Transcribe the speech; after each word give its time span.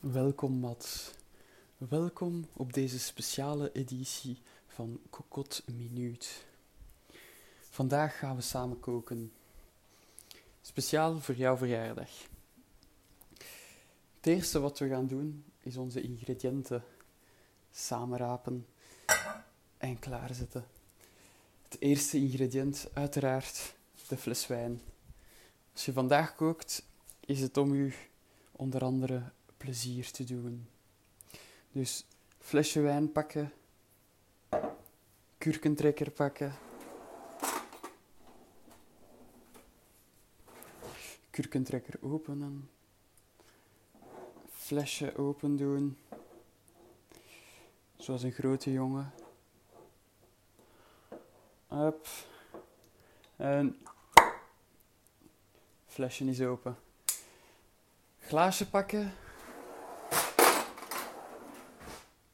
Welkom 0.00 0.52
Mats. 0.52 1.10
Welkom 1.76 2.48
op 2.52 2.72
deze 2.72 2.98
speciale 2.98 3.72
editie 3.72 4.42
van 4.66 5.00
Kokot 5.10 5.62
Minuut. 5.66 6.46
Vandaag 7.70 8.18
gaan 8.18 8.36
we 8.36 8.42
samen 8.42 8.80
koken. 8.80 9.32
Speciaal 10.60 11.20
voor 11.20 11.34
jouw 11.34 11.56
verjaardag. 11.56 12.10
Het 14.16 14.26
eerste 14.26 14.60
wat 14.60 14.78
we 14.78 14.88
gaan 14.88 15.06
doen 15.06 15.44
is 15.62 15.76
onze 15.76 16.00
ingrediënten 16.00 16.84
samenrapen 17.70 18.66
en 19.78 19.98
klaarzetten. 19.98 20.66
Het 21.62 21.80
eerste 21.80 22.16
ingrediënt, 22.16 22.88
uiteraard, 22.92 23.74
de 24.08 24.16
fles 24.16 24.46
wijn. 24.46 24.80
Als 25.72 25.84
je 25.84 25.92
vandaag 25.92 26.34
kookt, 26.34 26.82
is 27.20 27.40
het 27.40 27.56
om 27.56 27.72
u 27.72 27.94
onder 28.52 28.82
andere 28.82 29.22
plezier 29.58 30.10
te 30.10 30.24
doen. 30.24 30.68
Dus 31.72 32.06
flesje 32.38 32.80
wijn 32.80 33.12
pakken, 33.12 33.52
kurkentrekker 35.38 36.10
pakken, 36.10 36.54
kurkentrekker 41.30 41.94
openen, 42.00 42.70
flesje 44.50 45.16
open 45.16 45.56
doen, 45.56 45.98
zoals 47.96 48.22
een 48.22 48.32
grote 48.32 48.72
jongen. 48.72 49.12
Up. 51.72 52.06
En 53.36 53.78
flesje 55.86 56.24
is 56.24 56.40
open. 56.40 56.76
Glaasje 58.18 58.68
pakken. 58.68 59.12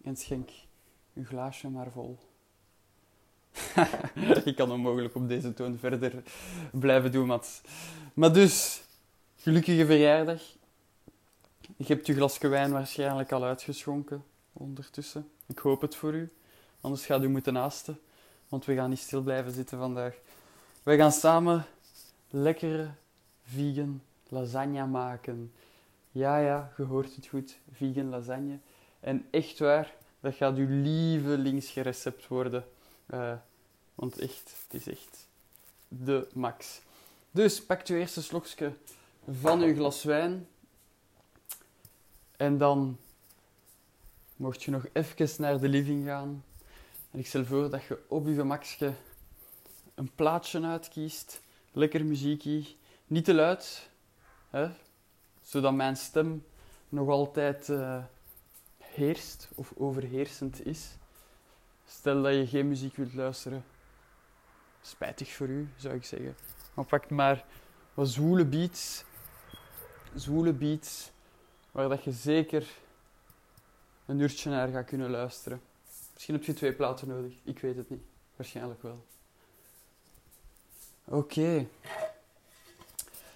En 0.05 0.16
schenk 0.16 0.50
uw 1.14 1.24
glaasje 1.24 1.69
maar 1.69 1.91
vol. 1.91 2.19
Ik 4.44 4.56
kan 4.56 4.72
onmogelijk 4.72 5.14
op 5.14 5.28
deze 5.28 5.55
toon 5.55 5.78
verder 5.78 6.22
blijven 6.72 7.12
doen, 7.12 7.27
Mats. 7.27 7.61
Maar 8.14 8.33
dus, 8.33 8.83
gelukkige 9.36 9.86
verjaardag. 9.86 10.42
Je 11.77 11.84
hebt 11.84 12.06
je 12.06 12.14
glasje 12.14 12.48
wijn 12.48 12.72
waarschijnlijk 12.72 13.33
al 13.33 13.44
uitgeschonken 13.44 14.24
ondertussen. 14.52 15.28
Ik 15.46 15.58
hoop 15.58 15.80
het 15.80 15.96
voor 15.96 16.14
u. 16.14 16.33
Anders 16.80 17.06
gaat 17.06 17.22
u 17.22 17.28
moeten 17.28 17.52
naasten. 17.52 17.98
Want 18.48 18.64
we 18.64 18.74
gaan 18.74 18.91
niet 18.91 18.98
stil 18.98 19.22
blijven 19.22 19.52
zitten 19.52 19.78
vandaag. 19.78 20.14
Wij 20.83 20.96
gaan 20.96 21.12
samen 21.12 21.66
lekkere 22.30 22.91
vegan 23.44 24.02
lasagne 24.28 24.86
maken. 24.86 25.52
Ja, 26.11 26.39
ja, 26.39 26.72
je 26.77 26.83
hoort 26.83 27.14
het 27.16 27.27
goed. 27.27 27.58
Vegan 27.72 28.08
lasagne. 28.08 28.58
En 29.05 29.27
echt 29.30 29.58
waar, 29.58 29.94
dat 30.20 30.34
gaat 30.34 30.56
uw 30.56 30.66
lievelingsrecept 30.69 32.28
worden. 32.28 32.64
Uh, 33.11 33.33
want 33.94 34.19
echt, 34.19 34.55
het 34.62 34.80
is 34.80 34.88
echt 34.88 35.28
de 35.88 36.28
max. 36.33 36.80
Dus 37.30 37.64
pak 37.64 37.86
je 37.86 37.98
eerste 37.98 38.22
slokje 38.22 38.72
van 39.30 39.61
uw 39.61 39.74
glas 39.74 40.02
wijn. 40.02 40.48
En 42.36 42.58
dan 42.58 42.98
mocht 44.36 44.62
je 44.62 44.70
nog 44.70 44.86
even 44.92 45.42
naar 45.42 45.61
de 45.61 45.68
living 45.68 46.06
gaan. 46.06 46.44
En 47.11 47.18
ik 47.18 47.27
stel 47.27 47.44
voor 47.44 47.70
dat 47.70 47.84
je 47.84 47.98
op 48.08 48.27
je 48.27 48.34
gemakje 48.34 48.92
een 49.94 50.11
plaatje 50.14 50.62
uitkiest. 50.62 51.41
Lekker 51.72 52.05
muziekie. 52.05 52.77
Niet 53.06 53.24
te 53.24 53.34
luid, 53.34 53.89
hè? 54.50 54.70
zodat 55.42 55.72
mijn 55.72 55.96
stem 55.96 56.44
nog 56.89 57.08
altijd 57.08 57.68
uh, 57.68 58.05
heerst 58.95 59.48
of 59.55 59.73
overheersend 59.77 60.67
is. 60.67 60.97
Stel 61.87 62.23
dat 62.23 62.34
je 62.34 62.47
geen 62.47 62.69
muziek 62.69 62.97
wilt 62.97 63.14
luisteren. 63.14 63.64
Spijtig 64.80 65.33
voor 65.33 65.48
u, 65.48 65.68
zou 65.77 65.95
ik 65.95 66.05
zeggen. 66.05 66.36
Maar 66.74 66.85
pak 66.85 67.11
maar 67.11 67.45
wat 67.95 68.08
zwoele 68.08 68.45
beats. 68.45 69.05
Zwoele 70.14 70.52
beats 70.52 71.11
waar 71.70 71.89
dat 71.89 72.05
je 72.05 72.13
zeker 72.13 72.67
een 74.07 74.20
uurtje 74.20 74.51
naar 74.51 74.68
gaat 74.68 74.86
kunnen 74.86 75.11
luisteren. 75.11 75.61
Misschien 76.13 76.35
heb 76.35 76.45
je 76.45 76.52
twee 76.52 76.73
platen 76.73 77.08
nodig. 77.08 77.33
Ik 77.42 77.58
weet 77.58 77.77
het 77.77 77.91
niet. 77.91 78.02
Waarschijnlijk 78.36 78.83
wel. 78.83 79.05
Oké. 81.05 81.67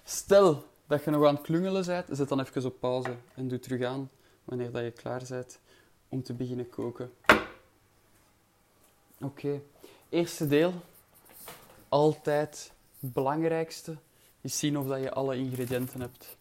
Stel 0.03 0.67
dat 0.87 1.03
je 1.03 1.11
nog 1.11 1.25
aan 1.25 1.35
het 1.35 1.43
klungelen 1.43 1.85
bent, 1.85 2.07
zet 2.11 2.29
dan 2.29 2.39
even 2.39 2.65
op 2.65 2.79
pauze 2.79 3.15
en 3.35 3.47
doe 3.47 3.59
terug 3.59 3.83
aan 3.83 4.09
wanneer 4.49 4.71
dat 4.71 4.83
je 4.83 4.91
klaar 4.91 5.23
bent 5.29 5.59
om 6.09 6.23
te 6.23 6.33
beginnen 6.33 6.69
koken. 6.69 7.13
Oké. 9.21 9.61
Eerste 10.09 10.47
deel. 10.47 10.73
Altijd 11.89 12.71
het 12.99 13.13
belangrijkste 13.13 13.97
is 14.41 14.59
zien 14.59 14.77
of 14.77 14.87
dat 14.87 15.01
je 15.01 15.11
alle 15.11 15.37
ingrediënten 15.37 16.01
hebt. 16.01 16.37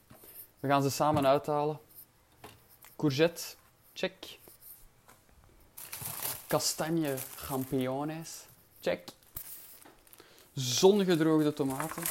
We 0.61 0.69
gaan 0.69 0.83
ze 0.83 0.91
samen 0.91 1.27
uithalen. 1.27 1.79
Courgette, 2.97 3.43
check. 3.93 4.39
Kastanje 6.47 7.17
champignons, 7.37 8.47
check. 8.81 9.09
Zongedroogde 10.53 11.53
tomaten. 11.53 12.03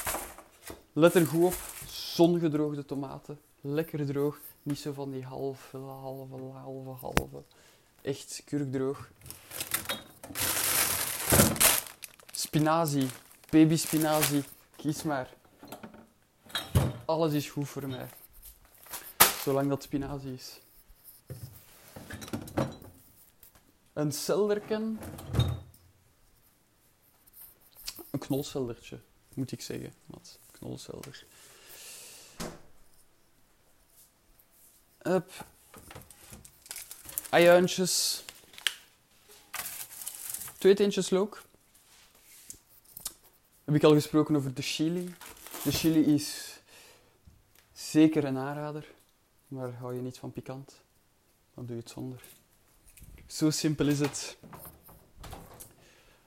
Let 0.94 1.16
er 1.16 1.26
goed 1.26 1.44
op, 1.44 1.56
zongedroogde 1.88 2.86
tomaten. 2.86 3.40
Lekker 3.62 4.06
droog, 4.06 4.40
niet 4.68 4.80
zo 4.80 4.94
van 4.94 5.12
die 5.12 5.24
halve, 5.24 5.78
halve, 5.78 6.36
halve, 6.36 6.90
halve. 6.90 7.44
Echt 8.02 8.42
kurkdroog. 8.46 9.10
Spinazie, 12.32 13.08
baby 13.50 13.76
spinazie, 13.76 14.44
kies 14.76 15.04
maar. 15.04 15.34
Alles 17.06 17.34
is 17.34 17.50
goed 17.50 17.70
voor 17.70 17.88
mij. 17.88 18.10
Zolang 19.44 19.70
dat 19.70 19.84
spinazie 19.84 20.34
is. 20.34 20.60
Een 23.94 24.12
selderken. 24.12 25.00
Een 28.12 28.20
knolseldertje, 28.20 29.00
moet 29.34 29.52
ik 29.52 29.62
zeggen. 29.62 29.94
Wat? 30.06 30.40
Knolselder. 30.52 31.26
Up. 35.08 35.32
Ajuintjes. 37.30 38.24
Twee 40.58 40.76
teentjes 40.76 41.10
look. 41.10 41.42
Heb 43.64 43.76
ik 43.76 43.84
al 43.84 43.94
gesproken 43.94 44.36
over 44.36 44.54
de 44.54 44.62
chili. 44.62 45.16
De 45.64 45.72
chili 45.72 46.14
is 46.14 46.60
zeker 47.74 48.24
een 48.24 48.38
aanrader. 48.38 48.88
Maar 49.48 49.74
hou 49.74 49.96
je 49.96 50.02
niet 50.02 50.18
van 50.18 50.32
pikant, 50.32 50.82
dan 51.54 51.66
doe 51.66 51.76
je 51.76 51.82
het 51.82 51.92
zonder. 51.92 52.22
Zo 53.28 53.50
simpel 53.50 53.88
is 53.88 54.00
het. 54.00 54.38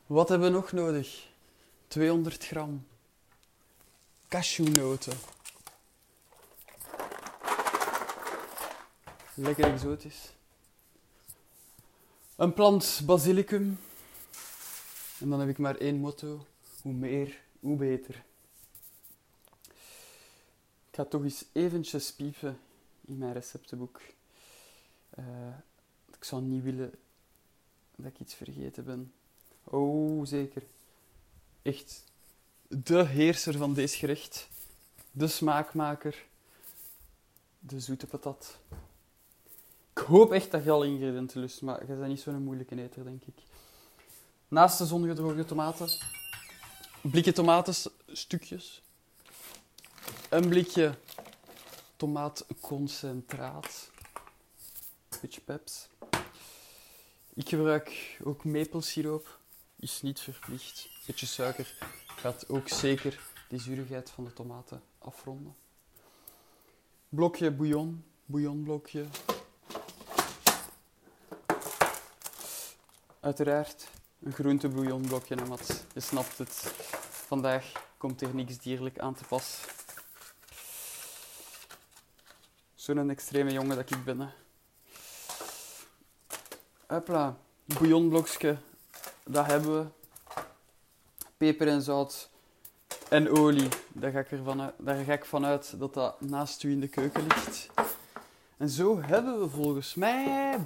Wat 0.06 0.28
hebben 0.28 0.52
we 0.52 0.56
nog 0.56 0.72
nodig? 0.72 1.28
200 1.88 2.46
gram 2.46 2.86
cashewnoten. 4.28 5.18
Lekker 9.40 9.72
exotisch. 9.72 10.32
Een 12.36 12.54
plant 12.54 13.02
basilicum. 13.04 13.78
En 15.20 15.30
dan 15.30 15.40
heb 15.40 15.48
ik 15.48 15.58
maar 15.58 15.76
één 15.76 15.96
motto. 15.96 16.46
Hoe 16.82 16.92
meer, 16.92 17.40
hoe 17.60 17.76
beter. 17.76 18.24
Ik 20.90 20.96
ga 20.96 21.04
toch 21.04 21.22
eens 21.22 21.44
eventjes 21.52 22.12
piepen 22.12 22.58
in 23.00 23.18
mijn 23.18 23.32
receptenboek. 23.32 24.00
Uh, 25.18 25.24
ik 26.16 26.24
zou 26.24 26.42
niet 26.42 26.62
willen 26.62 26.92
dat 27.96 28.06
ik 28.06 28.20
iets 28.20 28.34
vergeten 28.34 28.84
ben. 28.84 29.12
Oh, 29.64 30.26
zeker. 30.26 30.62
Echt 31.62 32.04
de 32.68 33.04
heerser 33.04 33.56
van 33.56 33.74
deze 33.74 33.96
gerecht. 33.96 34.48
De 35.10 35.28
smaakmaker. 35.28 36.24
De 37.58 37.80
zoete 37.80 38.06
patat. 38.06 38.58
Ik 40.00 40.06
hoop 40.06 40.32
echt 40.32 40.50
dat 40.50 40.64
je 40.64 40.70
al 40.70 40.82
ingrediënten 40.82 41.40
lust, 41.40 41.62
maar 41.62 41.80
je 41.80 41.94
bent 41.94 42.08
niet 42.08 42.20
zo'n 42.20 42.42
moeilijke 42.42 42.82
eter, 42.82 43.04
denk 43.04 43.22
ik. 43.22 43.34
Naast 44.48 44.78
de 44.78 44.86
zongedroogde 44.86 45.44
tomaten, 45.44 45.88
blikje 47.00 47.32
tomatenstukjes, 47.32 48.82
een 50.28 50.48
blikje 50.48 50.94
tomaatconcentraat, 51.96 53.90
beetje 55.20 55.40
peps, 55.40 55.88
ik 57.34 57.48
gebruik 57.48 58.18
ook 58.24 58.44
maplesiroop. 58.44 59.38
Is 59.76 60.02
niet 60.02 60.20
verplicht. 60.20 60.88
Beetje 61.06 61.26
suiker 61.26 61.74
gaat 62.06 62.48
ook 62.48 62.68
zeker 62.68 63.20
die 63.48 63.60
zuurigheid 63.60 64.10
van 64.10 64.24
de 64.24 64.32
tomaten 64.32 64.82
afronden. 64.98 65.54
Blokje 67.08 67.50
bouillon, 67.50 68.04
bouillonblokje. 68.24 69.06
Uiteraard 73.20 73.88
een 74.22 74.32
groentebouillonblokje, 74.32 75.34
hè, 75.34 75.44
Mats. 75.44 75.68
Je 75.94 76.00
snapt 76.00 76.38
het. 76.38 76.52
Vandaag 77.10 77.72
komt 77.96 78.20
er 78.20 78.34
niks 78.34 78.58
dierlijk 78.58 78.98
aan 78.98 79.14
te 79.14 79.24
pas. 79.24 79.60
Zo'n 82.74 83.10
extreme 83.10 83.52
jongen 83.52 83.76
dat 83.76 83.90
ik 83.90 84.04
ben. 84.04 84.20
Hè. 84.20 84.28
Hopla, 86.86 87.36
bouillonblokje, 87.64 88.58
dat 89.24 89.46
hebben 89.46 89.78
we. 89.78 89.86
Peper 91.36 91.68
en 91.68 91.82
zout 91.82 92.30
en 93.08 93.30
olie, 93.30 93.68
daar 93.92 94.10
ga 94.10 94.18
ik, 94.18 94.30
ervan 94.30 94.72
daar 94.78 95.04
ga 95.04 95.12
ik 95.12 95.24
vanuit 95.24 95.78
dat 95.78 95.94
dat 95.94 96.20
naast 96.20 96.62
u 96.62 96.70
in 96.70 96.80
de 96.80 96.88
keuken 96.88 97.22
ligt. 97.22 97.68
En 98.56 98.68
zo 98.68 99.02
hebben 99.02 99.40
we 99.40 99.48
volgens 99.48 99.94
mij 99.94 100.58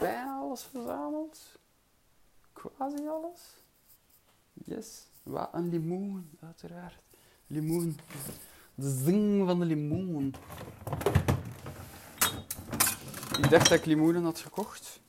bijna 0.00 0.38
alles 0.38 0.66
verzameld. 0.72 1.07
Quasi 2.58 3.08
alles. 3.08 3.40
Yes. 4.52 5.06
Wat 5.22 5.48
een 5.52 5.68
limoen, 5.68 6.30
uiteraard. 6.40 6.98
Limoen. 7.46 7.98
De 8.74 9.02
zing 9.04 9.46
van 9.46 9.58
de 9.58 9.64
limoen. 9.64 10.34
Ik 13.38 13.50
dacht 13.50 13.68
dat 13.68 13.78
ik 13.78 13.84
limoenen 13.84 14.24
had 14.24 14.38
gekocht. 14.38 15.00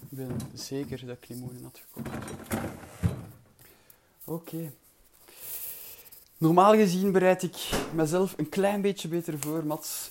Ik 0.00 0.16
ben 0.16 0.36
zeker 0.54 1.06
dat 1.06 1.16
ik 1.16 1.28
limoenen 1.28 1.62
had 1.62 1.80
gekocht. 1.88 2.16
Oké. 4.24 4.72
Normaal 6.38 6.74
gezien 6.74 7.12
bereid 7.12 7.42
ik 7.42 7.70
mezelf 7.94 8.38
een 8.38 8.48
klein 8.48 8.80
beetje 8.80 9.08
beter 9.08 9.38
voor, 9.38 9.66
Mats. 9.66 10.10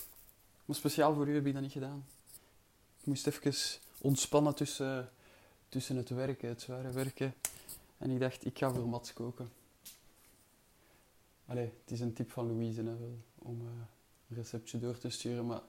Maar 0.65 0.75
speciaal 0.75 1.13
voor 1.13 1.27
u 1.27 1.35
heb 1.35 1.45
ik 1.45 1.53
dat 1.53 1.61
niet 1.61 1.71
gedaan. 1.71 2.05
Ik 2.99 3.05
moest 3.05 3.27
even 3.27 3.53
ontspannen 4.01 4.55
tussen, 4.55 5.09
tussen 5.69 5.95
het 5.95 6.09
werken, 6.09 6.49
het 6.49 6.61
zware 6.61 6.91
werken. 6.91 7.33
En 7.97 8.11
ik 8.11 8.19
dacht, 8.19 8.45
ik 8.45 8.57
ga 8.57 8.71
voor 8.71 8.87
Mats 8.87 9.13
koken. 9.13 9.49
Allee, 11.45 11.71
het 11.81 11.91
is 11.91 11.99
een 11.99 12.13
tip 12.13 12.31
van 12.31 12.47
Louise 12.47 12.83
hè, 12.83 12.95
om 13.35 13.61
uh, 13.61 13.67
een 14.29 14.35
receptje 14.35 14.79
door 14.79 14.97
te 14.97 15.09
sturen, 15.09 15.45
maar 15.45 15.61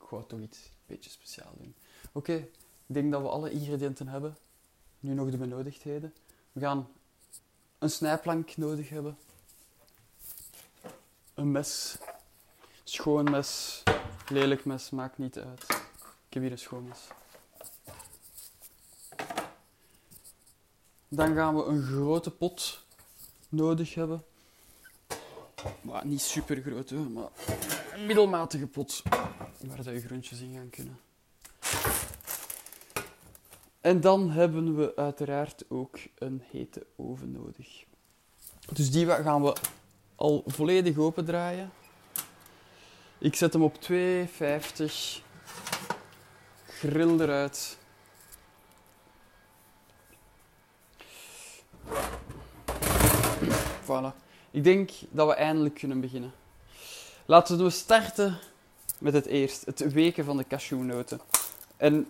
ik 0.00 0.06
wou 0.08 0.24
toch 0.26 0.40
iets 0.40 0.58
een 0.58 0.72
beetje 0.86 1.10
speciaal 1.10 1.52
doen. 1.58 1.74
Oké, 2.12 2.34
ik 2.86 2.94
denk 2.94 3.12
dat 3.12 3.22
we 3.22 3.28
alle 3.28 3.50
ingrediënten 3.50 4.08
hebben. 4.08 4.36
Nu 5.00 5.14
nog 5.14 5.30
de 5.30 5.36
benodigdheden. 5.36 6.14
We 6.52 6.60
gaan 6.60 6.88
een 7.78 7.90
snijplank 7.90 8.56
nodig 8.56 8.88
hebben. 8.88 9.18
Een 11.34 11.52
mes. 11.52 11.98
Schoon 12.84 13.30
mes. 13.30 13.82
Lelijk 14.28 14.64
mes, 14.64 14.90
maakt 14.90 15.18
niet 15.18 15.38
uit. 15.38 15.62
Ik 16.28 16.34
heb 16.34 16.42
hier 16.42 16.52
een 16.52 16.58
schoon 16.58 16.84
mes. 16.88 17.08
Dan 21.08 21.34
gaan 21.34 21.56
we 21.56 21.64
een 21.64 21.82
grote 21.82 22.30
pot 22.30 22.84
nodig 23.48 23.94
hebben. 23.94 24.24
Maar 25.80 26.06
niet 26.06 26.20
super 26.20 26.62
groot, 26.62 26.90
maar 26.90 27.28
een 27.94 28.06
middelmatige 28.06 28.66
pot 28.66 29.02
waar 29.66 29.92
je 29.92 30.00
groentjes 30.00 30.40
in 30.40 30.54
gaan 30.54 30.70
kunnen. 30.70 30.98
En 33.80 34.00
dan 34.00 34.30
hebben 34.30 34.76
we 34.76 34.96
uiteraard 34.96 35.64
ook 35.68 35.98
een 36.14 36.42
hete 36.50 36.86
oven 36.96 37.32
nodig. 37.32 37.84
Dus 38.72 38.90
die 38.90 39.06
gaan 39.06 39.42
we 39.42 39.56
al 40.16 40.42
volledig 40.46 40.98
opendraaien. 40.98 41.70
Ik 43.18 43.34
zet 43.34 43.52
hem 43.52 43.62
op 43.62 43.80
250. 43.80 45.22
Grill 46.66 47.20
eruit. 47.20 47.78
Voilà. 53.86 54.24
Ik 54.50 54.64
denk 54.64 54.90
dat 55.10 55.26
we 55.26 55.34
eindelijk 55.34 55.74
kunnen 55.74 56.00
beginnen. 56.00 56.32
Laten 57.24 57.64
we 57.64 57.70
starten 57.70 58.38
met 58.98 59.12
het 59.12 59.26
eerst, 59.26 59.64
het 59.64 59.92
weken 59.92 60.24
van 60.24 60.36
de 60.36 60.46
cashewnoten. 60.46 61.20
En 61.76 62.08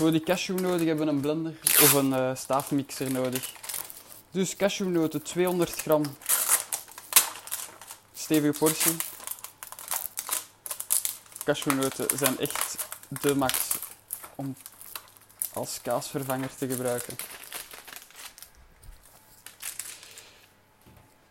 voor 0.00 0.10
die 0.10 0.22
cashewnoten 0.22 0.86
hebben 0.86 1.06
we 1.06 1.12
een 1.12 1.20
blender 1.20 1.54
of 1.62 1.92
een 1.92 2.10
uh, 2.10 2.34
staafmixer 2.34 3.10
nodig. 3.10 3.52
Dus 4.30 4.56
cashewnoten 4.56 5.22
200 5.22 5.70
gram. 5.70 6.02
Stevige 8.12 8.58
portie. 8.58 8.96
Cashewnoten 11.44 12.18
zijn 12.18 12.38
echt 12.38 12.86
de 13.08 13.34
max 13.34 13.78
om 14.34 14.56
als 15.52 15.80
kaasvervanger 15.82 16.54
te 16.56 16.68
gebruiken. 16.68 17.16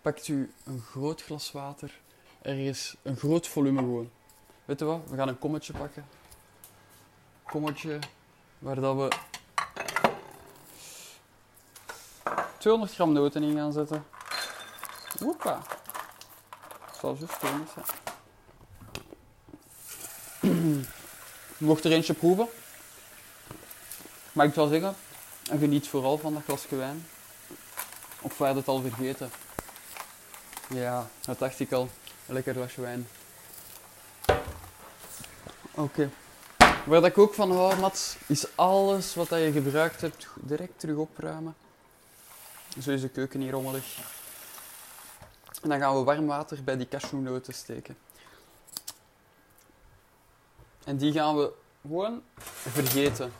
Pakt 0.02 0.28
u 0.28 0.54
een 0.64 0.82
groot 0.82 1.24
glas 1.24 1.52
water, 1.52 2.00
ergens 2.42 2.96
een 3.02 3.16
groot 3.18 3.48
volume 3.48 3.80
gewoon. 3.80 4.10
Weet 4.66 4.80
je 4.80 4.86
wat? 4.86 5.02
We 5.10 5.16
gaan 5.16 5.28
een 5.28 5.40
kommetje 5.40 5.74
pakken. 5.74 6.08
Kommetje 7.44 8.00
waar 8.60 8.76
dat 8.76 8.96
we 8.96 9.08
200 12.58 12.94
gram 12.94 13.14
noten 13.14 13.44
in 13.44 13.56
gaan 13.56 13.74
zetten. 13.74 14.06
Woepa. 15.20 15.62
Dat 16.86 16.98
zal 17.00 17.16
zo 17.16 17.26
stevig 17.26 17.74
zijn. 17.74 17.86
Mocht 21.58 21.84
er 21.84 21.92
eentje 21.92 22.14
proeven. 22.14 22.48
Maar 24.32 24.46
ik 24.46 24.54
zou 24.54 24.70
zeggen, 24.70 24.96
en 25.50 25.60
geniet 25.60 25.88
vooral 25.88 26.18
van 26.18 26.34
dat 26.34 26.44
glasje 26.44 26.76
wijn. 26.76 27.08
Of 28.22 28.38
wij 28.38 28.54
het 28.54 28.68
al 28.68 28.82
vergeten. 28.82 29.30
Ja, 30.70 31.08
dat 31.26 31.40
dacht 31.40 31.60
ik 31.60 31.72
al. 31.72 31.90
Lekker 32.26 32.54
glasje 32.54 32.82
wijn. 32.82 33.08
Oké. 35.72 36.10
Waar 36.58 37.02
dat 37.02 37.06
ik 37.06 37.18
ook 37.18 37.34
van 37.34 37.52
hou, 37.52 37.80
Mats, 37.80 38.18
is 38.28 38.56
alles 38.56 39.16
wat 39.16 39.30
je 39.30 39.52
gebruikt 39.52 40.02
hebt 40.02 40.28
direct 40.36 40.80
terug 40.80 40.98
opruimen. 40.98 41.56
Zo 42.82 42.92
is 42.92 43.02
de 43.02 43.10
keuken 43.10 43.42
hier 43.42 43.52
rommelig. 43.52 43.98
En 45.62 45.70
dan 45.70 45.80
gaan 45.80 45.96
we 45.96 46.04
warm 46.04 46.26
water 46.26 46.64
bij 46.64 46.78
die 46.78 46.88
cashewnoten 46.88 47.54
steken. 47.54 47.98
En 50.84 50.98
die 50.98 51.12
gaan 51.12 51.38
we 51.38 51.52
gewoon 51.82 52.22
vergeten. 52.44 53.34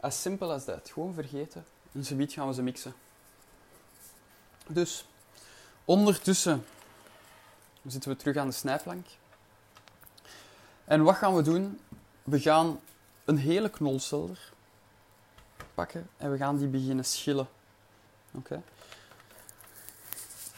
As 0.00 0.22
simpel 0.22 0.52
as 0.52 0.64
dat. 0.64 0.90
Gewoon 0.92 1.14
vergeten. 1.14 1.64
En 1.92 2.04
zo 2.04 2.16
gaan 2.18 2.46
we 2.48 2.54
ze 2.54 2.62
mixen. 2.62 2.94
Dus, 4.66 5.06
ondertussen 5.90 6.64
zitten 7.86 8.10
we 8.10 8.16
terug 8.16 8.36
aan 8.36 8.46
de 8.46 8.52
snijplank. 8.52 9.06
En 10.84 11.02
wat 11.02 11.16
gaan 11.16 11.34
we 11.34 11.42
doen? 11.42 11.80
We 12.22 12.40
gaan 12.40 12.80
een 13.24 13.38
hele 13.38 13.70
knolselder 13.70 14.52
pakken 15.74 16.08
en 16.16 16.30
we 16.30 16.36
gaan 16.36 16.58
die 16.58 16.66
beginnen 16.66 17.04
schillen. 17.04 17.48
Oké. 18.30 18.62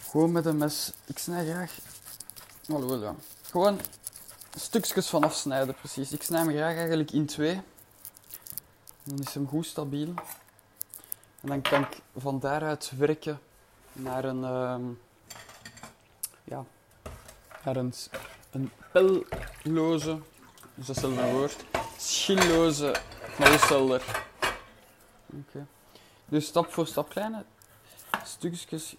Gewoon 0.09 0.33
met 0.33 0.47
een 0.47 0.57
mes. 0.57 0.93
Ik 1.05 1.19
snij 1.19 1.47
graag. 1.47 1.79
Hallo. 2.67 3.17
Gewoon 3.43 3.81
stukjes 4.57 5.07
van 5.07 5.25
afsnijden, 5.25 5.75
precies. 5.75 6.13
Ik 6.13 6.23
snij 6.23 6.41
hem 6.41 6.51
graag 6.51 6.77
eigenlijk 6.77 7.11
in 7.11 7.27
twee. 7.27 7.61
Dan 9.03 9.19
is 9.19 9.35
hem 9.35 9.49
goed 9.49 9.67
stabiel. 9.67 10.15
En 11.41 11.49
dan 11.49 11.63
kan 11.63 11.83
ik 11.83 12.01
van 12.17 12.41
daaruit 12.41 12.93
werken 12.97 13.41
naar 13.93 14.25
een, 14.25 14.41
ja, 14.41 14.81
naar 17.65 17.77
een, 17.77 17.93
pelloze, 19.63 20.19
dus 20.75 20.87
dat 20.87 20.97
is 20.97 21.03
een 21.03 21.33
woord, 21.33 21.65
schilloze 21.97 22.95
knolselder. 23.35 24.25
Oké. 25.27 25.67
Dus 26.25 26.47
stap 26.47 26.73
voor 26.73 26.87
stap 26.87 27.09
kleine 27.09 27.45
stukjes. 28.25 28.97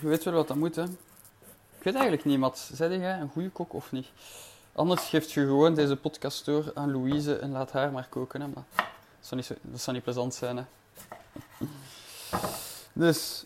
Je 0.00 0.08
weet 0.08 0.24
wel 0.24 0.34
wat 0.34 0.48
dat 0.48 0.56
moet, 0.56 0.76
hè. 0.76 0.82
Ik 0.82 1.84
weet 1.84 1.94
eigenlijk 1.94 2.24
niet, 2.24 2.38
Mats. 2.38 2.70
Zei 2.72 2.98
jij 2.98 3.20
een 3.20 3.30
goede 3.30 3.50
kok 3.50 3.72
of 3.72 3.92
niet? 3.92 4.06
Anders 4.72 5.08
geeft 5.08 5.32
je 5.32 5.40
gewoon 5.40 5.74
deze 5.74 5.96
podcast 5.96 6.44
door 6.44 6.70
aan 6.74 6.92
Louise 6.92 7.36
en 7.36 7.50
laat 7.50 7.72
haar 7.72 7.92
maar 7.92 8.06
koken, 8.08 8.40
hè. 8.40 8.46
Maar 8.46 8.64
dat 8.74 8.86
zou 9.20 9.40
niet, 9.40 9.80
zo, 9.80 9.92
niet 9.92 10.02
plezant 10.02 10.34
zijn, 10.34 10.56
hè. 10.56 10.64
Dus... 12.92 13.44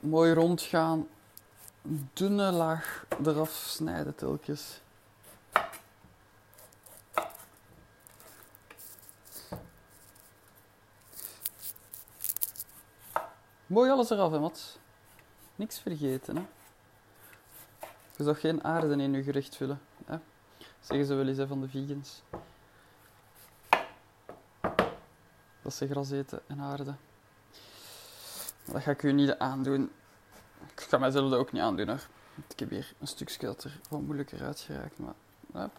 Mooi 0.00 0.32
rondgaan 0.32 1.06
dunne 2.12 2.50
laag 2.52 3.04
eraf 3.24 3.50
snijden 3.50 4.14
telkens. 4.14 4.80
Mooi 13.66 13.90
alles 13.90 14.10
eraf, 14.10 14.30
hè, 14.30 14.38
Mats? 14.38 14.78
Niks 15.54 15.78
vergeten, 15.78 16.36
hè? 16.36 16.46
Je 18.16 18.24
zou 18.24 18.36
geen 18.36 18.64
aarde 18.64 19.02
in 19.02 19.12
je 19.12 19.22
gerecht 19.22 19.56
vullen, 19.56 19.80
hè? 20.04 20.18
Zeggen 20.80 21.06
ze 21.06 21.14
wel 21.14 21.26
eens 21.26 21.48
van 21.48 21.60
de 21.60 21.68
vegans. 21.68 22.22
Dat 25.62 25.74
ze 25.74 25.86
gras 25.86 26.10
eten 26.10 26.40
en 26.46 26.60
aarde. 26.60 26.94
Dat 28.64 28.82
ga 28.82 28.90
ik 28.90 29.02
u 29.02 29.12
niet 29.12 29.38
aandoen. 29.38 29.90
Ik 30.86 30.92
ga 30.92 30.98
mijzelf 30.98 31.30
dat 31.30 31.38
ook 31.38 31.52
niet 31.52 31.62
aandoen 31.62 31.88
hoor. 31.88 32.06
Ik 32.48 32.58
heb 32.58 32.70
hier 32.70 32.94
een 33.00 33.06
stukje 33.06 33.46
dat 33.46 33.64
er 33.64 33.80
wat 33.88 34.00
moeilijker 34.00 34.42
uitgeraakt, 34.42 34.98
maar... 34.98 35.70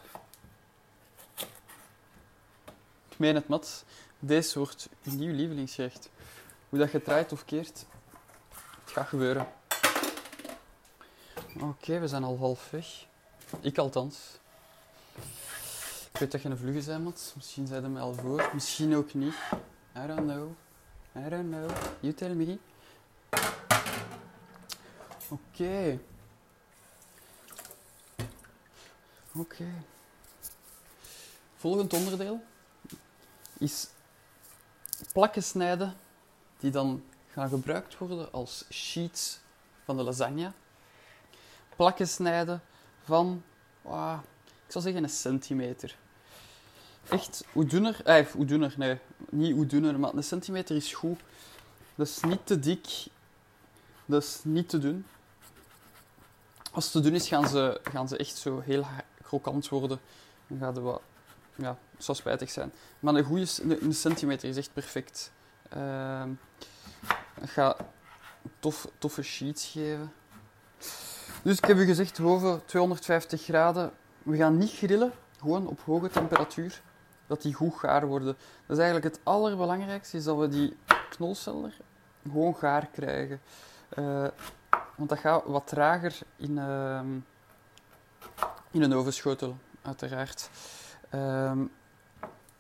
Ik 3.10 3.20
meen 3.20 3.36
het, 3.36 3.48
mat. 3.48 3.86
Deze 4.20 4.60
wordt 4.60 4.90
uw 5.04 5.14
nieuw 5.14 5.34
lievelingsgerecht. 5.34 6.10
Hoe 6.70 6.80
dat 6.80 6.92
je 6.92 7.02
draait 7.02 7.32
of 7.32 7.46
keert, 7.46 7.86
het 8.84 8.92
gaat 8.92 9.08
gebeuren. 9.08 9.48
Oké, 11.62 12.00
we 12.00 12.08
zijn 12.08 12.24
al 12.24 12.38
half 12.38 12.70
weg. 12.70 13.06
Ik 13.60 13.78
althans. 13.78 14.40
Ik 16.12 16.20
weet 16.20 16.32
dat 16.32 16.42
je 16.42 16.50
een 16.50 16.58
vlugge 16.58 16.90
bent, 16.90 17.04
Mats. 17.04 17.34
Misschien 17.36 17.68
zijn 17.68 17.92
me 17.92 18.00
al 18.00 18.14
voor, 18.14 18.50
misschien 18.54 18.96
ook 18.96 19.14
niet. 19.14 19.34
I 19.96 20.08
don't 20.08 20.32
know. 20.32 20.52
I 21.16 21.30
don't 21.30 21.50
know. 21.50 21.70
You 22.00 22.14
tell 22.14 22.34
me. 22.34 22.58
Oké. 25.30 26.00
Oké. 29.34 29.68
Volgend 31.56 31.94
onderdeel 31.94 32.44
is 33.58 33.88
plakken 35.14 35.44
snijden 35.44 35.94
die 36.60 36.72
dan 36.72 37.04
gaan 37.32 37.50
gebruikt 37.50 37.98
worden 37.98 38.32
als 38.32 38.66
sheets 38.70 39.40
van 39.84 39.98
de 39.98 40.04
lasagne. 40.04 40.52
Plakken 41.76 42.08
snijden 42.08 42.62
van, 43.04 43.44
ah, 43.82 44.20
ik 44.66 44.72
zou 44.72 44.84
zeggen 44.84 45.04
een 45.04 45.10
centimeter. 45.10 45.98
Echt, 47.10 47.44
hoe 47.52 47.66
dunner, 47.66 48.06
eh, 48.06 48.26
hoe 48.26 48.46
dunner, 48.46 48.74
nee, 48.78 49.00
niet 49.30 49.54
hoe 49.54 49.66
dunner, 49.66 50.00
maar 50.00 50.14
een 50.14 50.24
centimeter 50.24 50.76
is 50.76 50.94
goed. 50.94 51.20
Dat 51.96 52.08
is 52.08 52.20
niet 52.20 52.46
te 52.46 52.60
dik, 52.60 53.06
dat 54.06 54.24
is 54.24 54.40
niet 54.44 54.70
te 54.70 54.78
dun. 54.78 55.06
Als 56.78 56.86
het 56.86 56.94
te 56.94 57.00
dun 57.00 57.14
is, 57.14 57.28
gaan 57.28 57.48
ze, 57.48 57.80
gaan 57.84 58.08
ze 58.08 58.18
echt 58.18 58.38
zo 58.38 58.60
heel 58.60 58.86
krokant 59.24 59.70
worden. 59.70 60.00
Dan 60.48 60.58
gaat 60.58 60.76
het 60.76 60.84
wat, 60.84 61.02
ja, 61.56 61.78
het 61.96 62.16
spijtig 62.16 62.50
zijn. 62.50 62.74
Maar 63.00 63.16
een 63.16 63.24
goede 63.24 63.48
een, 63.82 63.94
centimeter 63.94 64.50
is 64.50 64.58
echt 64.58 64.74
perfect. 64.74 65.32
Uh, 65.78 66.24
ik 67.42 67.50
ga 67.50 67.76
tof, 68.60 68.88
toffe 68.98 69.22
sheets 69.22 69.66
geven. 69.66 70.12
Dus 71.44 71.58
ik 71.58 71.66
heb 71.66 71.78
u 71.78 71.86
gezegd, 71.86 72.22
boven 72.22 72.66
250 72.66 73.44
graden. 73.44 73.92
We 74.24 74.38
gaan 74.38 74.58
niet 74.58 74.72
grillen, 74.72 75.12
gewoon 75.40 75.68
op 75.68 75.80
hoge 75.80 76.10
temperatuur. 76.10 76.82
Dat 77.28 77.42
die 77.42 77.54
goed 77.54 77.76
gaar 77.76 78.08
worden. 78.08 78.38
Dat 78.66 78.78
is 78.78 78.84
eigenlijk 78.84 79.16
het 79.16 79.20
allerbelangrijkste, 79.24 80.18
is 80.18 80.24
dat 80.24 80.38
we 80.38 80.48
die 80.48 80.78
knolselder 81.10 81.78
gewoon 82.24 82.56
gaar 82.56 82.88
krijgen. 82.92 83.42
Uh, 84.00 84.28
want 84.98 85.10
dat 85.10 85.20
gaat 85.20 85.44
wat 85.46 85.68
trager 85.68 86.18
in, 86.36 86.52
uh, 86.52 87.02
in 88.72 88.82
een 88.82 88.94
ovenschotel, 88.94 89.58
uiteraard. 89.82 90.50
Uh, 91.16 91.62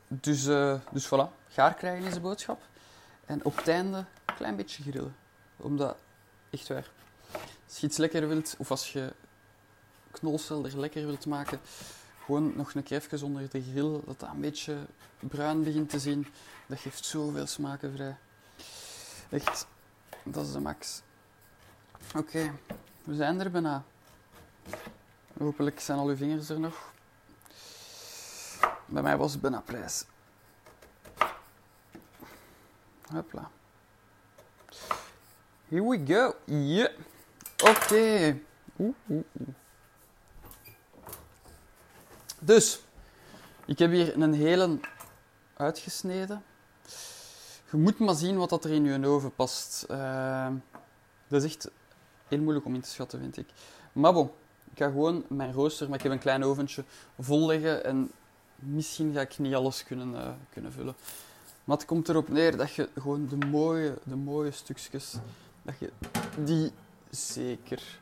dus, 0.07 0.45
uh, 0.45 0.79
dus 0.91 1.05
voilà, 1.05 1.49
gaar 1.49 1.73
krijgen 1.73 2.05
is 2.05 2.13
de 2.13 2.19
boodschap. 2.19 2.61
En 3.25 3.45
op 3.45 3.55
het 3.55 3.67
einde 3.67 3.97
een 3.97 4.35
klein 4.35 4.55
beetje 4.55 4.83
grillen. 4.83 5.15
Omdat, 5.57 5.95
echt 6.49 6.67
waar, 6.67 6.91
als 7.67 7.77
je 7.79 7.87
iets 7.87 7.97
lekker 7.97 8.27
wilt, 8.27 8.55
of 8.57 8.71
als 8.71 8.93
je 8.93 9.13
knolselder 10.11 10.79
lekker 10.79 11.05
wilt 11.05 11.25
maken, 11.25 11.59
gewoon 12.23 12.53
nog 12.55 12.73
een 12.73 12.83
keer 12.83 12.97
even 12.97 13.27
onder 13.27 13.49
de 13.49 13.61
grill, 13.61 13.99
dat 14.05 14.19
dat 14.19 14.29
een 14.29 14.41
beetje 14.41 14.77
bruin 15.19 15.63
begint 15.63 15.89
te 15.89 15.99
zien. 15.99 16.27
Dat 16.67 16.79
geeft 16.79 17.05
zoveel 17.05 17.45
smaken 17.45 17.91
vrij. 17.93 18.17
Echt, 19.29 19.67
dat 20.23 20.45
is 20.45 20.51
de 20.51 20.59
max. 20.59 21.01
Oké, 22.15 22.51
we 23.03 23.15
zijn 23.15 23.39
er 23.39 23.51
bijna. 23.51 23.83
Hopelijk 25.37 25.79
zijn 25.79 25.99
al 25.99 26.07
uw 26.07 26.15
vingers 26.15 26.49
er 26.49 26.59
nog. 26.59 26.93
Bij 28.85 29.01
mij 29.01 29.17
was 29.17 29.31
het 29.31 29.41
bijna 29.41 29.59
prijs. 29.59 30.05
Hopla. 33.11 33.51
Here 35.67 35.89
we 35.89 36.13
go. 36.13 36.35
Yeah. 36.45 36.91
Oké. 37.63 38.39
Dus, 42.39 42.81
ik 43.65 43.79
heb 43.79 43.91
hier 43.91 44.21
een 44.21 44.33
hele 44.33 44.79
uitgesneden. 45.53 46.43
Je 47.71 47.77
moet 47.77 47.99
maar 47.99 48.15
zien 48.15 48.37
wat 48.37 48.49
dat 48.49 48.65
er 48.65 48.71
in 48.71 48.83
je 48.83 49.07
oven 49.07 49.35
past. 49.35 49.85
Uh, 49.91 50.47
dat 51.27 51.43
is 51.43 51.57
heel 52.27 52.39
moeilijk 52.39 52.65
om 52.65 52.75
in 52.75 52.81
te 52.81 52.89
schatten, 52.89 53.19
vind 53.19 53.37
ik. 53.37 53.47
Maar 53.93 54.13
bon, 54.13 54.31
ik 54.71 54.77
ga 54.77 54.85
gewoon 54.85 55.23
mijn 55.27 55.53
rooster, 55.53 55.87
maar 55.87 55.97
ik 55.97 56.03
heb 56.03 56.11
een 56.11 56.19
klein 56.19 56.43
oventje, 56.43 56.83
vol 57.19 57.47
leggen. 57.47 57.83
En 57.83 58.11
misschien 58.55 59.13
ga 59.13 59.21
ik 59.21 59.37
niet 59.37 59.55
alles 59.55 59.83
kunnen, 59.83 60.13
uh, 60.13 60.29
kunnen 60.49 60.71
vullen. 60.71 60.95
Maar 61.63 61.77
het 61.77 61.85
komt 61.85 62.09
erop 62.09 62.29
neer 62.29 62.57
dat 62.57 62.73
je 62.73 62.89
gewoon 62.97 63.27
de 63.27 63.45
mooie, 63.45 63.97
de 64.03 64.15
mooie 64.15 64.51
stukjes, 64.51 65.15
dat 65.61 65.79
je 65.79 65.91
die 66.43 66.71
zeker 67.09 67.99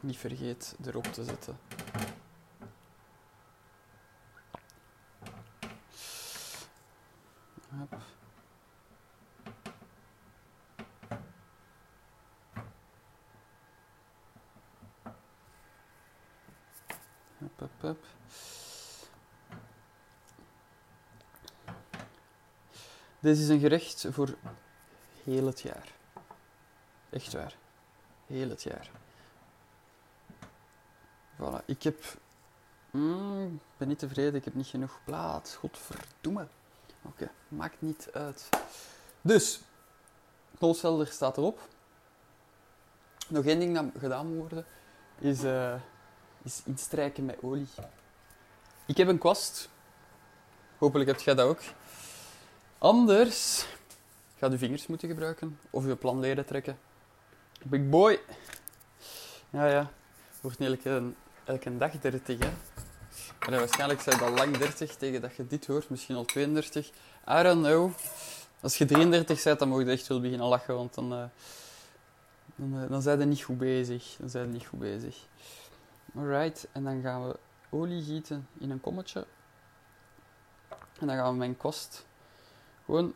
niet 0.00 0.16
vergeet 0.16 0.76
erop 0.84 1.04
te 1.04 1.24
zetten. 1.24 1.58
Hup. 7.68 8.13
Hup. 17.80 18.04
Dit 23.20 23.38
is 23.38 23.48
een 23.48 23.60
gerecht 23.60 24.06
voor 24.10 24.34
heel 25.24 25.46
het 25.46 25.60
jaar. 25.60 25.92
Echt 27.10 27.32
waar. 27.32 27.56
Heel 28.26 28.48
het 28.48 28.62
jaar. 28.62 28.90
Voilà. 31.36 31.64
Ik 31.64 31.82
heb... 31.82 32.04
Mm, 32.90 33.60
ben 33.76 33.88
niet 33.88 33.98
tevreden. 33.98 34.34
Ik 34.34 34.44
heb 34.44 34.54
niet 34.54 34.66
genoeg 34.66 35.00
plaats. 35.04 35.54
Godverdomme. 35.54 36.46
Oké, 37.02 37.30
maakt 37.48 37.80
niet 37.80 38.08
uit. 38.12 38.48
Dus, 39.20 39.60
knolselder 40.58 41.06
staat 41.06 41.36
erop. 41.36 41.60
Nog 43.28 43.44
één 43.44 43.58
ding 43.58 43.74
dat 43.74 43.84
gedaan 43.98 44.26
moet 44.26 44.36
worden, 44.36 44.66
is, 45.18 45.44
uh, 45.44 45.74
is 46.44 46.62
instrijken 46.64 47.24
met 47.24 47.36
olie. 47.42 47.66
Ik 48.86 48.96
heb 48.96 49.08
een 49.08 49.18
kwast. 49.18 49.68
Hopelijk 50.78 51.10
heb 51.10 51.20
jij 51.20 51.34
dat 51.34 51.46
ook. 51.48 51.60
Anders 52.78 53.66
ga 54.38 54.50
je 54.50 54.58
vingers 54.58 54.86
moeten 54.86 55.08
gebruiken 55.08 55.58
of 55.70 55.86
je 55.86 55.96
planleden 55.96 56.46
trekken. 56.46 56.78
Big 57.62 57.88
boy. 57.88 58.20
Ja, 59.50 59.66
ja. 59.66 59.90
Wordt 60.40 60.58
niet 60.58 60.68
elke, 60.68 61.12
elke 61.44 61.76
dag 61.76 61.90
30, 61.90 62.38
hè. 62.38 62.50
Maar 63.38 63.58
waarschijnlijk 63.58 64.00
zijn 64.00 64.20
al 64.20 64.30
lang 64.30 64.56
30 64.56 64.96
tegen 64.96 65.20
dat 65.20 65.36
je 65.36 65.46
dit 65.46 65.66
hoort. 65.66 65.90
Misschien 65.90 66.16
al 66.16 66.24
32. 66.24 66.88
I 67.28 67.42
don't 67.42 67.64
know. 67.64 67.92
Als 68.60 68.78
je 68.78 68.84
33 68.84 69.42
bent, 69.42 69.58
dan 69.58 69.68
mag 69.68 69.82
je 69.82 69.90
echt 69.90 70.06
wel 70.06 70.20
beginnen 70.20 70.46
lachen, 70.46 70.74
want 70.74 70.94
dan, 70.94 71.12
uh, 71.12 71.24
dan, 72.56 72.82
uh, 72.82 72.90
dan 72.90 73.02
zijn 73.02 73.18
je 73.18 73.24
niet 73.24 73.42
goed 73.42 73.58
bezig. 73.58 74.16
Dan 74.18 74.30
zijn 74.30 74.46
je 74.46 74.52
niet 74.52 74.66
goed 74.66 74.78
bezig. 74.78 75.16
Alright, 76.16 76.68
en 76.72 76.84
dan 76.84 77.02
gaan 77.02 77.28
we 77.28 77.38
olie 77.70 78.02
gieten 78.02 78.48
in 78.58 78.70
een 78.70 78.80
kommetje. 78.80 79.26
En 80.98 81.06
dan 81.06 81.16
gaan 81.16 81.32
we 81.32 81.38
mijn 81.38 81.56
kost 81.56 82.06
gewoon 82.84 83.14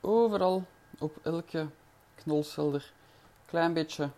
overal 0.00 0.64
op 0.98 1.18
elke 1.22 1.68
knolselder 2.14 2.92
klein 3.46 3.72
beetje 3.72 4.10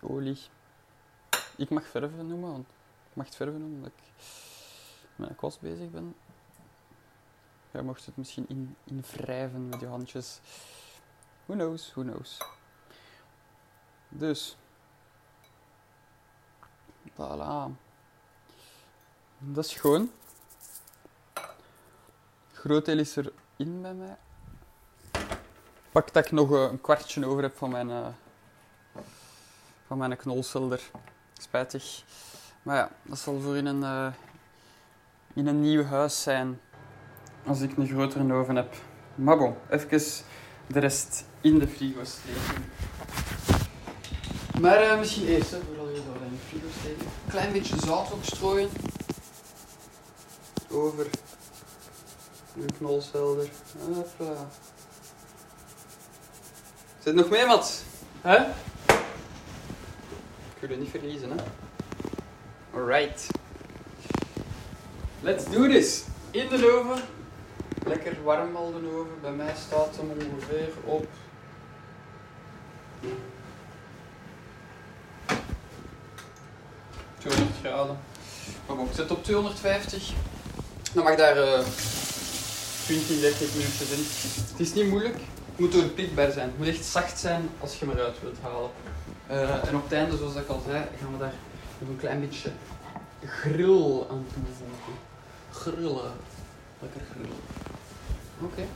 olie. 0.00 0.38
Ik 1.56 1.70
mag 1.70 1.86
verven 1.86 2.26
noemen, 2.26 2.50
want 2.50 2.66
ik 3.10 3.16
mag 3.16 3.26
het 3.26 3.36
verven 3.36 3.60
noemen 3.60 3.76
omdat 3.76 3.92
ik 3.92 4.24
met 5.16 5.28
een 5.28 5.36
kwast 5.36 5.60
bezig 5.60 5.90
ben. 5.90 6.14
Jij 7.70 7.82
mocht 7.82 8.06
het 8.06 8.16
misschien 8.16 8.48
in, 8.48 8.76
in 8.84 9.00
wrijven 9.00 9.68
met 9.68 9.80
je 9.80 9.86
handjes. 9.86 10.40
Who 11.48 11.56
knows, 11.56 11.92
who 11.94 12.02
knows. 12.02 12.38
Dus. 14.08 14.56
Voilà. 17.16 17.70
Dat 19.38 19.64
is 19.64 19.70
schoon. 19.70 20.10
Groot 22.52 22.84
deel 22.84 22.98
is 22.98 23.16
erin 23.16 23.82
bij 23.82 23.94
mij. 23.94 24.16
Pak 25.90 26.12
dat 26.12 26.24
ik 26.24 26.32
nog 26.32 26.52
eh, 26.52 26.62
een 26.62 26.80
kwartje 26.80 27.26
over 27.26 27.42
heb 27.42 27.56
van 27.56 27.70
mijn, 27.70 27.88
uh, 27.88 28.06
van 29.86 29.98
mijn 29.98 30.16
knolselder. 30.16 30.90
Spijtig. 31.32 32.04
Maar 32.62 32.76
ja, 32.76 32.90
dat 33.02 33.18
zal 33.18 33.40
voor 33.40 33.56
in 33.56 33.66
een, 33.66 33.82
eh, 33.82 34.12
in 35.34 35.46
een 35.46 35.60
nieuw 35.60 35.84
huis 35.84 36.22
zijn. 36.22 36.60
Als 37.46 37.60
ik 37.60 37.76
een 37.76 37.88
grotere 37.88 38.32
oven 38.32 38.56
heb. 38.56 38.74
Maar 39.14 39.38
bon, 39.38 39.56
even 39.70 40.24
de 40.68 40.78
rest 40.78 41.24
in 41.40 41.58
de 41.58 41.68
frigo 41.68 42.04
steken. 42.04 42.64
Maar 44.60 44.82
uh, 44.82 44.98
misschien 44.98 45.26
eerst, 45.26 45.50
hè, 45.50 45.58
vooral 45.66 45.88
je 45.88 45.94
dat 45.94 46.22
in 46.22 46.30
de 46.30 46.46
frigo 46.48 46.66
steken. 46.80 47.06
Klein 47.28 47.52
beetje 47.52 47.76
zout 47.84 48.12
ook 48.12 48.24
strooien. 48.24 48.68
Over 50.70 51.06
de 52.54 52.74
knolselder. 52.78 53.48
Hopla. 53.78 54.48
Zit 56.98 57.14
nog 57.14 57.28
mee, 57.28 57.46
Mats? 57.46 57.82
Hè? 58.20 58.36
Ik 60.60 60.70
je 60.70 60.76
niet 60.76 60.90
verliezen, 60.90 61.30
hè? 61.30 61.36
Alright. 62.74 63.26
Let's 65.20 65.44
do 65.44 65.68
this. 65.68 66.04
In 66.30 66.48
de 66.48 66.72
oven. 66.72 67.02
Lekker 67.88 68.22
warm 68.22 68.56
al 68.56 68.72
de 68.72 68.96
oven. 68.96 69.20
Bij 69.20 69.32
mij 69.32 69.54
staat 69.66 69.96
hem 69.96 70.10
ongeveer 70.10 70.68
op... 70.84 71.06
...200 77.18 77.60
graden. 77.62 77.98
Maar 78.66 78.76
bon, 78.76 78.86
ik 78.86 78.94
zet 78.94 79.10
op 79.10 79.24
250. 79.24 80.12
Dan 80.92 81.04
mag 81.04 81.16
daar 81.16 81.36
uh, 81.36 81.58
20, 82.84 83.20
30 83.20 83.54
minuutjes 83.54 83.90
in. 83.90 84.04
Het 84.50 84.60
is 84.60 84.74
niet 84.74 84.88
moeilijk. 84.88 85.14
Het 85.14 85.58
moet 85.58 85.72
doorprikbaar 85.72 86.30
zijn. 86.30 86.48
Het 86.48 86.58
moet 86.58 86.66
echt 86.66 86.84
zacht 86.84 87.18
zijn 87.18 87.48
als 87.60 87.78
je 87.78 87.86
hem 87.86 87.94
eruit 87.94 88.20
wilt 88.20 88.38
halen. 88.42 88.70
Uh, 89.30 89.68
en 89.68 89.76
op 89.76 89.82
het 89.82 89.92
einde, 89.92 90.16
zoals 90.16 90.34
ik 90.34 90.48
al 90.48 90.62
zei, 90.66 90.84
gaan 91.00 91.12
we 91.12 91.18
daar 91.18 91.34
nog 91.78 91.88
een 91.88 91.96
klein 91.96 92.20
beetje 92.20 92.50
grill 93.24 94.04
aan 94.10 94.26
toevoegen. 94.32 94.94
Grillen. 95.50 96.12
Lekker 96.80 97.00
grillen. 97.10 97.77
Oké. 98.42 98.66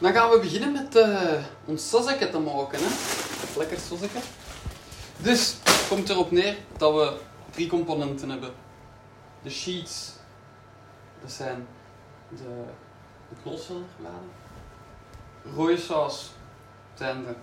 Dan 0.00 0.12
gaan 0.12 0.30
we 0.30 0.38
beginnen 0.40 0.72
met 0.72 0.96
uh, 0.96 1.32
ons 1.64 1.88
sausage 1.88 2.30
te 2.30 2.38
maken. 2.38 2.78
Hè? 2.82 2.88
Lekker 3.58 3.78
sausage. 3.78 4.18
Dus 5.16 5.56
het 5.62 5.86
komt 5.88 6.08
erop 6.08 6.30
neer 6.30 6.56
dat 6.76 6.94
we 6.94 7.16
drie 7.50 7.66
componenten 7.68 8.30
hebben. 8.30 8.52
De 9.42 9.50
sheets, 9.50 10.12
dat 11.22 11.32
zijn 11.32 11.66
de, 12.28 12.64
de 13.28 13.34
knolseldergeladen. 13.42 14.30
Rode 15.54 15.76
saus, 15.76 16.32
zijn 16.94 17.24
de 17.24 17.34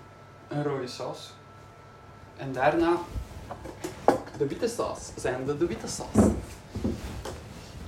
een 0.48 0.64
rode 0.64 0.88
saus. 0.88 1.34
En 2.38 2.52
daarna 2.52 2.98
de 4.38 4.48
witte 4.48 4.68
saus, 4.68 5.00
zijn 5.16 5.46
de, 5.46 5.58
de 5.58 5.66
witte 5.66 5.88
saus. 5.88 6.26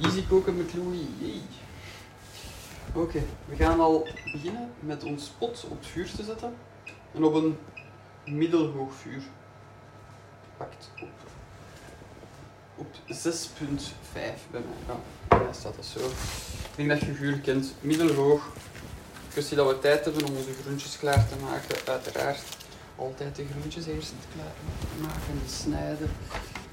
Easy 0.02 0.28
koken 0.28 0.58
met 0.58 0.74
Louis. 0.74 1.42
Oké, 2.94 3.24
we 3.46 3.56
gaan 3.56 3.80
al 3.80 4.08
beginnen 4.32 4.72
met 4.80 5.04
ons 5.04 5.32
pot 5.38 5.66
op 5.70 5.78
het 5.78 5.88
vuur 5.88 6.12
te 6.16 6.24
zetten. 6.24 6.56
En 7.14 7.24
op 7.24 7.34
een 7.34 7.58
middelhoog 8.26 8.94
vuur. 8.94 9.22
Pakt 10.58 10.92
op, 11.02 11.10
op 12.76 12.96
6.5 13.08 14.14
bij 14.14 14.34
mij. 14.52 14.96
Ja, 15.30 15.54
staat 15.54 15.76
dat 15.76 15.86
zo. 15.86 16.00
Ik 16.00 16.76
denk 16.76 16.90
dat 16.90 17.00
je 17.00 17.14
vuur 17.14 17.40
kent. 17.40 17.74
Middelhoog. 17.82 18.52
Kwestie 19.30 19.58
dat 19.58 19.68
we 19.68 19.80
tijd 19.80 20.06
hebben 20.06 20.26
om 20.26 20.36
onze 20.36 20.54
groentjes 20.64 20.98
klaar 20.98 21.28
te 21.28 21.36
maken, 21.42 21.76
uiteraard. 21.88 22.44
Altijd 22.96 23.36
de 23.36 23.46
groentjes 23.52 23.86
eerst 23.86 24.14
klaar 24.36 24.54
maken 25.02 25.42
en 25.44 25.50
snijden. 25.50 26.12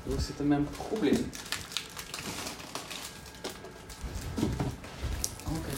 Dat 0.04 0.22
zit 0.22 0.48
mijn 0.48 0.68
probleem. 0.70 1.30
Oké. 5.44 5.72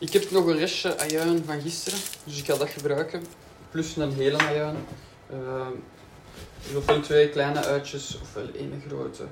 Ik 0.00 0.12
heb 0.12 0.30
nog 0.30 0.46
een 0.46 0.56
restje 0.56 0.98
ajuin 0.98 1.44
van 1.44 1.60
gisteren, 1.60 1.98
dus 2.24 2.38
ik 2.38 2.44
ga 2.44 2.56
dat 2.56 2.68
gebruiken. 2.68 3.26
Plus 3.70 3.96
een 3.96 4.12
hele 4.12 4.38
ajuin. 4.38 4.76
Uh, 5.32 5.66
dus 6.62 6.74
ofwel 6.74 7.00
twee 7.00 7.28
kleine 7.28 7.64
uitjes, 7.64 8.20
ofwel 8.20 8.48
één 8.54 8.82
grote. 8.86 9.26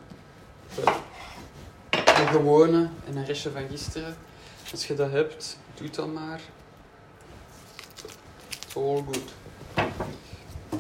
Een 1.91 2.29
gewone 2.29 2.91
en 3.07 3.17
een 3.17 3.25
restje 3.25 3.51
van 3.51 3.69
gisteren. 3.71 4.17
Als 4.73 4.87
je 4.87 4.95
dat 4.95 5.11
hebt, 5.11 5.59
doe 5.75 5.91
dat 5.91 6.13
maar. 6.13 6.41
All 8.77 9.05
good. 9.05 9.33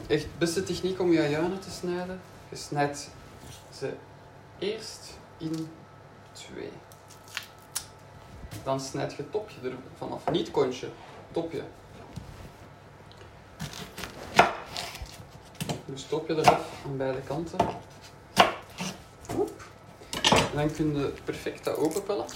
Echt 0.06 0.26
beste 0.38 0.62
techniek 0.62 1.00
om 1.00 1.12
je 1.12 1.20
ajuinen 1.20 1.60
te 1.60 1.70
snijden. 1.70 2.20
Je 2.48 2.56
snijdt 2.56 3.10
ze 3.78 3.92
eerst 4.58 5.18
in 5.38 5.68
twee. 6.32 6.72
Dan 8.62 8.80
snijd 8.80 9.12
je 9.14 9.30
topje 9.30 9.68
er 9.68 9.76
vanaf. 9.96 10.30
Niet 10.30 10.50
kontje, 10.50 10.88
topje. 11.32 11.62
Dus 15.84 16.06
topje 16.06 16.34
eraf 16.34 16.84
aan 16.84 16.96
beide 16.96 17.20
kanten. 17.20 17.58
En 20.30 20.54
dan 20.54 20.72
kun 20.72 20.96
je 20.96 21.12
perfect 21.24 21.64
dat 21.64 21.76
openpellen. 21.76 22.26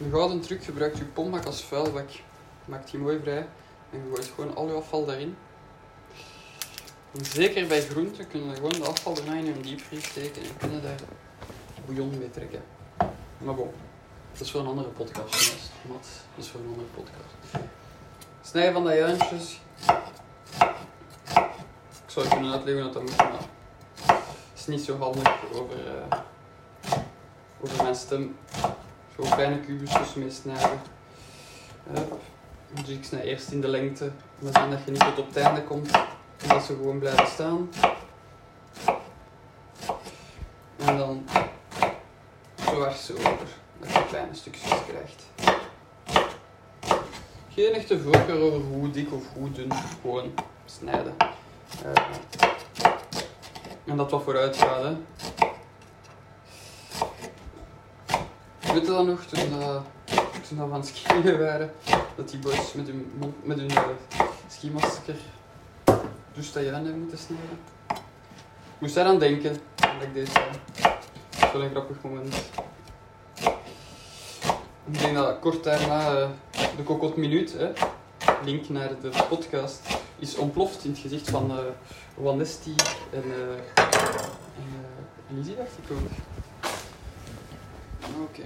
Een 0.00 0.10
gouden 0.10 0.40
truc 0.40 0.64
gebruikt 0.64 0.98
je 0.98 1.04
pommak 1.04 1.44
als 1.44 1.64
vuilbak. 1.64 2.08
Maakt 2.64 2.90
die 2.90 3.00
mooi 3.00 3.20
vrij 3.20 3.48
en 3.90 4.04
je 4.04 4.10
gooit 4.14 4.32
gewoon 4.34 4.56
al 4.56 4.66
je 4.66 4.74
afval 4.74 5.04
daarin. 5.04 5.36
Zeker 7.20 7.66
bij 7.66 7.80
groenten 7.80 8.28
kunnen 8.28 8.48
we 8.48 8.54
gewoon 8.54 8.72
de 8.72 8.84
afval 8.84 9.14
daarna 9.14 9.34
in 9.34 9.46
een 9.46 9.62
diepvries 9.62 10.04
steken 10.04 10.42
en 10.42 10.56
kunnen 10.56 10.82
daar 10.82 11.00
bouillon 11.86 12.18
mee 12.18 12.30
trekken. 12.30 12.62
Maar 13.38 13.54
bon, 13.54 13.70
dat 14.32 14.40
is 14.40 14.50
voor 14.50 14.60
een 14.60 14.66
andere 14.66 14.88
podcast. 14.88 15.70
Mat, 15.88 16.06
dat 16.34 16.44
is 16.44 16.50
voor 16.50 16.60
een 16.60 16.66
andere 16.66 16.86
podcast. 16.94 17.64
Snijden 18.42 18.72
van 18.72 18.84
de 18.84 18.94
juintjes. 18.94 19.60
Ik 22.06 22.18
zou 22.18 22.28
kunnen 22.28 22.52
uitleggen 22.52 22.84
dat 22.84 22.92
dat 22.92 23.02
moet, 23.02 23.16
maar 23.16 23.32
het 24.52 24.58
is 24.60 24.66
niet 24.66 24.80
zo 24.80 24.98
handig 24.98 25.52
over, 25.52 25.76
uh, 25.86 26.18
over 27.60 27.82
mijn 27.82 27.94
stem. 27.94 28.36
Zo 29.16 29.22
kleine 29.22 29.60
kubusjes 29.60 30.14
mee 30.14 30.30
snijden. 30.30 30.80
Dus 32.74 32.88
ik 32.88 33.04
snij 33.04 33.22
eerst 33.22 33.50
in 33.50 33.60
de 33.60 33.68
lengte, 33.68 34.10
maar 34.38 34.70
dat 34.70 34.78
je 34.84 34.90
niet 34.90 35.00
tot 35.00 35.18
op 35.18 35.26
het 35.26 35.36
einde 35.36 35.62
komt. 35.62 35.90
En 36.42 36.48
dat 36.48 36.62
ze 36.62 36.74
gewoon 36.74 36.98
blijven 36.98 37.26
staan. 37.26 37.70
En 40.76 40.96
dan 40.96 41.24
dwars 42.54 43.10
over, 43.12 43.48
dat 43.80 43.92
je 43.92 44.06
kleine 44.08 44.34
stukjes 44.34 44.70
krijgt. 44.88 45.22
Geen 47.48 47.72
echte 47.72 48.00
voorkeur 48.00 48.40
over 48.40 48.60
hoe 48.60 48.90
dik 48.90 49.12
of 49.12 49.24
hoe 49.34 49.50
dun, 49.52 49.72
gewoon 50.02 50.34
snijden. 50.64 51.14
Uh, 51.84 51.92
en 53.84 53.96
dat 53.96 54.10
wat 54.10 54.22
vooruit 54.22 54.56
gaat. 54.56 54.82
Hè. 54.82 54.96
Weet 58.72 58.86
je 58.86 58.92
dat 58.92 59.06
nog, 59.06 59.24
toen, 59.24 59.58
uh, 59.58 59.80
toen 60.48 60.68
we 60.68 60.74
aan 60.74 60.84
skiën 60.84 61.38
waren, 61.38 61.74
dat 62.16 62.28
die 62.28 62.38
boys 62.38 62.72
met 62.72 62.86
hun, 62.86 63.12
met 63.42 63.58
hun 63.58 63.70
uh, 63.70 63.88
skimasker 64.48 65.16
dus 66.34 66.52
dat 66.52 66.64
je 66.64 66.70
dan 66.70 66.84
hebt 66.84 66.96
moeten 66.96 67.18
snijden? 67.18 67.58
Moest 68.78 68.94
daar 68.94 69.06
aan 69.06 69.18
denken, 69.18 69.56
dat 69.74 70.02
ik 70.02 70.14
deze. 70.14 70.32
Dat 70.32 71.42
is 71.42 71.52
wel 71.52 71.62
een 71.62 71.70
grappig 71.70 72.02
moment. 72.02 72.34
Ik 74.84 74.98
denk 74.98 75.14
dat 75.14 75.38
kort 75.38 75.64
daarna 75.64 76.20
uh, 76.20 76.28
de 76.76 76.82
Kokot 76.84 77.16
Minuut, 77.16 77.52
hè, 77.52 77.72
link 78.44 78.68
naar 78.68 79.00
de 79.00 79.10
podcast, 79.28 79.80
is 80.18 80.36
ontploft 80.36 80.84
in 80.84 80.90
het 80.90 80.98
gezicht 80.98 81.30
van 81.30 81.50
uh, 81.50 81.58
Wanesti 82.14 82.74
en, 83.10 83.24
uh, 83.26 83.56
en 84.56 84.68
uh, 84.68 85.36
Lizzie, 85.36 85.56
dacht 85.56 85.70
ik 85.82 85.90
ook. 85.90 86.08
Oké. 88.22 88.42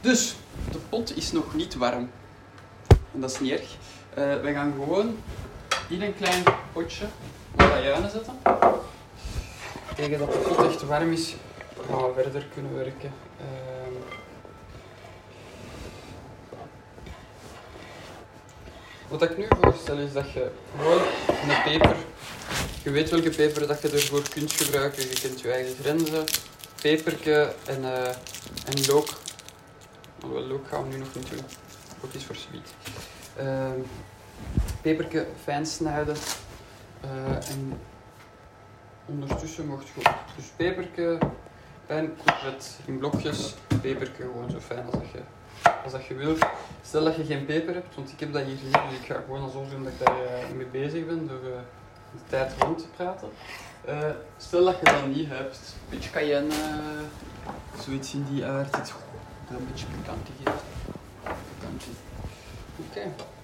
Dus, 0.00 0.36
de 0.70 0.78
pot 0.88 1.16
is 1.16 1.32
nog 1.32 1.54
niet 1.54 1.74
warm. 1.74 2.10
En 2.88 3.20
dat 3.20 3.30
is 3.30 3.40
niet 3.40 3.52
erg. 3.52 3.76
We 4.14 4.52
gaan 4.52 4.72
gewoon 4.72 5.16
in 5.88 6.02
een 6.02 6.14
klein 6.16 6.42
potje 6.72 7.06
wat 7.54 7.70
ajuinen 7.70 8.10
zetten. 8.10 8.38
Tegen 9.94 10.18
dat 10.18 10.32
de 10.32 10.38
pot 10.38 10.66
echt 10.66 10.82
warm 10.82 11.12
is, 11.12 11.34
gaan 11.88 11.96
we 11.96 12.22
verder 12.22 12.46
kunnen 12.54 12.74
werken. 12.74 13.12
Uh, 13.40 13.46
wat 19.08 19.22
ik 19.22 19.36
nu 19.36 19.46
voorstel 19.60 19.98
is 19.98 20.12
dat 20.12 20.32
je 20.32 20.50
gewoon 20.76 21.02
met 21.46 21.62
peper 21.64 21.96
Je 22.82 22.90
weet 22.90 23.10
welke 23.10 23.30
peper 23.30 23.66
dat 23.66 23.82
je 23.82 23.88
ervoor 23.88 24.28
kunt 24.28 24.52
gebruiken. 24.52 25.02
Je 25.02 25.20
kent 25.20 25.40
je 25.40 25.52
eigen 25.52 25.74
grenzen. 25.80 26.24
Peperke 26.82 27.54
en, 27.66 27.80
uh, 27.80 28.08
en 28.64 28.86
look. 28.86 29.08
Alhoewel, 30.22 30.46
look 30.46 30.68
gaan 30.68 30.82
we 30.82 30.88
nu 30.88 30.98
nog 30.98 31.14
niet 31.14 31.30
doen. 31.30 31.40
Look 32.00 32.12
is 32.12 32.24
voor 32.24 32.36
sweet. 32.36 32.74
Uh, 33.40 33.70
peperke 34.86 35.26
fijn 35.42 35.66
snijden. 35.66 36.16
Uh, 37.04 37.50
en 37.50 37.80
ondertussen 39.06 39.66
mocht 39.66 39.86
je 39.86 40.10
dus 40.36 40.46
peperke 40.56 41.18
en 41.86 42.16
courgette 42.24 42.66
in 42.84 42.98
blokjes. 42.98 43.54
Peperke 43.80 44.22
gewoon 44.22 44.50
zo 44.50 44.60
fijn 44.60 44.84
als 44.84 44.94
dat 44.94 45.10
je, 45.12 45.20
als 45.84 45.92
dat 45.92 46.06
je 46.06 46.14
wilt. 46.14 46.46
Stel 46.82 47.04
dat 47.04 47.16
je 47.16 47.24
geen 47.24 47.44
peper 47.44 47.74
hebt, 47.74 47.94
want 47.94 48.12
ik 48.12 48.20
heb 48.20 48.32
dat 48.32 48.42
hier 48.42 48.54
niet, 48.62 48.72
dus 48.72 48.98
ik 49.00 49.06
ga 49.06 49.22
gewoon 49.24 49.50
zo 49.50 49.66
doen 49.70 49.84
dat 49.84 49.92
ik 49.92 50.06
daar 50.06 50.16
uh, 50.22 50.56
mee 50.56 50.66
bezig 50.66 51.06
ben 51.06 51.26
door 51.26 51.42
uh, 51.42 51.56
de 52.12 52.20
tijd 52.28 52.52
rond 52.58 52.78
te 52.78 52.88
praten. 52.96 53.28
Uh, 53.88 54.10
stel 54.36 54.64
dat 54.64 54.78
je 54.78 54.84
dat 54.84 55.06
niet 55.06 55.28
hebt, 55.28 55.56
een 55.56 55.90
beetje 55.90 56.10
cayenne, 56.10 56.54
zoiets 57.80 58.14
in 58.14 58.26
die 58.30 58.44
aard, 58.44 58.76
iets 58.76 58.92
dat 59.48 59.58
een 59.58 59.68
beetje 59.70 59.86
pikant 59.86 60.28
geeft. 60.38 60.62
Oké. 62.88 62.98
Okay. 62.98 63.35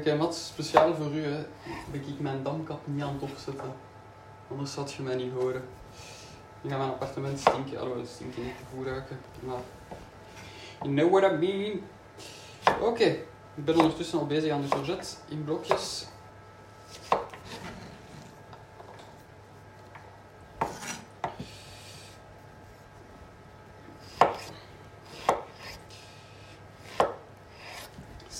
Kijk, 0.00 0.18
Mats, 0.18 0.46
speciaal 0.46 0.94
voor 0.94 1.12
u, 1.12 1.24
hè, 1.24 1.44
ben 1.90 2.00
ik 2.00 2.20
mijn 2.20 2.42
damkap 2.42 2.80
niet 2.84 3.02
aan 3.02 3.18
het 3.20 3.30
opzetten. 3.30 3.72
Anders 4.50 4.74
had 4.74 4.92
je 4.92 5.02
mij 5.02 5.14
niet 5.14 5.32
horen. 5.32 5.64
Ik 6.62 6.70
ga 6.70 6.76
mijn 6.76 6.90
appartement 6.90 7.38
stinken, 7.38 7.78
alhoewel 7.78 8.02
het 8.02 8.10
stinken 8.10 8.42
niet 8.42 8.58
te 8.58 8.76
goed 8.76 8.86
ruiken. 8.86 9.18
Maar 9.40 9.60
you 10.82 10.94
know 10.94 11.10
what 11.10 11.32
I 11.32 11.34
mean. 11.34 11.80
Oké, 12.80 13.04
ik 13.54 13.64
ben 13.64 13.76
ondertussen 13.76 14.18
al 14.18 14.26
bezig 14.26 14.52
aan 14.52 14.62
de 14.62 14.68
courgette 14.68 15.16
in 15.28 15.44
blokjes. 15.44 16.06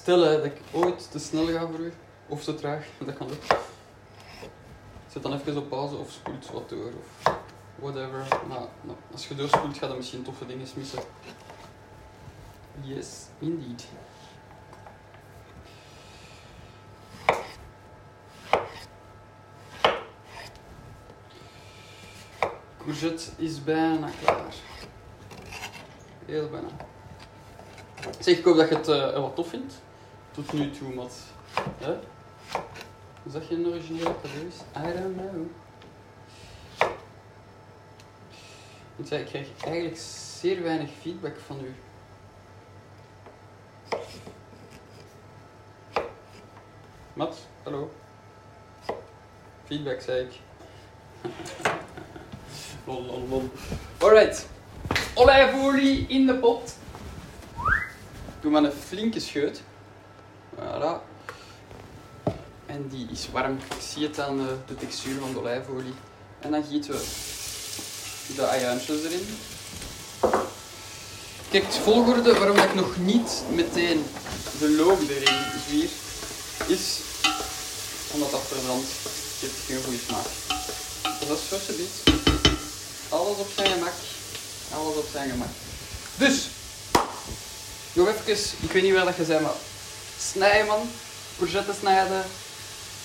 Stel 0.03 0.21
dat 0.21 0.45
ik 0.45 0.61
ooit 0.73 1.11
te 1.11 1.19
snel 1.19 1.47
ga 1.47 1.67
voor 1.67 1.79
u, 1.79 1.93
of 2.29 2.45
te 2.45 2.55
traag, 2.55 2.87
dat 3.07 3.17
kan 3.17 3.27
ook. 3.27 3.59
Zet 5.13 5.23
dan 5.23 5.33
even 5.33 5.57
op 5.57 5.69
pauze 5.69 5.97
of 5.97 6.11
spoelt 6.11 6.51
wat 6.51 6.69
door, 6.69 6.93
of 7.01 7.33
whatever. 7.75 8.27
Maar, 8.49 8.95
als 9.13 9.29
je 9.29 9.35
doorspoelt, 9.35 9.79
ga 9.79 9.87
je 9.87 9.95
misschien 9.95 10.23
toffe 10.23 10.47
dingen 10.47 10.67
missen. 10.77 10.99
Yes, 12.81 13.27
indeed. 13.39 13.87
Courgette 22.79 23.31
is 23.37 23.65
bijna 23.65 24.09
klaar. 24.25 24.55
Heel 26.27 26.49
bijna. 26.49 26.69
Zeg, 28.19 28.39
ik 28.39 28.45
hoop 28.45 28.57
dat 28.57 28.69
je 28.69 28.75
het 28.75 28.89
uh, 28.89 29.21
wat 29.21 29.35
tof 29.35 29.49
vindt. 29.49 29.75
Tot 30.33 30.53
nu 30.53 30.71
toe, 30.71 30.95
Mat. 30.95 31.13
Hè? 31.79 31.93
Is 33.23 33.33
dat 33.33 33.43
geen 33.49 33.67
originele 33.67 34.15
cadeau 34.23 34.47
is? 34.47 34.57
I 34.77 35.01
don't 35.01 35.17
know. 35.17 35.47
Want 38.97 39.13
ik 39.13 39.27
krijg 39.27 39.49
eigenlijk 39.65 39.97
zeer 40.41 40.63
weinig 40.63 40.91
feedback 41.01 41.37
van 41.47 41.61
u. 41.65 41.75
Mat, 47.13 47.37
hallo. 47.63 47.91
Feedback, 49.65 50.01
zei 50.01 50.21
ik. 50.27 50.41
lol, 52.87 53.03
lol, 53.03 53.27
lol. 53.29 53.51
Alright. 53.99 54.49
Olijfolie 55.15 56.07
in 56.07 56.27
de 56.27 56.35
pot. 56.35 56.77
Doe 58.41 58.51
maar 58.51 58.65
een 58.65 58.73
flinke 58.73 59.21
scheut. 59.21 59.63
En 62.67 62.89
die 62.89 63.07
is 63.11 63.29
warm. 63.33 63.53
Ik 63.53 63.83
zie 63.93 64.07
het 64.07 64.21
aan 64.21 64.39
de 64.67 64.75
textuur 64.75 65.21
van 65.21 65.33
de 65.33 65.39
olijfolie. 65.39 65.95
En 66.41 66.51
dan 66.51 66.65
gieten 66.71 66.93
we 66.93 67.05
de 68.37 68.47
ajuintjes 68.47 69.05
erin. 69.05 69.27
Kijk, 71.51 71.65
het 71.65 71.77
volgorde 71.77 72.39
waarom 72.39 72.57
ik 72.57 72.75
nog 72.75 72.97
niet 72.97 73.43
meteen 73.51 74.05
de 74.59 74.71
look 74.71 75.01
erin 75.01 75.39
zwier, 75.67 75.89
is 76.67 77.01
omdat 78.13 78.31
dat 78.31 78.41
verbrandt. 78.41 78.89
Heeft 79.41 79.65
geen 79.67 79.83
goede 79.83 79.99
smaak. 80.07 80.27
Dus 81.19 81.29
dat 81.29 81.39
is 81.39 81.53
alsjeblieft. 81.53 82.03
Alles 83.09 83.39
op 83.39 83.51
zijn 83.57 83.73
gemak. 83.73 83.93
Alles 84.73 84.97
op 84.97 85.09
zijn 85.13 85.31
gemak. 85.31 85.49
Dus, 86.17 86.49
nog 87.93 88.09
even, 88.09 88.57
ik 88.61 88.73
weet 88.73 88.83
niet 88.83 88.95
waar 88.95 89.05
dat 89.05 89.17
je 89.17 89.25
zei, 89.25 89.41
maar 89.41 89.53
snijden 90.31 90.67
man. 90.67 90.91
Courgette 91.39 91.73
snijden, 91.81 92.25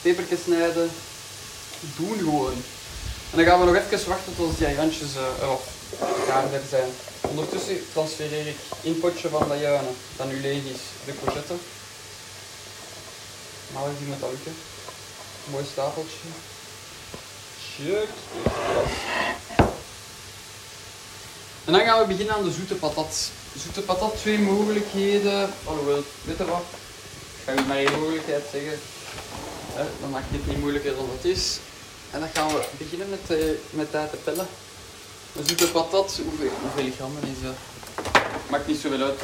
pepertjes 0.01 0.43
snijden. 0.43 0.91
Doen 1.80 2.17
gewoon. 2.17 2.63
En 3.32 3.38
dan 3.38 3.45
gaan 3.45 3.60
we 3.60 3.65
nog 3.65 3.75
even 3.75 4.10
wachten 4.10 4.36
tot 4.36 4.58
die 4.58 4.75
jantjes 4.75 5.15
uh, 5.15 5.41
eraf 5.41 5.63
gaarder 6.27 6.62
zijn. 6.69 6.89
Ondertussen 7.21 7.91
transfereer 7.91 8.47
ik 8.47 8.58
in 8.82 8.91
het 8.91 8.99
potje 8.99 9.30
van 9.30 9.49
de 9.49 9.58
juinen, 9.58 9.95
dat 10.15 10.27
nu 10.27 10.41
leeg 10.41 10.63
is, 10.63 10.82
de 11.06 11.13
courgette. 11.23 11.53
Maar 13.73 13.84
zien 13.99 14.10
met 14.10 14.19
dat 14.19 14.30
lukken. 14.30 14.56
Mooi 15.51 15.65
stapeltje. 15.71 16.27
Check. 17.75 18.10
En 21.65 21.73
dan 21.73 21.82
gaan 21.82 21.99
we 21.99 22.08
beginnen 22.08 22.36
aan 22.36 22.43
de 22.43 22.51
zoete 22.51 22.75
patat. 22.75 23.30
Zoete 23.63 23.82
patat, 23.82 24.17
twee 24.17 24.39
mogelijkheden. 24.39 25.53
Alhoewel, 25.63 26.03
weet 26.23 26.38
je 26.38 26.45
wat? 26.45 26.63
Ga 27.47 27.53
je 27.53 27.62
maar 27.62 27.77
één 27.77 27.99
mogelijkheid 27.99 28.43
zeggen. 28.51 28.79
dan 30.01 30.10
maak 30.10 30.23
ik 30.29 30.38
het 30.38 30.47
niet 30.47 30.60
moeilijker 30.60 30.95
dan 30.95 31.10
het 31.10 31.25
is. 31.25 31.60
En 32.12 32.19
dan 32.19 32.29
gaan 32.33 32.47
we 32.47 32.67
beginnen 32.77 33.10
met, 33.10 33.39
uh, 33.39 33.51
met 33.69 33.91
dat 33.91 34.10
te 34.10 34.17
pellen. 34.17 34.47
Een 35.36 35.47
zoete 35.47 35.67
patat, 35.71 36.19
hoeveel, 36.23 36.51
hoeveel 36.62 36.91
grammen 36.91 37.23
is 37.23 37.41
dat? 37.43 37.57
Maakt 38.49 38.67
niet 38.67 38.79
zoveel 38.79 39.01
uit. 39.01 39.19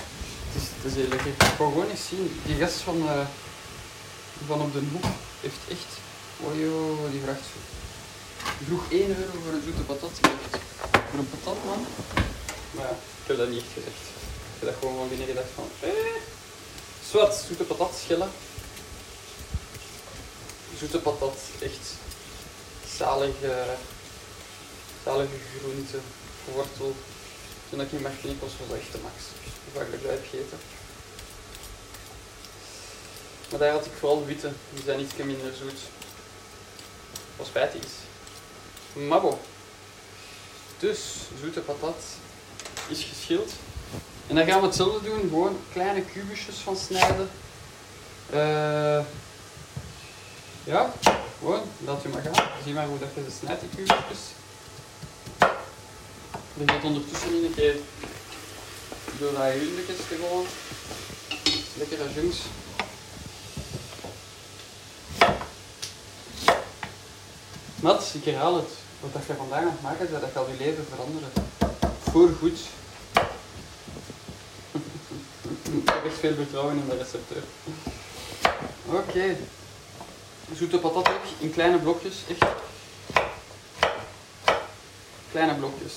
Het 0.54 0.92
is, 0.92 0.96
heel 0.96 1.08
lekker. 1.08 1.28
Ik 1.28 1.58
wil 1.58 1.68
gewoon 1.68 1.90
eens 1.90 2.08
zien. 2.08 2.42
Die 2.46 2.56
gast 2.56 2.80
van, 2.88 2.98
uh, 2.98 3.26
van 4.48 4.62
op 4.62 4.74
de 4.74 4.82
hoek 4.92 5.06
heeft 5.42 5.64
echt... 5.70 5.92
Oh 6.40 6.54
die 7.12 7.22
vraagt... 7.24 7.48
Die 8.58 8.68
vroeg 8.68 8.86
1 8.92 9.08
euro 9.08 9.34
voor 9.44 9.54
een 9.54 9.64
zoete 9.64 9.82
patat. 9.82 10.16
Voor 11.10 11.20
een 11.20 11.30
patat, 11.34 11.60
man. 11.66 11.86
Maar 12.72 12.86
ja, 12.86 12.92
ik 12.92 13.28
heb 13.28 13.38
dat 13.38 13.50
niet 13.50 13.64
echt 13.64 13.74
gezegd. 13.74 14.04
Ik 14.54 14.60
heb 14.60 14.70
dat 14.70 14.78
gewoon 14.80 14.98
van 14.98 15.10
binnen 15.10 15.28
gedacht 15.28 15.52
van... 15.56 15.68
Eh. 15.80 16.42
Zoete 17.14 17.64
patat, 17.64 17.96
schillen. 18.04 18.32
Zoete 20.78 21.00
patat, 21.00 21.38
echt 21.60 21.88
zalige, 22.98 23.66
zalige 25.04 25.36
groente, 25.60 25.98
wortel. 26.54 26.96
Toen 27.70 27.82
ik 27.82 27.92
in 27.92 28.02
Martinique 28.02 28.46
was, 28.46 28.52
was 28.60 28.68
dat 28.68 28.78
echt 28.78 28.92
de 28.92 28.98
max. 28.98 29.16
Hoe 29.44 29.82
vaak 29.82 29.94
ik 29.94 30.02
dat 30.02 30.12
heb 30.12 30.24
gegeten. 30.30 30.58
Maar 33.50 33.60
daar 33.60 33.72
had 33.72 33.86
ik 33.86 33.92
vooral 34.00 34.26
witte, 34.26 34.52
die 34.74 34.84
zijn 34.84 35.00
iets 35.00 35.16
minder 35.16 35.54
zoet. 35.54 35.80
Wat 37.36 37.48
spijtig 37.48 37.82
is. 37.84 37.94
Maar 39.08 39.22
bon. 39.22 39.38
Dus, 40.80 41.00
zoete 41.40 41.60
patat 41.60 42.04
is 42.90 43.04
geschild. 43.04 43.52
En 44.28 44.36
dan 44.36 44.46
gaan 44.46 44.60
we 44.60 44.66
hetzelfde 44.66 45.10
doen, 45.10 45.20
gewoon 45.20 45.58
kleine 45.72 46.02
kubusjes 46.02 46.56
van 46.56 46.76
snijden. 46.76 47.30
Uh, 48.34 49.06
ja, 50.64 50.94
gewoon, 51.40 51.62
laat 51.86 52.02
je 52.02 52.10
maar 52.10 52.22
gaan. 52.22 52.48
Zie 52.64 52.74
maar 52.74 52.88
hoe 52.88 53.00
dat 53.00 53.10
je 53.16 53.24
ze 53.24 53.38
snijdt, 53.38 53.62
die 53.62 53.70
kubusjes. 53.70 54.20
Dan 56.54 56.70
gaat 56.70 56.84
ondertussen 56.84 57.36
in 57.36 57.44
een 57.44 57.54
keer 57.54 57.76
door 59.20 59.34
dat 59.34 59.52
hundekjes 59.52 59.98
te 59.98 60.16
gewoon. 60.16 60.46
Lekker 61.78 62.02
als 62.02 62.14
jongens. 62.16 62.42
Mat, 67.76 68.12
ik 68.14 68.26
herhaal 68.26 68.56
het. 68.56 68.70
Wat 69.00 69.26
je 69.28 69.34
vandaag 69.34 69.64
het 69.64 69.82
maken 69.82 70.10
bent, 70.10 70.22
dat 70.22 70.30
gaat 70.34 70.48
je 70.48 70.64
leven 70.64 70.86
veranderen. 70.90 71.30
Voor 72.12 72.30
goed. 72.40 72.60
Echt 76.06 76.20
veel 76.20 76.34
vertrouwen 76.36 76.78
in 76.78 76.90
de 76.90 76.98
recepteur. 76.98 77.44
Oké. 78.86 78.98
Okay. 78.98 79.38
Zoete 80.56 80.78
patat 80.78 81.08
ook 81.08 81.24
in 81.40 81.52
kleine 81.52 81.78
blokjes, 81.78 82.16
echt. 82.30 82.52
Kleine 85.32 85.56
blokjes. 85.56 85.94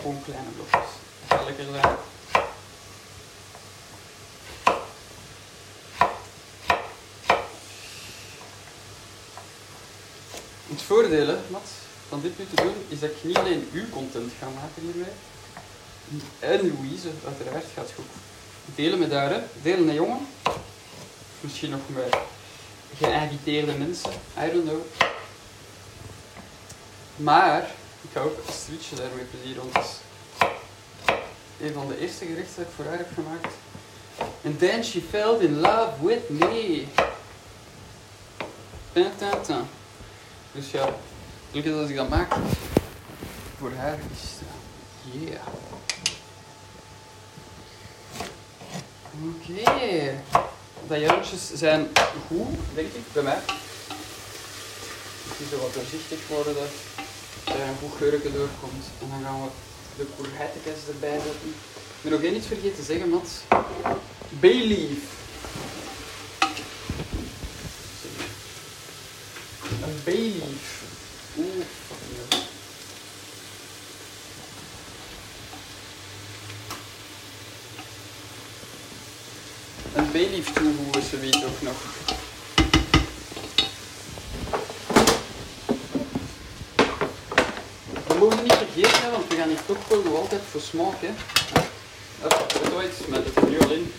Gewoon 0.00 0.22
kleine 0.24 0.48
blokjes. 0.48 0.90
Dat 1.28 1.44
lekker 1.46 1.64
zijn. 1.72 1.96
Het 10.68 10.82
voordeel, 10.82 11.26
hè, 11.26 11.36
van 12.08 12.20
dit 12.20 12.38
nu 12.38 12.46
te 12.54 12.62
doen, 12.62 12.74
is 12.88 13.00
dat 13.00 13.10
ik 13.10 13.16
niet 13.24 13.36
alleen 13.36 13.68
uw 13.72 13.88
content 13.90 14.32
ga 14.38 14.46
maken 14.46 14.82
hiermee. 14.82 15.12
En 16.38 16.74
Louise, 16.74 17.08
uiteraard, 17.26 17.64
gaat 17.74 17.90
ook 17.98 18.04
delen 18.64 18.98
met 18.98 19.10
hè. 19.10 19.40
Delen 19.62 19.84
met 19.84 19.94
jongen. 19.94 20.26
Misschien 21.40 21.70
nog 21.70 21.80
met 21.86 22.16
geïnviteerde 22.96 23.72
mensen, 23.72 24.10
I 24.38 24.50
don't 24.52 24.64
know. 24.64 24.80
Maar, 27.16 27.62
ik 28.00 28.10
ga 28.12 28.20
ook 28.20 28.38
switchen 28.50 28.96
daarmee 28.96 29.24
plezier, 29.24 29.56
want 29.56 29.86
een 31.60 31.72
van 31.72 31.88
de 31.88 31.98
eerste 31.98 32.24
gerechten 32.24 32.56
dat 32.56 32.66
ik 32.66 32.72
voor 32.76 32.84
haar 32.84 32.98
heb 32.98 33.10
gemaakt. 33.14 33.54
And 34.44 34.58
then 34.58 34.84
she 34.84 35.00
fell 35.00 35.36
in 35.40 35.60
love 35.60 36.06
with 36.06 36.28
me. 36.28 36.84
Tin, 38.92 39.06
tin, 39.18 39.42
tin. 39.42 39.62
Dus 40.52 40.70
ja, 40.70 40.94
gelukkig 41.50 41.74
als 41.74 41.90
ik 41.90 41.96
dat 41.96 42.08
maak, 42.08 42.34
voor 43.58 43.72
haar 43.72 43.98
is 44.12 44.30
yeah. 45.10 45.46
Oké. 49.22 50.22
De 50.88 50.96
juistjes 50.98 51.50
zijn 51.54 51.88
goed, 52.26 52.48
denk 52.74 52.92
ik, 52.92 53.12
bij 53.12 53.22
mij. 53.22 53.38
Het 55.28 55.48
zo 55.50 55.58
wat 55.58 55.74
doorzichtig 55.74 56.18
worden, 56.28 56.54
dat 56.54 56.70
er 57.44 57.60
een 57.60 57.76
goed 57.80 57.96
geurke 57.98 58.32
doorkomt. 58.32 58.86
En 59.00 59.08
dan 59.10 59.22
gaan 59.24 59.42
we 59.42 59.48
de 59.96 60.06
courgettekens 60.16 60.88
erbij 60.88 61.20
zetten. 61.24 61.48
Ik 61.48 62.02
ben 62.02 62.12
nog 62.12 62.22
één 62.22 62.36
iets 62.36 62.46
vergeten 62.46 62.76
te 62.76 62.82
zeggen, 62.82 63.08
Mats. 63.08 63.30
Bayleaf. 64.28 64.98
Een 69.82 70.00
bayleaf. 70.04 70.82
Oeh, 71.36 71.64
fucking 71.88 72.16
hell. 72.16 72.42
Bayleaf 80.32 80.52
toevoegen, 80.52 81.02
zoiets 81.02 81.44
ook 81.44 81.62
nog. 81.62 81.76
We 88.06 88.14
mogen 88.18 88.42
niet 88.42 88.52
vergeten, 88.52 89.10
want 89.10 89.28
we 89.28 89.36
gaan 89.36 89.48
hier 89.48 89.64
toch 89.66 89.88
wel 89.88 90.16
altijd 90.16 90.40
voor 90.50 90.60
smaak. 90.60 91.00
Hè. 91.00 91.10
Hop, 92.20 92.52
weet 92.52 92.82
je 92.82 92.88
iets, 92.88 93.06
met 93.06 93.24
het 93.24 93.48
nu 93.48 93.60
al 93.60 93.70
in. 93.70 93.92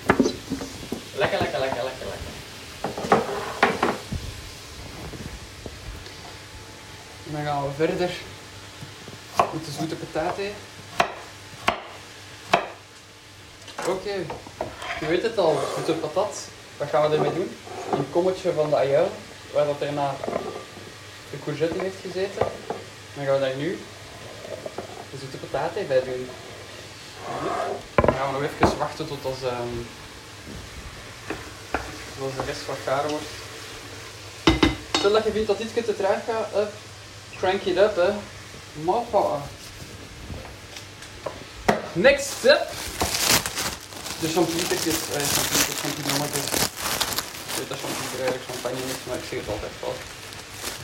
Lekker, 1.16 1.40
lekker, 1.40 1.60
lekker, 1.60 1.84
lekker, 1.84 2.06
lekker. 2.08 2.32
En 7.26 7.32
dan 7.32 7.44
gaan 7.44 7.64
we 7.64 7.72
verder 7.76 8.12
met 9.54 9.66
de 9.66 9.72
zoete 9.72 9.96
patate. 9.96 10.52
Oké, 13.88 14.26
je 15.04 15.10
weet 15.10 15.22
het 15.24 15.38
al, 15.38 15.60
zoete 15.76 15.94
patat. 15.94 16.48
Wat 16.78 16.90
gaan 16.90 17.10
we 17.10 17.16
ermee 17.16 17.34
doen? 17.34 17.58
Een 17.92 18.10
kommetje 18.12 18.54
van 18.54 18.70
de 18.70 18.76
ajuin, 18.76 19.10
waar 19.54 19.66
dat 19.66 19.80
daarna 19.80 20.16
de 21.32 21.38
courgette 21.44 21.76
in 21.76 21.82
heeft 21.82 22.02
gezeten. 22.02 22.48
Dan 23.16 23.26
gaan 23.26 23.34
we 23.34 23.40
daar 23.40 23.56
nu 23.56 23.80
de 25.12 25.18
zoete 25.18 25.38
patate 25.38 25.84
bij 25.88 26.04
doen. 26.04 26.30
Dan 27.96 28.14
gaan 28.14 28.34
we 28.34 28.40
nog 28.40 28.50
even 28.50 28.78
wachten 28.78 29.08
tot 29.08 29.26
als, 29.26 29.42
um, 29.42 29.88
tot 32.16 32.26
als 32.26 32.36
de 32.36 32.52
rest 32.52 32.66
wat 32.66 32.78
gaar 32.86 33.08
wordt. 33.10 33.26
Stel 34.98 35.12
dat 35.12 35.24
je 35.24 35.32
vindt 35.32 35.48
dat 35.48 35.58
dit 35.58 35.86
te 35.86 35.96
traag 35.96 36.26
gaat, 36.26 36.70
crank 37.38 37.62
it 37.62 37.78
up, 37.78 37.96
hè. 37.96 38.10
Mappa. 38.84 39.42
Next 41.94 42.26
step. 42.38 42.83
De 44.24 44.30
champignons, 44.30 44.72
eh, 44.72 45.24
champignons, 45.36 45.80
champignonnetjes. 45.84 46.50
Weet 47.58 47.70
dat 47.70 47.80
eigenlijk 47.84 48.46
champagne 48.50 48.84
is, 48.94 49.02
maar 49.08 49.18
ik 49.22 49.28
zeg 49.30 49.40
het 49.40 49.50
altijd 49.56 49.72
fout. 49.82 50.00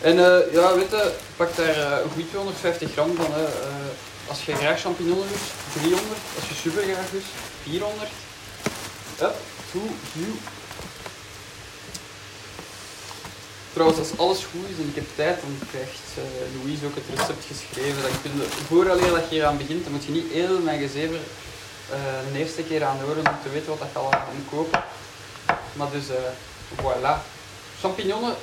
En 0.09 0.15
uh, 0.25 0.53
ja, 0.57 0.75
weet 0.79 0.93
pak 1.39 1.55
daar 1.55 1.77
uh, 1.77 2.03
een 2.03 2.11
goed 2.15 2.29
250 2.29 2.91
gram 2.91 3.15
van. 3.15 3.31
Uh, 3.31 4.31
als 4.31 4.45
je 4.45 4.55
graag 4.55 4.79
champignons 4.81 5.25
lust, 5.31 5.49
300. 5.73 6.19
Als 6.37 6.45
je 6.49 6.55
super 6.55 6.83
graag 6.83 7.11
lust, 7.11 7.31
400. 7.63 8.09
Up 9.27 9.35
to 9.71 9.81
you. 10.19 10.31
Trouwens, 13.73 13.99
als 13.99 14.17
alles 14.23 14.41
goed 14.51 14.65
is 14.71 14.77
en 14.81 14.89
ik 14.91 14.95
heb 15.01 15.07
tijd, 15.15 15.37
dan 15.41 15.53
krijgt 15.71 16.07
Louise 16.55 16.85
ook 16.85 16.95
het 17.01 17.09
recept 17.15 17.45
geschreven. 17.51 18.01
Kun 18.21 18.31
je, 18.39 18.47
vooraleer 18.67 19.13
dat 19.19 19.29
je 19.29 19.45
aan 19.45 19.61
begint, 19.63 19.83
dan 19.83 19.93
moet 19.93 20.05
je 20.05 20.11
niet 20.11 20.31
heel 20.31 20.59
mijn 20.59 20.79
gezever 20.87 21.19
uh, 21.93 22.31
de 22.31 22.39
eerste 22.39 22.63
keer 22.63 22.83
aan 22.83 22.99
horen 22.99 23.17
om 23.17 23.37
te 23.43 23.49
weten 23.49 23.77
wat 23.77 23.87
je 23.91 23.99
allemaal 23.99 24.33
moet 24.35 24.49
kopen. 24.49 24.83
Maar 25.73 25.91
dus, 25.91 26.09
uh, 26.09 26.15
voilà. 26.81 27.21
Champignons 27.79 28.35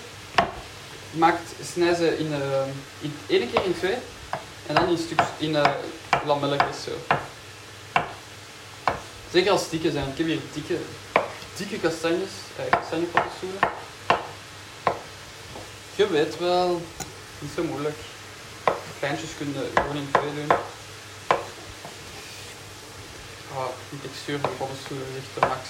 maakt, 1.10 1.48
snij 1.72 1.94
ze 1.94 2.18
in, 2.18 2.26
uh, 2.26 2.66
in 3.00 3.16
één 3.26 3.50
keer 3.52 3.64
in 3.64 3.74
twee 3.74 3.96
en 4.66 4.74
dan 4.74 4.88
in 4.88 4.98
stukjes 4.98 5.28
in 5.38 5.56
lamelletjes 6.24 6.82
zo. 6.84 7.14
Zeker 9.32 9.50
als 9.50 9.68
dikke 9.70 9.90
zijn. 9.90 10.08
Ik 10.08 10.16
heb 10.16 10.26
hier 10.26 10.40
dikke, 10.52 10.78
dikke 11.56 11.78
kastanjes, 11.78 12.30
eh. 12.56 12.78
Je 15.94 16.06
weet 16.08 16.38
wel, 16.38 16.82
niet 17.38 17.50
zo 17.56 17.62
moeilijk. 17.62 17.96
Kleintjes 18.98 19.30
kunnen 19.36 19.70
gewoon 19.74 19.96
in 19.96 20.08
twee 20.12 20.34
doen. 20.34 20.56
De 23.56 24.00
textuur 24.02 24.38
van 24.40 24.50
de 24.50 24.56
paddenstoelen 24.56 25.06
de 25.34 25.40
max. 25.40 25.68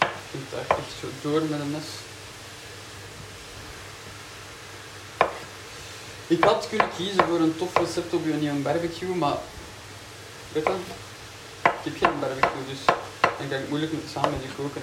Je 0.00 0.30
kunt 0.30 0.50
daar 0.50 0.76
echt 0.78 0.94
zo 1.00 1.06
door 1.22 1.42
met 1.42 1.60
een 1.60 1.70
mes. 1.70 1.84
Ik 6.26 6.44
had 6.44 6.68
kunnen 6.68 6.88
kiezen 6.96 7.26
voor 7.26 7.40
een 7.40 7.56
tof 7.56 7.76
recept 7.76 8.14
op 8.14 8.24
een 8.24 8.62
barbecue, 8.62 9.14
maar 9.14 9.36
weet 10.52 10.64
je, 10.64 10.72
ik 11.62 11.70
heb 11.82 11.96
geen 11.98 12.20
barbecue, 12.20 12.64
dus 12.68 12.78
dan 13.20 13.48
kan 13.48 13.58
ik 13.58 13.68
moeilijk 13.68 13.92
samen 14.12 14.30
met 14.30 14.42
je 14.42 14.48
koken. 14.56 14.82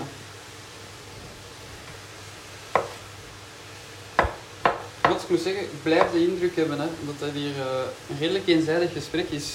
Wat 5.01 5.21
ik 5.21 5.29
moet 5.29 5.41
zeggen, 5.41 5.63
ik 5.63 5.83
blijf 5.83 6.11
de 6.11 6.27
indruk 6.27 6.55
hebben 6.55 6.79
hè, 6.79 6.87
dat 7.01 7.15
het 7.19 7.33
hier 7.33 7.55
uh, 7.55 7.65
een 8.09 8.17
redelijk 8.19 8.47
eenzijdig 8.47 8.93
gesprek 8.93 9.29
is. 9.29 9.53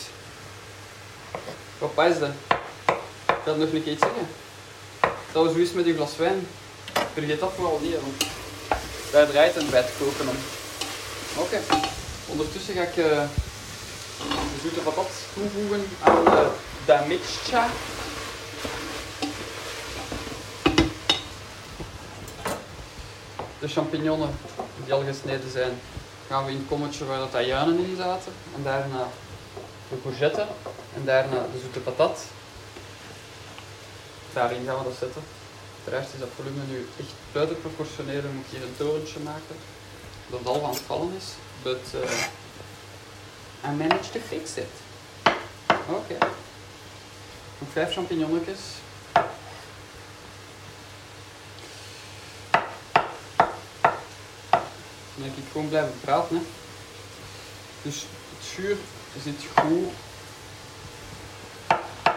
Wat 1.78 2.06
is 2.06 2.18
dat? 2.18 2.30
Ik 3.44 3.48
ga 3.48 3.54
nog 3.54 3.72
een 3.72 3.82
keer 3.82 3.92
iets 3.92 4.02
zeggen. 4.02 4.26
Dat 5.32 5.44
was 5.44 5.52
zoiets 5.52 5.72
met 5.72 5.86
een 5.86 5.94
glas 5.94 6.16
wijn. 6.16 6.46
Vergeet 7.12 7.40
dat 7.40 7.52
vooral 7.56 7.78
niet, 7.82 8.00
want 8.00 8.24
daar 9.12 9.26
draait 9.26 9.54
het 9.54 9.70
bij 9.70 9.80
het 9.80 9.90
koken 9.98 10.28
om. 10.28 10.36
Oké. 11.36 11.60
Ondertussen 12.26 12.74
ga 12.74 12.82
ik 12.82 12.96
uh, 12.96 13.04
de 14.18 14.58
zoete 14.62 14.80
patat 14.80 15.10
toevoegen 15.34 15.84
aan 16.02 16.24
de 16.24 16.50
damiccia. 16.86 17.66
De 23.58 23.68
champignons 23.68 24.30
die 24.84 24.92
al 24.92 25.04
gesneden 25.04 25.50
zijn, 25.50 25.80
gaan 26.28 26.44
we 26.44 26.50
in 26.50 26.56
het 26.56 26.66
kommetje 26.68 27.04
waar 27.04 27.18
dat 27.18 27.34
ajuinen 27.34 27.84
in 27.84 27.96
zaten. 27.96 28.32
En 28.56 28.62
daarna 28.62 29.08
de 29.88 29.96
courgette 30.02 30.46
en 30.94 31.04
daarna 31.04 31.46
de 31.52 31.58
zoete 31.60 31.78
patat. 31.78 32.20
Daarin 34.32 34.66
gaan 34.66 34.78
we 34.78 34.84
dat 34.84 34.96
zetten. 34.98 35.22
Uiteraard 35.76 36.14
is 36.14 36.20
dat 36.20 36.28
volume 36.36 36.62
nu 36.68 36.88
echt 36.98 37.12
buitenproportioneel. 37.32 38.22
Dan 38.22 38.34
moet 38.34 38.44
ik 38.44 38.50
hier 38.50 38.62
een 38.62 38.76
torentje 38.76 39.20
maken 39.20 39.56
dat 40.26 40.46
al 40.46 40.64
aan 40.64 40.70
het 40.70 40.82
vallen 40.86 41.12
is. 41.16 41.24
But 41.62 41.80
uh, 41.94 43.70
I 43.70 43.74
managed 43.76 44.12
to 44.12 44.20
fix 44.28 44.56
it. 44.56 44.74
Oké. 45.88 46.18
Nog 47.58 47.68
vijf 47.72 47.92
champignonnetjes. 47.92 48.60
Dan 55.14 55.24
heb 55.30 55.36
ik 55.36 55.44
gewoon 55.52 55.68
blijven 55.68 56.00
praten. 56.00 56.46
Dus 57.82 58.06
het 58.38 58.46
vuur 58.46 58.76
zit 59.22 59.44
goed. 59.54 59.92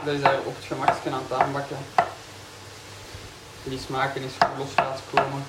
Dat 0.06 0.14
is 0.14 0.22
op 0.46 0.56
het 0.56 0.66
gemakje 0.66 1.10
aan 1.10 1.22
het 1.28 1.40
aanbakken. 1.40 1.78
Die 3.64 3.80
smaken 3.80 4.22
is 4.22 4.32
goed 4.40 4.58
los 4.58 4.76
laten 4.76 5.04
komen. 5.14 5.46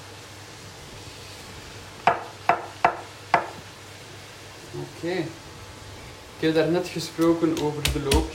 Oké. 4.73 5.13
Ik 6.37 6.43
heb 6.43 6.55
daarnet 6.55 6.89
gesproken 6.89 7.63
over 7.63 7.83
de 7.83 8.01
look. 8.11 8.33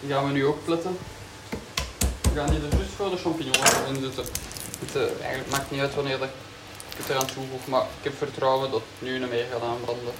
Die 0.00 0.12
gaan 0.12 0.26
we 0.26 0.32
nu 0.32 0.46
ook 0.46 0.64
pletten. 0.64 0.98
We 2.22 2.30
gaan 2.34 2.50
die 2.50 2.60
er 2.70 2.78
dus 2.78 2.88
voor 2.96 3.10
de 3.10 3.16
champignons 3.16 3.58
in 3.88 4.12
zetten. 4.12 4.24
Het, 4.80 4.96
uh, 4.96 5.02
eigenlijk 5.02 5.50
maakt 5.50 5.70
niet 5.70 5.80
uit 5.80 5.94
wanneer 5.94 6.18
dat 6.18 6.28
het 6.96 7.08
eraan 7.08 7.26
toevoeg. 7.26 7.66
Maar 7.66 7.82
ik 7.82 8.04
heb 8.04 8.16
vertrouwen 8.16 8.70
dat 8.70 8.80
het 8.80 9.08
nu 9.08 9.18
niet 9.18 9.30
meer 9.30 9.46
gaat 9.52 9.62
aanbranden. 9.62 10.12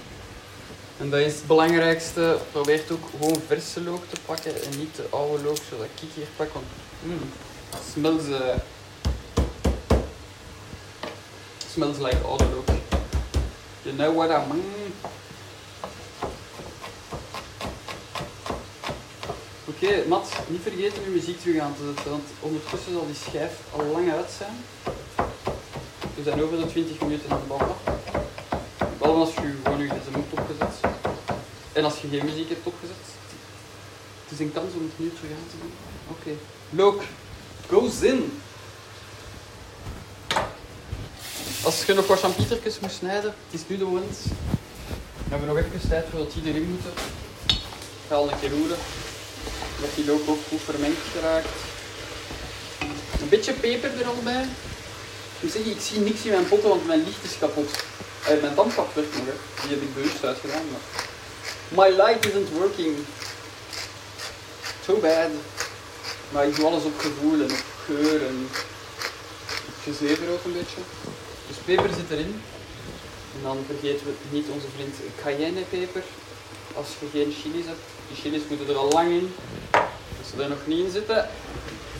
En 1.00 1.10
dat 1.10 1.20
is 1.20 1.34
het 1.34 1.46
belangrijkste. 1.46 2.38
Probeer 2.52 2.82
ook 2.92 3.08
gewoon 3.10 3.42
verse 3.46 3.82
look 3.82 4.02
te 4.08 4.20
pakken 4.26 4.62
en 4.62 4.78
niet 4.78 4.96
de 4.96 5.06
oude 5.10 5.42
look 5.42 5.58
zodat 5.70 5.86
ik 5.86 6.08
hier 6.14 6.26
pak. 6.36 6.52
Want 6.52 6.66
mm, 7.02 7.30
smells, 7.92 8.26
uh, 8.28 8.56
smells 11.72 11.98
like 11.98 12.16
oude 12.16 12.44
look. 12.44 12.68
You 13.82 13.96
know 13.96 14.16
what 14.16 14.30
I 14.30 14.52
mean? 14.52 14.92
Oké, 19.66 19.84
okay, 19.86 20.04
Mat, 20.06 20.32
niet 20.48 20.62
vergeten 20.62 21.02
je 21.02 21.08
muziek 21.08 21.40
terug 21.40 21.60
aan 21.60 21.74
te 21.74 21.92
zetten, 21.94 22.10
want 22.10 22.28
ondertussen 22.40 22.92
zal 22.92 23.06
die 23.06 23.14
schijf 23.14 23.52
al 23.76 23.84
lang 23.84 24.12
uit 24.12 24.30
zijn. 24.38 24.64
We 26.14 26.22
zijn 26.22 26.42
over 26.42 26.58
de 26.58 26.66
20 26.66 27.00
minuten 27.00 27.30
aan 27.30 27.38
het 27.38 27.48
babbelen. 27.48 27.76
Behalve 28.98 29.20
als 29.20 29.34
je 29.34 29.40
gewoon 29.62 29.80
opgezet. 29.82 30.19
En 31.72 31.84
als 31.84 32.00
je 32.00 32.08
geen 32.08 32.24
muziek 32.24 32.48
hebt 32.48 32.66
opgezet. 32.66 32.96
Het 34.24 34.38
is 34.38 34.46
een 34.46 34.52
kans 34.52 34.74
om 34.74 34.82
het 34.82 34.98
nu 34.98 35.12
terug 35.14 35.30
aan 35.30 35.50
te 35.50 35.56
doen. 35.60 35.72
Oké. 36.08 36.30
Look, 36.70 37.02
go 37.68 37.88
zin! 38.00 38.40
Als 41.62 41.84
je 41.84 41.94
nog 41.94 42.06
wat 42.06 42.18
champietertjes 42.18 42.78
moet 42.78 42.92
snijden, 42.92 43.34
het 43.50 43.60
is 43.60 43.66
nu 43.66 43.78
de 43.78 43.84
moment. 43.84 44.18
We 45.24 45.30
hebben 45.30 45.48
nog 45.48 45.56
even 45.56 45.88
tijd 45.88 46.06
voordat 46.10 46.32
die 46.32 46.52
erin 46.52 46.68
moeten. 46.70 46.92
Ik 47.46 48.08
ga 48.08 48.14
al 48.14 48.30
een 48.30 48.40
keer 48.40 48.50
roeren. 48.50 48.78
Dat 49.80 49.94
die 49.94 50.04
look 50.04 50.28
ook 50.28 50.38
goed 50.48 50.60
vermengd 50.60 51.00
geraakt. 51.12 51.48
Een 53.20 53.28
beetje 53.28 53.52
peper 53.52 54.00
er 54.00 54.06
al 54.06 54.22
bij. 54.24 54.42
Ik 55.40 55.54
moet 55.54 55.66
ik 55.66 55.80
zie 55.80 56.00
niks 56.00 56.24
in 56.24 56.30
mijn 56.30 56.48
potten, 56.48 56.68
want 56.68 56.86
mijn 56.86 57.04
licht 57.04 57.24
is 57.24 57.38
kapot. 57.38 57.84
Uh, 58.22 58.40
mijn 58.40 58.54
dampkap 58.54 58.94
werkt 58.94 59.16
nog, 59.16 59.24
die 59.60 59.70
heb 59.70 59.82
ik 59.82 59.94
bewust 59.94 60.24
uitgedaan. 60.24 60.64
My 61.72 61.88
light 61.88 62.26
isn't 62.26 62.50
working. 62.52 62.96
Too 64.84 64.96
bad. 65.00 65.30
Maar 66.32 66.46
ik 66.46 66.56
doe 66.56 66.66
alles 66.66 66.84
op 66.84 66.98
gevoel 66.98 67.40
en 67.40 67.50
op 67.50 67.64
geur 67.84 68.26
en 68.26 68.48
gezever 69.82 70.30
ook 70.30 70.44
een 70.44 70.52
beetje. 70.52 70.80
Dus 71.46 71.56
peper 71.64 71.90
zit 71.94 72.10
erin. 72.10 72.42
En 73.34 73.42
dan 73.42 73.64
vergeten 73.66 74.06
we 74.06 74.12
niet 74.30 74.48
onze 74.48 74.66
vriend 74.74 74.94
cayennepeper. 75.22 76.02
Als 76.74 76.86
je 77.00 77.06
geen 77.12 77.34
chilies 77.42 77.66
hebt. 77.66 77.80
Die 78.08 78.16
chilies 78.16 78.48
moeten 78.48 78.68
er 78.68 78.76
al 78.76 78.90
lang 78.90 79.10
in. 79.10 79.34
Als 80.18 80.28
ze 80.30 80.42
er 80.42 80.48
nog 80.48 80.66
niet 80.66 80.84
in 80.84 80.90
zitten, 80.90 81.28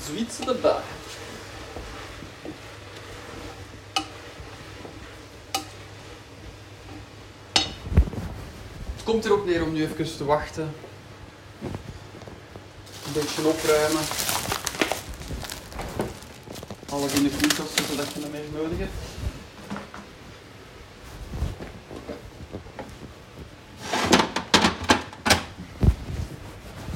zwiet 0.07 0.33
ze 0.33 0.51
erbij. 0.51 0.71
Het 0.71 1.00
komt 9.11 9.25
er 9.25 9.33
ook 9.33 9.47
neer 9.47 9.63
om 9.63 9.73
nu 9.73 9.83
even 9.83 10.17
te 10.17 10.25
wachten. 10.25 10.75
Een 13.07 13.13
beetje 13.13 13.47
opruimen. 13.49 14.03
Alles 16.89 17.13
in 17.13 17.23
de 17.23 17.31
koelkast 17.31 17.77
zetten 17.77 17.97
dat 17.97 18.13
je 18.13 18.21
er 18.21 18.31
meer 18.31 18.45
nodig 18.55 18.79
hebt. 18.79 18.93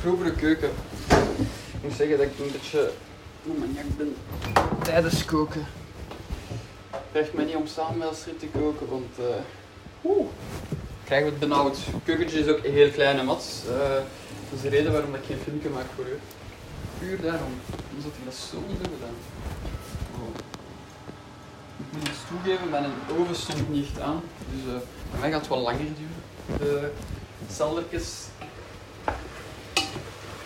Grovere 0.01 0.33
keuken. 0.33 0.71
Ik 1.73 1.83
moet 1.83 1.93
zeggen 1.93 2.17
dat 2.19 2.27
ik 2.27 2.39
een 2.39 2.53
beetje 2.53 2.91
maniak 3.59 3.97
ben 3.97 4.17
tijdens 4.83 5.25
koken. 5.25 5.67
Krijgt 7.11 7.35
mij 7.35 7.45
niet 7.45 7.57
om 7.57 7.67
samen 7.67 7.99
met 7.99 8.39
te 8.39 8.47
koken, 8.47 8.89
want 8.89 9.15
oeh, 10.05 10.27
krijgen 11.05 11.27
we 11.27 11.33
het 11.33 11.49
benauwd. 11.49 11.79
Keukentje 12.05 12.39
is 12.39 12.49
ook 12.49 12.67
heel 12.67 12.91
klein 12.91 13.19
en 13.19 13.25
mat. 13.25 13.65
Uh, 13.69 13.79
dat 14.49 14.55
is 14.57 14.61
de 14.61 14.69
reden 14.69 14.93
waarom 14.93 15.15
ik 15.15 15.21
geen 15.27 15.39
filmpje 15.45 15.69
maak 15.69 15.87
voor 15.97 16.05
u. 16.05 16.19
Puur 16.99 17.21
daarom. 17.21 17.61
Had 18.03 18.13
ik 18.19 18.25
dat 18.25 18.35
zo 18.35 18.57
niet 18.69 18.77
gedaan. 18.77 19.17
Oh. 20.15 20.37
Ik 21.79 21.87
moet 21.93 22.09
iets 22.09 22.19
toegeven, 22.29 22.71
mijn 22.71 22.85
oven 23.19 23.37
stond 23.37 23.69
niet 23.69 24.01
aan. 24.01 24.23
Dus 24.51 24.73
bij 25.11 25.21
mij 25.21 25.31
gaat 25.31 25.41
het 25.41 25.49
wel 25.49 25.61
langer 25.61 25.79
duren. 25.79 26.23
De 26.59 26.91
saldertjes 27.53 28.09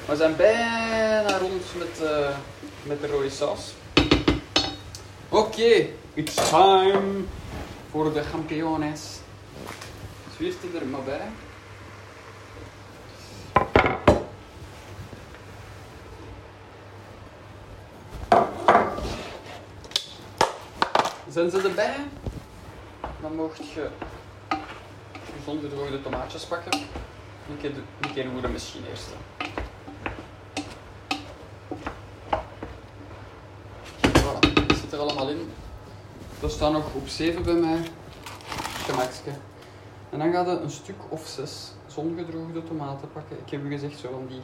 we 0.09 0.17
zijn 0.17 0.37
bijna 0.37 1.39
rond 1.39 1.63
met, 1.79 2.01
uh, 2.03 2.29
met 2.83 3.01
de 3.01 3.07
rode 3.07 3.31
saus. 3.31 3.75
Oké, 5.29 5.87
it's 6.15 6.35
time 6.35 7.25
voor 7.91 8.13
de 8.13 8.23
champignons. 8.23 9.18
Zwiert 10.39 10.75
er 10.75 10.87
maar 10.87 11.03
bij. 11.03 11.21
Zijn 21.29 21.51
ze 21.51 21.61
erbij? 21.69 21.97
Dan 23.21 23.35
mocht 23.35 23.59
je 23.73 23.89
gezonde 25.37 25.69
gedroogde 25.69 26.03
tomaatjes 26.03 26.45
pakken. 26.45 26.81
Een 27.51 27.59
keer, 27.61 27.73
een 28.01 28.13
keer 28.15 28.25
roeren 28.25 28.53
misschien 28.53 28.85
eerst. 28.91 29.09
er 34.93 34.99
allemaal 34.99 35.29
in. 35.29 35.51
Dat 36.41 36.53
staat 36.53 36.73
nog 36.73 36.95
op 36.95 37.09
7 37.09 37.43
bij 37.43 37.55
mij. 37.55 37.91
Gemakske. 38.87 39.31
En 40.11 40.19
dan 40.19 40.33
gaat 40.33 40.47
je 40.47 40.53
een 40.53 40.71
stuk 40.71 40.97
of 41.09 41.27
zes 41.27 41.73
zongedroogde 41.87 42.63
tomaten 42.63 43.13
pakken. 43.13 43.37
Ik 43.45 43.51
heb 43.51 43.65
u 43.65 43.71
gezegd, 43.71 43.99
zo 43.99 44.11
van 44.11 44.27
die 44.27 44.43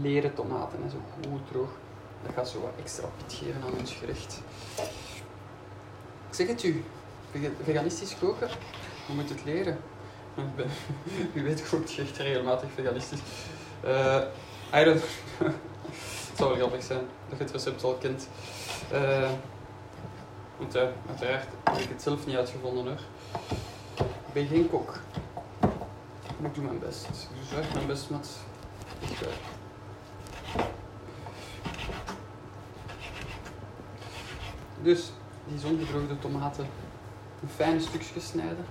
leren 0.00 0.34
tomaten, 0.34 0.78
en 0.82 0.90
zo 0.90 0.96
goed 1.30 1.40
droog. 1.50 1.70
Dat 2.22 2.34
gaat 2.34 2.48
zo 2.48 2.60
wat 2.60 2.70
extra 2.82 3.08
pit 3.16 3.38
geven 3.38 3.62
aan 3.62 3.78
ons 3.78 3.92
gerecht. 3.92 4.40
Ik 6.28 6.34
zeg 6.34 6.46
het 6.46 6.62
u, 6.62 6.84
veganistisch 7.62 8.18
koken, 8.18 8.48
je 9.06 9.14
moet 9.14 9.28
het 9.28 9.44
leren. 9.44 9.78
U 11.34 11.42
weet 11.42 11.68
kookt 11.68 11.92
je 11.92 12.02
echt 12.02 12.16
regelmatig 12.16 12.68
veganistisch. 12.74 13.20
Uh, 13.84 14.22
I 14.74 14.84
don't... 14.84 15.02
het 16.28 16.36
zou 16.36 16.48
wel 16.48 16.58
grappig 16.58 16.82
zijn 16.82 17.06
dat 17.28 17.38
je 17.38 17.44
het 17.44 17.52
recept 17.52 17.84
al 17.84 17.94
kent. 17.94 18.28
Uh, 18.92 19.30
want 20.58 20.76
uh, 20.76 20.82
uiteraard 21.08 21.46
heb 21.64 21.78
ik 21.78 21.88
het 21.88 22.02
zelf 22.02 22.26
niet 22.26 22.36
uitgevonden 22.36 22.84
hoor. 22.84 23.00
Ik 23.98 24.32
ben 24.32 24.46
geen 24.46 24.70
kok. 24.70 24.98
Ik 26.42 26.54
doe 26.54 26.64
mijn 26.64 26.78
best. 26.78 27.08
Ik 27.50 27.62
doe 27.62 27.74
mijn 27.74 27.86
best 27.86 28.10
met. 28.10 28.28
Ik. 29.00 29.28
Dus 34.82 35.12
die 35.48 35.58
zongedroogde 35.58 36.18
tomaten 36.18 36.66
een 37.42 37.48
fijne 37.48 37.80
stukjes 37.80 38.26
snijden. 38.26 38.64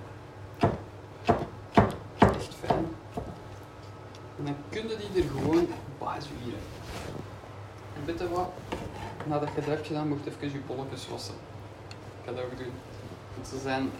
Echt 2.18 2.54
fijn. 2.64 2.86
En 4.38 4.44
dan 4.44 4.56
kun 4.68 4.88
je 4.88 4.96
die 4.96 5.22
er 5.22 5.28
gewoon 5.30 5.68
bij 5.98 6.20
zwieren. 6.20 6.60
En 7.96 8.04
weet 8.04 8.28
wat? 8.28 8.48
Nadat 9.26 9.48
je 9.48 9.54
dat 9.54 9.64
hebt 9.64 9.86
gedaan, 9.86 10.08
moet 10.08 10.24
je 10.24 10.30
even 10.30 10.52
je 10.52 10.60
bolletjes 10.66 11.08
wassen 11.08 11.34
ga 12.28 12.34
dat 12.34 12.44
ook 12.44 12.58
doen. 12.58 12.72
Want 13.34 13.46
ze 13.46 13.58
zijn 13.58 13.90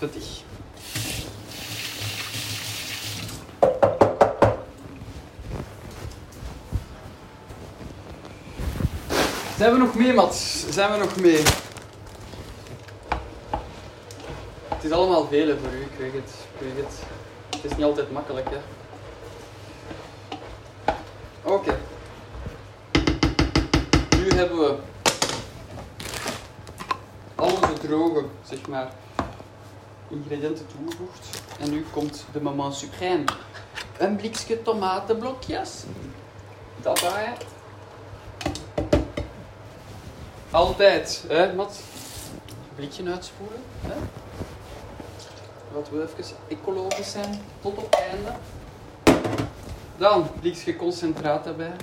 Zijn 0.00 0.12
we 9.72 9.78
nog 9.78 9.94
mee, 9.94 10.12
Mats? 10.12 10.64
Zijn 10.70 10.92
we 10.92 10.96
nog 10.96 11.16
mee? 11.16 11.42
Het 14.68 14.84
is 14.84 14.90
allemaal 14.90 15.26
vele 15.26 15.58
voor 15.58 15.72
u, 15.72 15.80
ik 15.80 15.98
weet 15.98 16.12
het. 16.12 16.30
Ik 16.54 16.60
weet 16.60 16.76
het. 16.84 16.94
Het 17.50 17.64
is 17.70 17.76
niet 17.76 17.86
altijd 17.86 18.12
makkelijk, 18.12 18.48
hè. 18.50 18.58
Oké. 21.42 21.78
Nu 24.16 24.28
hebben 24.28 24.58
we 24.58 24.76
al 27.34 27.46
onze 27.46 27.72
droge 27.80 28.24
zeg 28.48 28.68
maar, 28.68 28.92
ingrediënten 30.10 30.66
toegevoegd. 30.66 31.42
En 31.60 31.70
nu 31.70 31.84
komt 31.92 32.24
de 32.32 32.40
moment 32.40 32.84
suprême. 32.84 33.24
Een 33.98 34.16
blikje 34.16 34.62
tomatenblokjes. 34.62 35.84
Dat 36.82 37.00
je. 37.00 37.32
Altijd, 40.50 41.24
hè, 41.28 41.54
Mat? 41.54 41.80
Blikje 42.74 43.10
uitspoelen. 43.10 43.62
Hè? 43.80 43.94
Laten 45.74 45.96
we 45.96 46.02
even 46.02 46.36
ecologisch 46.48 47.10
zijn 47.10 47.40
tot 47.60 47.76
op 47.76 47.94
einde. 47.94 48.34
Dan 49.96 50.30
blikje 50.40 50.76
concentraat 50.76 51.46
erbij. 51.46 51.76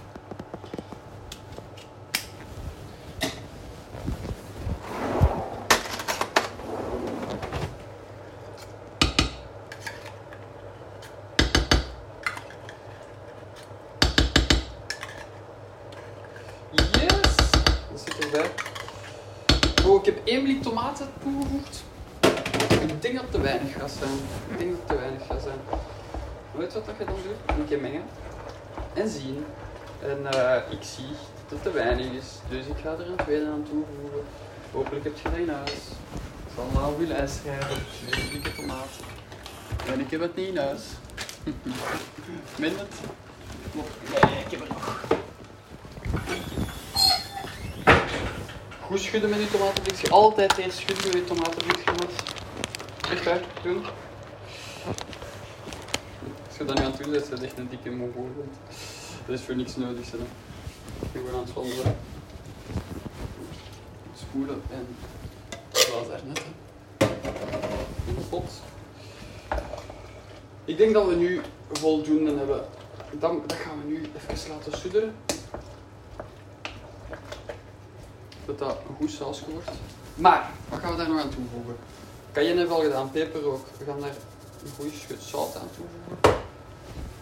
voorbij. 18.32 18.52
Oh, 19.86 20.00
ik 20.00 20.06
heb 20.06 20.28
één 20.28 20.44
blik 20.44 20.62
tomaten 20.62 21.08
toegevoegd. 21.24 21.84
Ik 22.82 23.02
denk 23.02 23.14
dat 23.14 23.24
het 23.24 23.32
te 23.32 23.42
weinig 23.42 23.74
gaat 23.74 23.92
zijn. 23.92 24.14
Ik 24.52 24.58
denk 24.58 24.72
dat 24.72 24.80
het 24.80 24.88
te 24.88 24.96
weinig 24.96 25.26
gaat 25.28 25.42
zijn. 25.42 25.60
Weet 26.52 26.67
je 26.67 26.67
wat 26.78 26.86
dat 26.86 26.96
je 26.98 27.06
dan 27.06 27.16
doet? 27.24 27.58
Een 27.58 27.68
keer 27.68 27.80
mengen. 27.80 28.04
En 28.94 29.10
zien. 29.10 29.46
En 30.02 30.26
eh, 30.26 30.72
ik 30.72 30.84
zie 30.84 31.10
dat 31.50 31.50
het 31.50 31.64
te 31.64 31.72
weinig 31.72 32.06
is. 32.06 32.26
Dus 32.50 32.66
ik 32.66 32.76
ga 32.84 32.92
er 32.92 33.08
een 33.08 33.16
tweede 33.16 33.46
aan 33.46 33.66
toevoegen. 33.70 34.24
Hopelijk 34.72 35.04
heb 35.04 35.18
je 35.18 35.24
dat 35.24 35.40
in 35.40 35.50
huis. 35.50 35.72
Ik 35.72 36.52
zal 36.56 36.66
nou 36.74 36.94
op 36.94 37.00
je 37.00 37.08
lijst 37.08 37.36
schrijven. 37.36 37.84
Tomaten. 38.56 39.06
En 39.88 40.00
ik 40.00 40.12
heb 40.12 40.22
het 40.22 40.36
niet 40.36 40.48
in 40.48 40.58
huis. 40.58 40.82
Min 42.62 42.78
het? 42.78 42.96
Nee, 43.74 44.44
ik 44.46 44.52
heb 44.52 44.62
er 44.62 44.68
nog. 44.68 45.06
Goed 48.82 49.00
schudden 49.00 49.30
met 49.30 49.40
je 49.40 49.50
tomatenblikje. 49.50 50.10
Altijd 50.10 50.58
eerst 50.58 50.78
schudden 50.78 51.06
met 51.06 51.14
je 51.14 51.26
tomatenblikje. 51.26 51.92
Echt 53.12 53.24
waar, 53.24 53.42
doen. 53.64 53.86
Als 56.58 56.68
je 56.68 56.74
dat 56.74 56.84
nu 56.84 56.86
aan 56.86 56.92
het 56.92 57.04
doen 57.04 57.12
bent, 57.12 57.24
is 57.24 57.30
dat 57.30 57.42
echt 57.42 57.58
een 57.58 57.70
dikke 57.70 57.90
mongool. 57.90 58.30
Dat 59.26 59.36
is 59.36 59.42
voor 59.42 59.56
niks 59.56 59.76
nodig. 59.76 60.12
Hè. 60.12 60.18
Gewoon 61.12 61.34
aan 61.34 61.40
het 61.40 61.54
wandelen. 61.54 61.98
Spoelen 64.16 64.62
en 64.72 64.88
zoals 65.72 66.08
daarnet. 66.08 66.44
Hè. 66.98 67.06
In 68.08 68.16
de 68.16 68.22
pot. 68.30 68.52
Ik 70.66 70.78
denk 70.78 70.94
dat 70.94 71.08
we 71.08 71.16
nu 71.16 71.42
voldoende 71.72 72.38
hebben. 72.38 72.66
Dan, 73.12 73.42
dat 73.46 73.58
gaan 73.58 73.82
we 73.82 73.88
nu 73.88 74.02
even 74.32 74.50
laten 74.50 74.78
sudderen. 74.78 75.16
Dat 78.46 78.60
dat 78.60 78.78
een 78.90 78.96
goed 78.96 79.12
sausje 79.12 79.52
wordt. 79.52 79.70
Maar, 80.16 80.50
wat 80.70 80.80
gaan 80.80 80.92
we 80.92 80.98
daar 80.98 81.10
nog 81.10 81.22
aan 81.22 81.30
toevoegen? 81.30 81.76
Cayenne 82.32 82.60
hebben 82.60 82.76
we 82.76 82.82
al 82.84 82.88
gedaan, 82.90 83.12
peper 83.12 83.46
ook. 83.46 83.66
We 83.78 83.86
gaan 83.86 84.00
daar 84.00 84.16
een 84.64 84.72
goede 84.76 84.98
schut 84.98 85.22
zout 85.22 85.56
aan 85.56 85.70
toevoegen. 85.76 86.46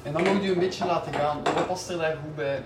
En 0.05 0.13
dan 0.13 0.33
moet 0.33 0.43
je 0.43 0.51
een 0.51 0.59
beetje 0.59 0.85
laten 0.85 1.13
gaan. 1.13 1.43
Wat 1.43 1.67
past 1.67 1.89
er 1.89 1.97
daar 1.97 2.17
goed 2.23 2.35
bij? 2.35 2.63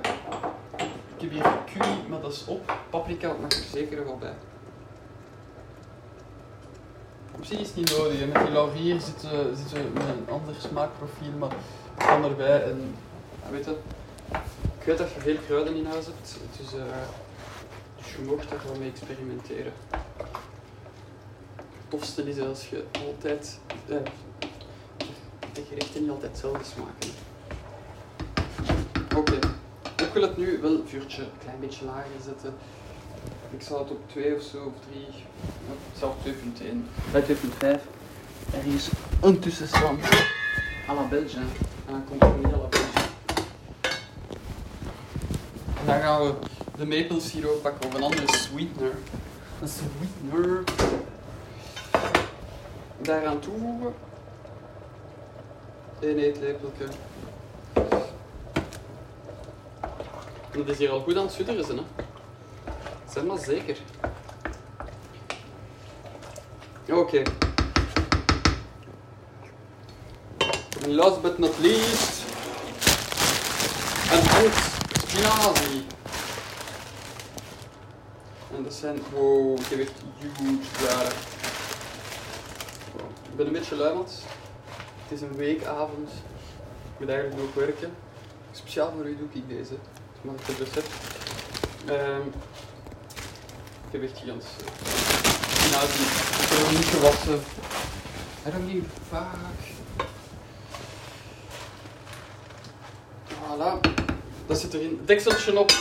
Ik 1.15 1.21
heb 1.21 1.31
hier 1.31 1.57
curry, 1.65 2.07
maar 2.09 2.21
dat 2.21 2.31
is 2.31 2.45
op. 2.45 2.77
Paprika 2.89 3.33
mag 3.41 3.51
er 3.51 3.63
zeker 3.71 4.05
wel 4.05 4.17
bij. 4.17 4.33
Op 7.31 7.41
is 7.41 7.49
het 7.49 7.75
niet 7.75 7.97
nodig. 7.97 8.27
Met 8.33 8.43
die 8.43 8.51
laurier 8.51 8.99
zitten 8.99 9.57
zit 9.57 9.93
met 9.93 10.03
een 10.03 10.29
ander 10.29 10.55
smaakprofiel, 10.57 11.31
maar 11.37 11.49
het 11.95 12.07
kan 12.07 12.23
erbij. 12.23 12.63
En, 12.63 12.95
weet 13.51 13.65
je, 13.65 13.77
ik 14.79 14.85
weet 14.85 14.97
dat 14.97 15.11
je 15.13 15.19
veel 15.19 15.37
kruiden 15.45 15.75
in 15.75 15.85
huis 15.85 16.05
hebt, 16.05 16.37
dus, 16.57 16.73
eh, 16.73 16.81
dus 17.97 18.15
je 18.15 18.21
mocht 18.21 18.49
daar 18.49 18.59
wel 18.65 18.75
mee 18.79 18.89
experimenteren. 18.89 19.73
Het 21.49 21.89
tofste 21.99 22.29
is 22.29 22.39
als 22.39 22.69
je 22.69 22.83
altijd 23.05 23.59
eh, 23.87 23.95
de 25.53 25.63
gerechten 25.69 26.01
niet 26.01 26.11
altijd 26.11 26.31
hetzelfde 26.31 26.63
smaken. 26.63 27.28
Oké, 29.19 29.39
ik 29.97 30.09
wil 30.13 30.21
het 30.21 30.37
nu 30.37 30.59
wel 30.61 30.81
vuurtje 30.85 31.21
een 31.21 31.29
klein 31.39 31.59
beetje 31.59 31.85
lager 31.85 32.21
zetten. 32.25 32.53
Ik 33.51 33.61
zal 33.61 33.79
het 33.79 33.91
op 33.91 34.09
2 34.09 34.35
of 34.35 34.41
zo, 34.41 34.57
of 34.57 34.73
3, 34.91 35.05
ja, 35.05 35.73
zelfs 35.97 36.25
2.1, 36.25 36.31
bij 37.11 37.23
2.5. 37.23 37.81
Er 38.53 38.73
is 38.73 38.89
een 39.21 39.39
tussenstand 39.39 40.03
à 40.89 40.93
la 40.93 41.07
Belge, 41.07 41.37
en 41.37 41.47
dan 41.89 42.03
komt 42.09 42.21
er 42.23 42.33
niet. 42.37 42.53
En 45.79 45.85
dan 45.85 45.99
gaan 45.99 46.21
we 46.21 46.33
de 46.77 46.85
maple 46.85 47.19
siroop 47.19 47.61
pakken 47.61 47.87
of 47.87 47.93
een 47.93 48.03
andere 48.03 48.33
sweetener. 48.33 48.93
Een 49.61 49.67
sweetener. 49.67 50.63
Daaraan 53.01 53.39
toevoegen. 53.39 53.93
Eén 55.99 56.17
eetlepeltje. 56.17 56.85
Dat 60.59 60.67
is 60.67 60.77
hier 60.77 60.89
al 60.89 61.01
goed 61.01 61.17
aan 61.17 61.23
het 61.23 61.31
zijn, 61.65 61.77
hè. 61.77 61.83
Zeg 63.11 63.23
maar 63.23 63.37
zeker. 63.37 63.77
Oké. 66.89 67.21
En 70.83 70.93
last 70.95 71.21
but 71.21 71.37
not 71.37 71.59
least, 71.59 72.23
een 74.11 74.27
hand 74.27 74.53
spinazie. 75.07 75.85
En 78.55 78.63
dat 78.63 78.73
zijn, 78.73 79.01
wow, 79.13 79.59
ik 79.59 79.65
heb 79.65 79.79
echt 79.79 79.93
huge 80.19 80.69
blaren. 80.77 81.11
Ik 83.29 83.35
ben 83.35 83.45
een 83.45 83.53
beetje 83.53 83.75
lui, 83.75 83.93
want 83.93 84.23
het 85.03 85.11
is 85.11 85.21
een 85.21 85.35
weekavond. 85.35 86.09
Ik 86.93 86.99
moet 86.99 87.09
eigenlijk 87.09 87.41
nog 87.41 87.53
werken. 87.53 87.91
Speciaal 88.51 88.91
voor 88.95 89.05
u 89.05 89.17
doe 89.17 89.27
ik 89.31 89.49
deze. 89.49 89.73
Dat 90.21 90.31
mag 90.31 90.35
ik 90.41 90.47
het 90.47 90.57
recept. 90.67 90.89
Ehm, 91.85 92.27
ik 93.87 93.91
heb 93.91 94.03
echt 94.03 94.17
gigantisch. 94.17 94.47
Nou, 95.71 95.83
ik 95.85 96.49
heb 96.49 96.59
nog 96.59 96.71
niet 96.71 96.85
gewassen. 96.85 97.39
I 98.47 98.51
don't 98.51 98.69
give 98.69 98.85
a 99.13 99.17
fuck. 99.17 100.07
Voilà. 103.27 103.79
Dat 104.47 104.59
zit 104.59 104.73
erin. 104.73 104.99
Dekseltje 105.05 105.59
op 105.59 105.71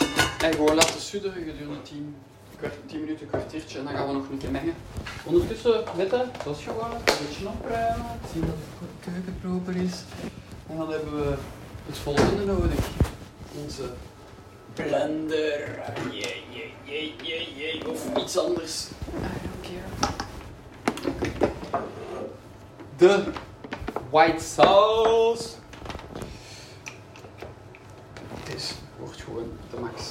en 0.43 0.53
gewoon 0.53 0.75
laten 0.75 1.01
sudderen 1.01 1.45
gedurende 1.45 1.83
10, 1.83 2.15
kwart- 2.59 2.75
10 2.87 3.01
minuten, 3.01 3.23
een 3.23 3.29
kwartiertje. 3.29 3.79
En 3.79 3.85
dan 3.85 3.95
gaan 3.95 4.07
we 4.07 4.13
nog 4.13 4.29
een 4.31 4.39
keer 4.39 4.51
mengen. 4.51 4.75
Ondertussen, 5.25 5.85
weten, 5.97 6.31
zoals 6.43 6.63
gewoon, 6.63 6.91
een 6.93 7.01
beetje 7.29 7.49
opruimen. 7.49 8.07
Zien 8.33 8.41
dat 8.47 8.57
de 8.81 9.11
keuken 9.11 9.39
proper 9.41 9.77
is. 9.83 9.93
En 10.71 10.77
dan 10.77 10.91
hebben 10.91 11.17
we 11.25 11.35
het 11.87 11.99
volgende 11.99 12.45
nodig. 12.45 12.79
Onze 13.65 13.83
blender. 14.83 15.83
Jee, 16.11 16.43
jee, 16.51 16.73
jee, 16.85 17.15
jee, 17.23 17.55
jee. 17.57 17.91
Of 17.91 18.17
iets 18.17 18.39
anders. 18.39 18.87
De 22.97 23.33
white 24.11 24.45
sauce. 24.45 25.49
Deze 28.45 28.75
wordt 28.99 29.23
gewoon 29.23 29.53
de 29.71 29.81
max. 29.81 30.03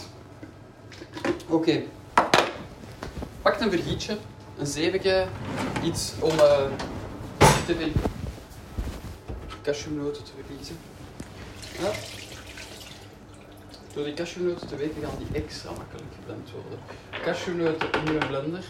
Oké. 1.49 1.83
Pak 3.41 3.59
een 3.59 3.71
vergietje, 3.71 4.17
een 4.57 4.67
zeepje, 4.67 5.27
iets 5.83 6.13
om 6.19 6.39
eh, 6.39 6.65
te 7.65 7.75
veel 7.75 7.91
cashewnoten 9.63 10.23
te 10.23 10.31
vergiezen. 10.45 10.77
Ja. 11.79 12.16
Door 13.97 14.05
die 14.05 14.15
cashewnoten 14.15 14.67
te 14.67 14.75
weten 14.75 15.01
gaan 15.01 15.17
die 15.17 15.41
extra 15.41 15.71
makkelijk 15.71 16.07
geblend 16.15 16.51
worden. 16.51 16.79
Cashewnoten 17.23 17.91
in 17.91 18.07
een 18.07 18.27
blender. 18.27 18.65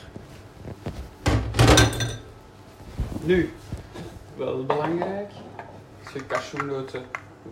Nu, 3.21 3.53
wel 4.35 4.65
belangrijk, 4.65 5.31
als 6.03 6.13
je 6.13 6.25
cashewnoten 6.25 7.05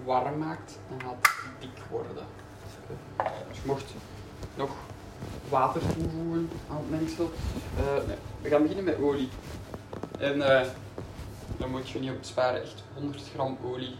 warm 0.06 0.38
maakt, 0.38 0.78
dan 0.90 1.02
gaat 1.02 1.16
het 1.22 1.62
dik 1.62 1.84
worden. 1.90 2.26
Dus 3.48 3.58
je 3.58 3.62
mocht 3.66 3.94
nog 4.56 4.72
water 5.50 5.82
toevoegen 5.82 6.50
aan 6.70 6.78
het 6.78 6.90
mengsel. 6.90 7.32
Eh, 7.78 8.16
we 8.42 8.50
gaan 8.50 8.62
beginnen 8.62 8.86
met 8.86 9.00
olie. 9.02 9.30
En 10.20 10.42
eh, 10.42 10.68
dan 11.58 11.70
moet 11.70 11.90
je 11.90 12.00
niet 12.00 12.12
op 12.12 12.18
sparen, 12.22 12.62
echt 12.62 12.84
100 12.94 13.24
gram 13.34 13.58
olie. 13.64 13.96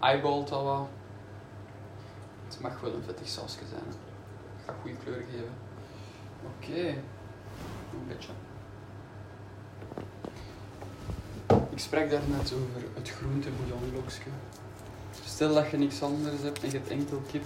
Eyeballt 0.00 0.48
dat 0.48 0.62
wat. 0.62 0.88
Het 2.52 2.60
mag 2.60 2.80
wel 2.80 2.94
een 2.94 3.02
vettig 3.02 3.28
sausje 3.28 3.58
zijn. 3.68 3.82
hè. 3.86 3.96
Gaat 4.64 4.74
goede 4.80 4.96
kleur 4.96 5.24
geven. 5.30 5.54
Oké, 6.46 6.94
Nog 7.92 8.00
een 8.00 8.06
beetje. 8.08 8.32
Ik 11.70 11.78
sprak 11.78 12.10
daarnet 12.10 12.52
over 12.52 12.88
het 12.94 13.10
groentebouillonblokje. 13.10 14.30
Stel 15.24 15.54
dat 15.54 15.70
je 15.70 15.76
niks 15.76 16.02
anders 16.02 16.42
hebt 16.42 16.62
en 16.62 16.70
je 16.70 16.76
hebt 16.76 16.90
enkel 16.90 17.22
kip, 17.30 17.44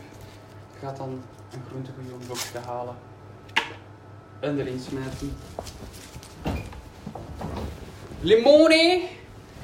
ga 0.80 0.92
dan 0.92 1.22
een 1.52 1.62
groentebouillonblokje 1.68 2.58
halen 2.58 2.96
en 4.40 4.58
erin 4.58 4.80
smijten. 4.80 5.36
Limone! 8.20 9.08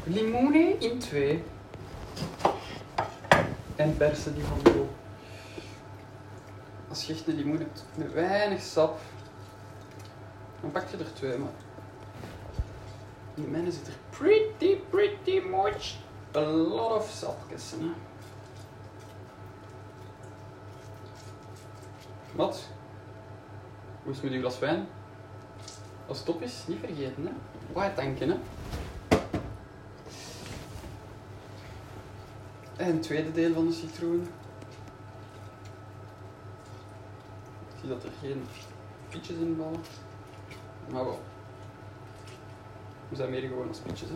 Limone 0.04 0.76
in 0.78 0.98
twee. 0.98 1.42
En 3.76 3.96
persen 3.96 4.34
die 4.34 4.44
van 4.44 4.58
de 4.62 4.70
Een 7.08 7.34
limoen 7.34 7.58
hebt 7.58 7.84
met 7.94 8.12
weinig 8.12 8.62
sap, 8.62 8.98
dan 10.60 10.70
pak 10.70 10.88
je 10.88 10.96
er 10.96 11.14
twee, 11.14 11.38
maar 11.38 11.50
in 13.34 13.50
mijne 13.50 13.72
zit 13.72 13.86
er 13.86 13.94
pretty, 14.10 14.76
pretty 14.90 15.40
much 15.40 15.96
a 16.36 16.40
lot 16.40 16.96
of 16.96 17.10
sapjes 17.10 17.72
in. 17.72 17.94
Wat? 22.32 22.68
Hoe 24.02 24.12
is 24.12 24.20
met 24.20 24.32
uw 24.32 24.40
glas 24.40 24.58
wijn? 24.58 24.86
Als 26.06 26.18
het 26.18 26.28
op 26.28 26.42
is, 26.42 26.64
niet 26.66 26.78
vergeten, 26.78 27.26
hè? 27.26 27.32
White 27.72 27.94
tanken, 27.94 28.28
hè? 28.28 28.36
En 32.76 33.00
tweede 33.00 33.32
deel 33.32 33.54
van 33.54 33.66
de 33.66 33.72
citroen. 33.72 34.28
Ik 37.68 37.78
zie 37.80 37.81
dat 37.92 38.04
er 38.04 38.10
geen 38.20 38.46
fietjes 39.08 39.36
in 39.36 39.56
vallen. 39.58 39.80
Maar 40.90 41.04
wel. 41.04 41.20
We 43.08 43.16
zijn 43.16 43.30
meer 43.30 43.40
gewoon 43.40 43.68
als 43.68 43.78
fietjes, 43.86 44.08
hè? 44.08 44.14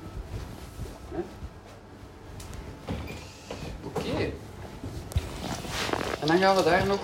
Hè? 1.17 1.23
Oké. 3.85 4.33
En 6.21 6.27
dan 6.27 6.39
gaan 6.39 6.57
we 6.57 6.63
daar 6.63 6.87
nog 6.87 7.01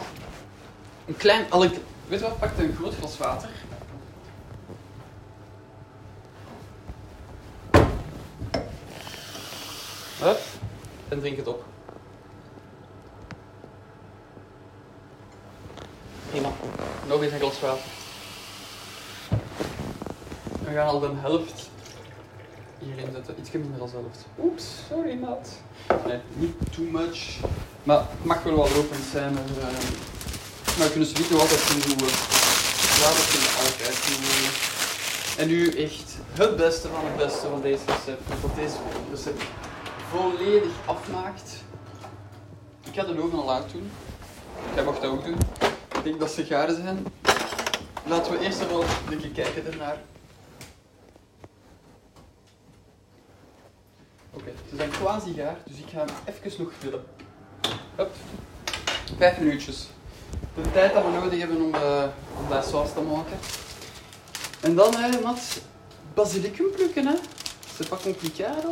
een 1.06 1.16
klein... 1.16 1.50
Al 1.50 1.64
een, 1.64 1.72
weet 2.08 2.20
wat? 2.20 2.38
Pak 2.38 2.58
een 2.58 2.74
groot 2.74 2.94
glas 2.94 3.18
water. 3.18 3.50
Hup. 10.18 10.40
En 11.08 11.20
drink 11.20 11.36
het 11.36 11.46
op. 11.46 11.71
Prima. 16.32 16.52
Nog 17.08 17.22
eens 17.22 17.32
een 17.32 17.38
glas 17.38 17.60
water. 17.60 17.84
We 20.64 20.72
gaan 20.72 20.86
al 20.86 21.00
de 21.00 21.10
helft 21.14 21.70
hierin 22.78 23.08
zetten. 23.12 23.34
Iets 23.38 23.50
minder 23.50 23.78
dan 23.78 23.86
de 23.86 23.92
helft. 23.92 24.26
Oeps, 24.38 24.64
sorry 24.88 25.14
maat. 25.14 25.48
Nee, 26.06 26.18
niet 26.34 26.54
too 26.70 26.84
much. 26.84 27.38
Maar 27.82 27.98
het 27.98 28.24
mag 28.24 28.42
wel 28.42 28.54
wat 28.54 28.76
open 28.76 28.96
zijn. 29.10 29.32
Maar, 29.32 29.42
uh, 29.58 29.64
maar 30.76 30.86
we 30.86 30.90
kunnen 30.90 31.08
ze 31.08 31.14
niet 31.18 31.32
altijd 31.32 31.68
doen. 31.68 32.08
Ja, 33.00 33.08
dat 33.08 34.00
kunnen 34.04 34.20
doen. 34.22 34.50
En 35.36 35.48
nu 35.48 35.68
echt 35.68 36.16
het 36.32 36.56
beste 36.56 36.88
van 36.88 37.04
het 37.04 37.16
beste 37.16 37.46
van 37.48 37.60
deze 37.60 37.82
recept. 37.86 38.28
Dat 38.42 38.54
deze 38.54 38.76
recept 39.10 39.42
volledig 40.10 40.72
afmaakt. 40.84 41.52
Ik 42.84 42.94
ga 42.94 43.04
de 43.04 43.22
oven 43.22 43.38
al 43.38 43.52
uit 43.52 43.72
doen. 43.72 43.90
Jij 44.74 44.84
mag 44.84 45.00
dat 45.00 45.10
ook 45.10 45.24
doen. 45.24 45.38
Ik 46.02 46.08
denk 46.08 46.20
dat 46.20 46.30
ze 46.30 46.44
gaar 46.44 46.70
zijn. 46.70 47.06
Laten 48.06 48.32
we 48.32 48.38
eerst 48.38 48.60
even 48.60 49.22
een 49.24 49.32
kijken 49.32 49.66
ernaar. 49.66 49.96
Oké, 54.30 54.52
ze 54.70 54.76
zijn 54.76 54.90
quasi 54.90 55.34
gaar, 55.34 55.56
dus 55.66 55.78
ik 55.78 55.84
ga 55.92 55.98
hem 55.98 56.08
even 56.24 56.62
nog 56.62 56.72
vullen. 56.78 57.04
Hup. 57.96 58.10
Vijf 59.18 59.38
minuutjes. 59.38 59.88
De 60.54 60.70
tijd 60.72 60.94
dat 60.94 61.04
we 61.04 61.10
nodig 61.10 61.38
hebben 61.38 61.56
om, 61.56 61.74
om 62.38 62.48
dat 62.48 62.66
saus 62.66 62.92
te 62.92 63.00
maken. 63.00 63.38
En 64.60 64.74
dan, 64.74 64.94
hè, 64.96 65.20
Mats, 65.20 65.58
basilicum 66.14 66.70
plukken, 66.70 67.06
hè. 67.06 67.14
C'est 67.76 67.88
pas 67.88 68.02
complicado. 68.02 68.70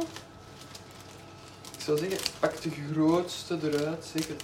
Ik 1.76 1.80
zou 1.84 1.98
zeggen, 1.98 2.18
pak 2.40 2.62
de 2.62 2.70
grootste 2.92 3.58
eruit, 3.62 4.04
zeker 4.14 4.34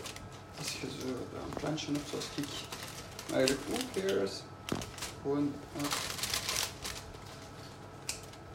als 0.59 0.73
je 0.73 0.87
zo 1.01 1.07
een 1.07 1.61
plantje 1.61 1.87
hebt 1.93 2.09
zoals 2.11 2.25
ik. 2.35 2.76
Eigenlijk, 3.33 3.61
who 3.69 3.79
cares? 3.95 4.43
Gewoon. 5.23 5.55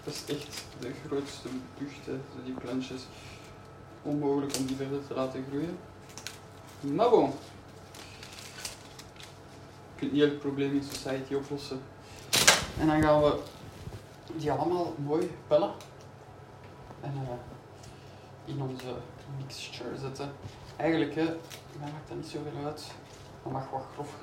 Dat 0.03 0.13
is 0.13 0.35
echt 0.35 0.63
de 0.79 0.91
grootste 1.07 1.47
bucht, 1.77 2.19
die 2.45 2.53
plantjes. 2.53 3.01
Onmogelijk 4.01 4.57
om 4.57 4.65
die 4.65 4.75
verder 4.75 5.07
te 5.07 5.13
laten 5.13 5.45
groeien. 5.49 5.77
Maar 6.79 7.09
bon. 7.09 7.33
Je 9.95 10.07
kunt 10.07 10.11
niet 10.11 10.21
elk 10.21 10.39
probleem 10.39 10.73
in 10.73 10.83
society 10.83 11.33
oplossen. 11.33 11.81
En 12.79 12.87
dan 12.87 13.01
gaan 13.01 13.21
we 13.21 13.39
die 14.35 14.51
allemaal 14.51 14.95
mooi 14.97 15.31
pellen. 15.47 15.71
En 17.01 17.13
uh, 17.13 18.55
in 18.55 18.61
onze 18.61 18.95
mixture 19.37 19.97
zetten. 19.97 20.33
Eigenlijk, 20.75 21.15
hè, 21.15 21.25
mij 21.79 21.91
maakt 21.91 22.07
dat 22.07 22.17
niet 22.17 22.27
zoveel 22.27 22.65
uit. 22.65 22.91
Dat 23.43 23.51
mag 23.51 23.69
wat 23.69 23.83
grof, 23.93 24.15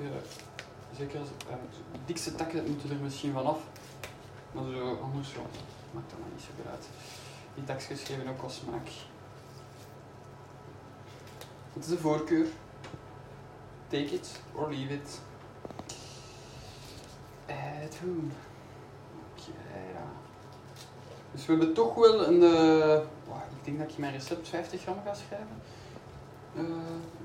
zeker 0.97 1.19
uh, 1.19 1.55
de 1.91 1.99
dikste 2.05 2.35
takken 2.35 2.69
moeten 2.69 2.89
er 2.89 2.95
misschien 2.95 3.33
vanaf. 3.33 3.59
Maar 4.51 4.63
zo, 4.63 4.99
anders 5.03 5.33
ja, 5.33 5.39
maakt 5.91 6.09
dat 6.09 6.19
maar 6.19 6.29
niet 6.33 6.41
zoveel 6.41 6.71
uit. 6.71 6.87
Die 7.55 7.63
takjes 7.63 8.03
geven 8.03 8.27
ook 8.27 8.41
al 8.41 8.49
smaak. 8.49 8.87
Het 11.73 11.85
is 11.85 11.91
een 11.91 11.97
voorkeur. 11.97 12.47
Take 13.87 14.13
it 14.13 14.41
or 14.53 14.69
leave 14.69 14.93
it. 14.93 15.19
Het 17.45 17.97
doen. 18.03 18.31
Oké. 19.31 19.51
Dus 21.31 21.45
we 21.45 21.51
hebben 21.51 21.73
toch 21.73 21.95
wel 21.95 22.27
een. 22.27 22.39
Wow, 23.27 23.41
ik 23.57 23.65
denk 23.65 23.79
dat 23.79 23.91
ik 23.91 23.97
mijn 23.97 24.13
recept 24.13 24.49
50 24.49 24.81
gram 24.81 24.97
ga 25.05 25.13
schrijven. 25.13 25.61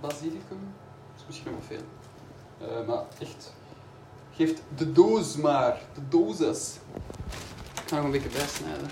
Basilicum. 0.00 0.74
Misschien 1.26 1.50
wel 1.50 1.62
veel. 1.66 1.84
Uh, 2.68 2.86
maar 2.86 3.04
echt. 3.18 3.52
Geeft 4.32 4.62
de 4.76 4.92
doos 4.92 5.36
maar. 5.36 5.80
De 5.94 6.08
doses. 6.08 6.76
Ik 7.82 7.88
ga 7.88 7.96
nog 7.96 8.04
een 8.04 8.10
beetje 8.10 8.28
bijsnijden. 8.28 8.90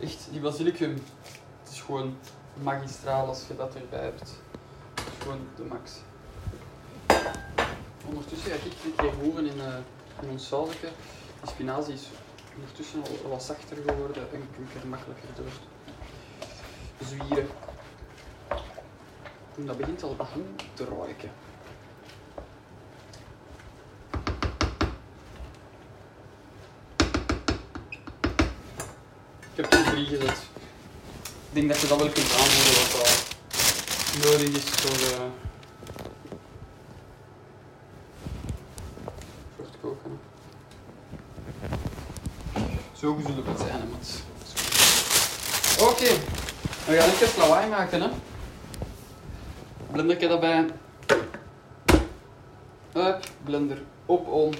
Echt, 0.00 0.28
die 0.30 0.40
basilicum. 0.40 1.02
Het 1.62 1.72
is 1.72 1.80
gewoon 1.80 2.16
magistraal 2.62 3.26
als 3.26 3.44
je 3.48 3.56
dat 3.56 3.74
erbij 3.74 4.02
hebt. 4.02 4.20
Het 4.20 5.06
is 5.16 5.22
gewoon 5.22 5.40
de 5.56 5.64
max. 5.64 5.92
Ondertussen 8.06 8.50
ga 8.50 8.56
ik 8.56 8.62
een 8.64 8.94
keer 8.96 9.12
roeren 9.22 9.46
in, 9.46 9.56
uh, 9.56 9.74
in 10.22 10.28
ons 10.30 10.46
sausje. 10.46 10.88
Die 11.40 11.50
spinazie 11.50 11.94
is 11.94 12.08
ondertussen 12.54 13.02
al 13.02 13.30
wat 13.30 13.42
zachter 13.42 13.76
geworden 13.76 14.22
en 14.32 14.48
kun 14.54 14.66
je 14.72 14.78
er 14.80 14.86
makkelijker 14.86 15.28
door 15.36 15.52
zwieren. 17.06 17.46
Dat 19.66 19.76
begint 19.76 20.02
al 20.02 20.16
goed 20.18 20.64
te 20.74 20.84
ruiken. 20.84 21.30
Ik 29.40 29.64
heb 29.64 29.72
er 29.72 29.84
drie 29.84 30.06
gezet. 30.06 30.38
Ik 31.22 31.54
denk 31.54 31.68
dat 31.68 31.80
je 31.80 31.86
dat 31.86 31.98
wel 31.98 32.08
kunt 32.08 32.32
aanvoelen 32.32 32.74
wat 32.74 32.92
dat 32.92 33.26
nodig 34.24 34.48
is 34.48 34.62
voor, 34.62 34.90
uh, 34.90 35.24
voor 39.56 39.64
het 39.64 39.74
koken. 39.80 40.20
Zo 42.92 43.18
zullen 43.26 43.44
we 43.44 43.50
het 43.50 43.58
zijn, 43.58 43.88
Mats. 43.90 44.18
Oké, 45.80 46.10
we 46.86 46.96
gaan 46.96 47.08
even 47.08 47.38
lawaai 47.38 47.68
maken. 47.68 48.00
Hè. 48.00 48.08
Blenderje 49.98 50.28
daarbij. 50.28 50.66
Hup, 52.92 53.24
blender 53.44 53.78
op 54.06 54.28
on. 54.28 54.54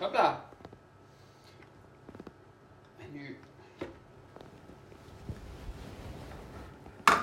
Hopla. 0.00 0.40
En 2.98 3.12
nu... 3.12 3.36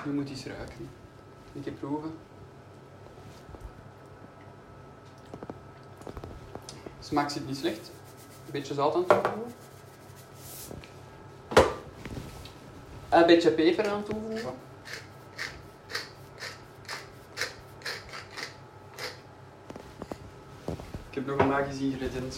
Nu 0.04 0.12
moet 0.26 0.36
iets 0.36 0.46
ruiken. 0.46 0.88
Een 1.54 1.62
keer 1.62 1.72
proeven. 1.72 2.14
Smaak 7.00 7.30
zit 7.30 7.46
niet 7.46 7.56
slecht. 7.56 7.90
Een 8.46 8.52
beetje 8.52 8.74
zout 8.74 8.94
aan 8.94 9.06
toevoegen. 9.06 9.54
Een 13.08 13.26
beetje 13.26 13.50
peper 13.50 13.88
aan 13.88 14.04
toevoegen. 14.04 14.54
Ik 21.08 21.22
heb 21.22 21.26
nog 21.26 21.38
een 21.38 21.48
magisch 21.48 21.78
ingrediënt. 21.78 22.34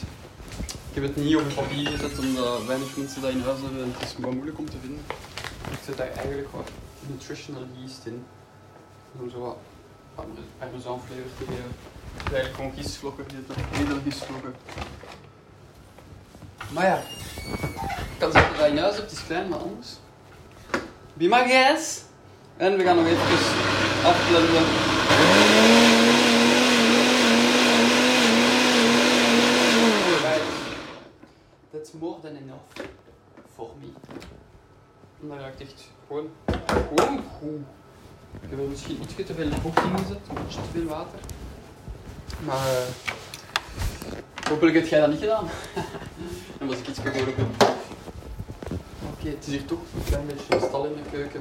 Ik 0.88 0.94
heb 0.94 1.02
het 1.02 1.16
niet 1.16 1.36
op 1.36 1.54
papier 1.54 1.88
gezet 1.88 2.18
omdat 2.18 2.64
weinig 2.64 2.96
mensen 2.96 3.22
dat 3.22 3.30
in 3.30 3.40
huis 3.40 3.60
hebben 3.60 3.82
en 3.82 3.92
het 3.92 4.02
is 4.02 4.16
moeilijk 4.16 4.58
om 4.58 4.70
te 4.70 4.78
vinden. 4.78 5.04
Ik 5.70 5.78
zet 5.84 5.96
daar 5.96 6.10
eigenlijk 6.10 6.52
wat 6.52 6.70
nutritional 7.08 7.66
yeast 7.78 8.06
in. 8.06 8.26
Om 9.20 9.30
zo 9.30 9.40
wat 9.40 9.56
te 11.38 11.44
geven. 11.44 11.74
Het 12.16 12.26
is 12.26 12.32
eigenlijk 12.32 12.54
gewoon 12.54 12.72
gistevlokken, 12.72 13.26
edelgistevlokken. 13.72 14.54
Maar 16.72 16.84
ja, 16.84 16.98
ik 16.98 18.18
kan 18.18 18.32
zeggen 18.32 18.58
dat 18.58 18.70
je 18.70 18.80
huis 18.80 18.96
hebt, 18.96 19.12
is 19.12 19.24
klein, 19.24 19.48
maar 19.48 19.58
anders. 19.58 19.96
My 21.14 21.48
guest! 21.48 22.04
En 22.56 22.76
we 22.76 22.84
gaan 22.84 22.96
nog 22.96 23.06
even 23.06 23.22
afblenden. 24.04 24.62
That's 31.70 31.92
more 31.92 32.20
than 32.20 32.36
enough 32.36 32.90
for 33.54 33.74
me. 33.80 34.37
En 35.20 35.28
dan 35.28 35.38
raakt 35.38 35.60
echt 35.60 35.90
gewoon, 36.06 36.30
gewoon 36.88 37.22
goed. 37.38 37.60
Ik 38.40 38.50
heb 38.50 38.58
er 38.58 38.68
misschien 38.68 39.02
iets 39.02 39.14
te 39.14 39.34
veel 39.34 39.50
vocht 39.62 39.82
in 39.82 39.98
gezet, 39.98 40.18
een 40.28 40.44
beetje 40.44 40.60
te 40.60 40.78
veel 40.78 40.84
water. 40.84 41.18
Maar 42.44 42.66
uh, 42.66 44.48
hopelijk 44.48 44.76
heb 44.76 44.86
jij 44.86 45.00
dat 45.00 45.10
niet 45.10 45.20
gedaan. 45.20 45.48
Dan 46.58 46.68
was 46.68 46.78
ik 46.78 46.88
iets 46.88 46.98
gehoord 46.98 47.36
heb. 47.36 47.74
Oké, 49.12 49.28
het 49.28 49.46
is 49.46 49.52
hier 49.52 49.64
toch 49.64 49.78
een 49.96 50.04
klein 50.04 50.26
beetje 50.26 50.66
stal 50.66 50.84
in 50.84 50.92
de 50.94 51.10
keuken. 51.10 51.40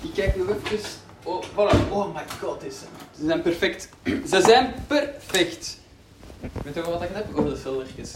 Ik 0.00 0.14
kijk 0.14 0.36
nog 0.36 0.48
even. 0.48 0.90
Oh, 1.22 1.42
voilà. 1.42 1.90
oh 1.90 2.14
my 2.14 2.22
god, 2.40 2.60
deze. 2.60 2.84
Ze 3.18 3.24
zijn 3.24 3.42
perfect. 3.42 3.88
Ze 4.04 4.40
zijn 4.40 4.74
perfect. 4.86 5.78
Weet 6.64 6.74
je 6.74 6.82
wat 6.82 7.02
ik 7.02 7.08
heb? 7.12 7.38
Oh, 7.38 7.44
de 7.44 7.56
seldertjes. 7.56 8.12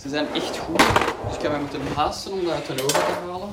Ze 0.00 0.08
zijn 0.08 0.26
echt 0.34 0.58
goed. 0.58 0.78
Dus 1.26 1.34
ik 1.36 1.40
ga 1.40 1.48
mij 1.48 1.60
moeten 1.60 1.80
haasten 1.94 2.32
om 2.32 2.44
dat 2.44 2.52
uit 2.52 2.66
de 2.66 2.72
oven 2.72 2.88
te 2.88 3.30
halen. 3.30 3.52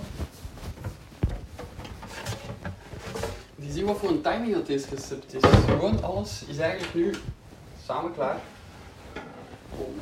Je 3.59 3.71
ziet 3.71 3.83
wat 3.83 3.97
voor 3.97 4.09
een 4.09 4.21
timing 4.21 4.53
dat 4.53 4.65
deze 4.65 4.89
recept 4.89 5.33
is. 5.33 5.41
Gewoon 5.65 6.03
alles 6.03 6.43
is 6.43 6.57
eigenlijk 6.57 6.93
nu 6.93 7.13
samen 7.85 8.13
klaar 8.13 8.41
om 9.77 9.93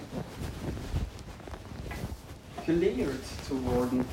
geleerd 2.63 3.25
te 3.47 3.53
worden. 3.53 4.05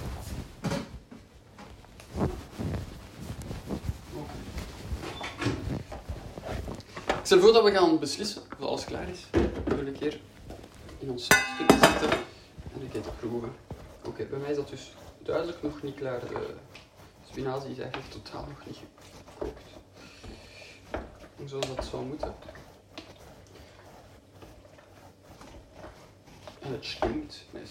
Ik 7.07 7.29
stel 7.29 7.41
voor 7.41 7.53
dat 7.53 7.65
we 7.65 7.71
gaan 7.71 7.99
beslissen 7.99 8.43
of 8.59 8.67
alles 8.67 8.85
klaar 8.85 9.09
is. 9.09 9.27
Wil 9.65 9.87
een 9.87 9.99
keer 9.99 10.21
in 10.99 11.11
ons 11.11 11.27
kunnen 11.57 11.89
zitten 11.89 12.11
en 12.75 12.81
een 12.81 12.91
keer 12.91 13.01
te 13.01 13.11
proeven. 13.19 13.53
Oké, 14.05 14.25
bij 14.25 14.39
mij 14.39 14.51
is 14.51 14.57
dat 14.57 14.69
dus 14.69 14.93
duidelijk 15.23 15.63
nog 15.63 15.83
niet 15.83 15.95
klaar. 15.95 16.21
De 16.21 16.55
spinazie 17.31 17.71
is 17.71 17.79
eigenlijk 17.79 18.11
totaal 18.11 18.47
nog 18.49 18.67
niet. 18.67 18.79
Zoals 21.45 21.67
dat 21.75 21.85
zou 21.85 22.05
moeten. 22.05 22.35
En 26.61 26.73
het 26.73 26.85
stinkt. 26.85 27.45
Nee, 27.51 27.63
is 27.63 27.71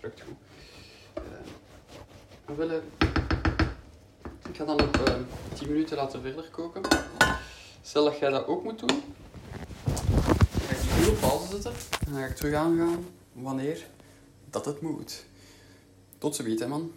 ruikt 0.00 0.20
goed. 0.20 0.36
Uh, 1.18 1.22
we 2.46 2.54
willen... 2.54 2.82
Ik 4.48 4.56
ga 4.56 4.64
dan 4.64 4.76
nog 4.76 5.08
uh, 5.08 5.14
10 5.54 5.68
minuten 5.68 5.96
laten 5.96 6.22
verder 6.22 6.50
koken. 6.50 6.82
Stel 7.82 8.04
dat 8.04 8.18
jij 8.18 8.30
dat 8.30 8.46
ook 8.46 8.62
moet 8.62 8.78
doen. 8.78 9.02
Ga 10.66 10.74
ik 10.74 11.02
die 11.02 11.10
op 11.10 11.20
pauze 11.20 11.50
zetten. 11.50 11.72
En 12.06 12.12
dan 12.12 12.20
ga 12.20 12.26
ik 12.26 12.36
terug 12.36 12.54
aangaan 12.54 13.06
wanneer 13.32 13.86
dat 14.50 14.64
het 14.64 14.80
moet. 14.80 15.24
Tot 16.18 16.36
ziens, 16.36 16.60
hè 16.60 16.68
man. 16.68 16.92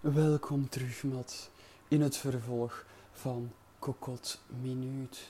Welkom 0.00 0.68
terug, 0.68 1.02
Mat, 1.02 1.50
in 1.88 2.00
het 2.00 2.16
vervolg 2.16 2.84
van 3.20 3.52
Kokot 3.78 4.38
Minuut. 4.46 5.26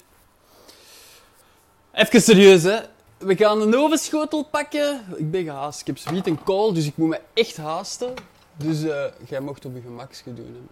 Even 1.93 2.23
serieus, 2.23 2.63
hè. 2.63 2.81
We 3.19 3.37
gaan 3.37 3.61
een 3.61 3.77
ovenschotel 3.77 4.45
pakken. 4.45 5.05
Ik 5.17 5.31
ben 5.31 5.45
gehaast. 5.45 5.81
Ik 5.81 5.87
heb 5.87 5.99
sweet 5.99 6.27
en 6.27 6.43
kool, 6.43 6.73
dus 6.73 6.87
ik 6.87 6.97
moet 6.97 7.09
me 7.09 7.21
echt 7.35 7.57
haasten. 7.57 8.15
Dus 8.57 8.83
uh, 8.83 9.05
jij 9.29 9.41
mocht 9.41 9.65
op 9.65 9.75
je 9.75 9.81
gemakje 9.81 10.35
doen. 10.35 10.69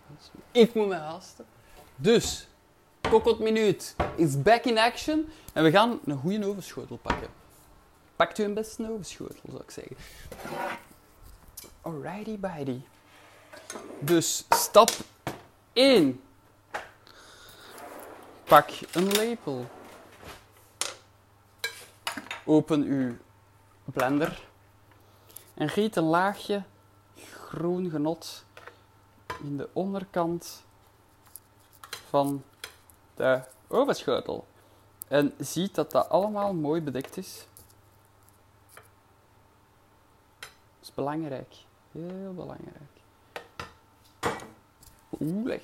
Ik 0.52 0.74
moet 0.74 0.88
me 0.88 0.94
haasten. 0.94 1.44
Dus, 1.96 2.48
Kokot 3.00 3.38
Minuut 3.38 3.94
is 4.16 4.42
back 4.42 4.64
in 4.64 4.78
action. 4.78 5.28
En 5.52 5.64
we 5.64 5.70
gaan 5.70 6.00
een 6.04 6.18
goede 6.18 6.46
ovenschotel 6.46 6.96
pakken. 6.96 7.28
Pakt 8.16 8.38
u 8.38 8.44
een 8.44 8.54
beste 8.54 8.90
ovenschotel, 8.90 9.42
zou 9.48 9.62
ik 9.62 9.70
zeggen. 9.70 9.96
Alrighty, 11.82 12.38
bitey. 12.38 12.82
Dus 14.00 14.44
stap 14.48 14.90
1. 15.72 16.20
Pak 18.48 18.70
een 18.92 19.10
lepel. 19.10 19.66
Open 22.44 22.82
uw 22.82 23.16
blender 23.84 24.48
en 25.54 25.68
giet 25.68 25.96
een 25.96 26.04
laagje 26.04 26.62
groen 27.16 27.90
genot 27.90 28.44
in 29.42 29.56
de 29.56 29.68
onderkant 29.72 30.64
van 32.08 32.44
de 33.14 33.42
ovenschotel. 33.66 34.46
En 35.08 35.34
ziet 35.38 35.74
dat 35.74 35.90
dat 35.90 36.08
allemaal 36.08 36.54
mooi 36.54 36.80
bedekt 36.80 37.16
is. 37.16 37.46
Dat 40.38 40.50
is 40.80 40.94
belangrijk. 40.94 41.54
Heel 41.92 42.34
belangrijk. 42.34 43.00
Oeh, 45.20 45.60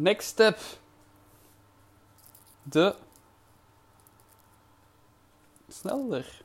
Next 0.00 0.28
step. 0.28 0.58
De 2.62 2.94
snelder. 5.68 6.42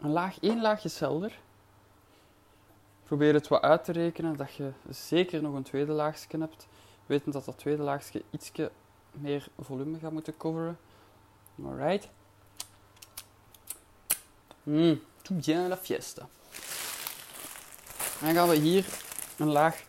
Een 0.00 0.10
laag, 0.10 0.40
één 0.40 0.60
laagje 0.60 0.88
zelder. 0.88 1.40
Probeer 3.04 3.34
het 3.34 3.48
wat 3.48 3.62
uit 3.62 3.84
te 3.84 3.92
rekenen 3.92 4.36
dat 4.36 4.54
je 4.54 4.72
zeker 4.90 5.42
nog 5.42 5.54
een 5.54 5.62
tweede 5.62 5.92
laagje 5.92 6.38
hebt. 6.38 6.66
Wetend 7.06 7.32
dat 7.32 7.44
dat 7.44 7.58
tweede 7.58 7.82
laagje 7.82 8.22
ietsje 8.30 8.70
meer 9.10 9.48
volume 9.58 9.98
gaat 9.98 10.12
moeten 10.12 10.36
coveren. 10.36 10.78
Alright. 11.64 12.08
Mmm, 14.62 15.02
tout 15.22 15.44
bien 15.44 15.68
la 15.68 15.76
fiesta. 15.76 16.28
Dan 18.20 18.34
gaan 18.34 18.48
we 18.48 18.56
hier 18.56 18.86
een 19.38 19.50
laag 19.50 19.84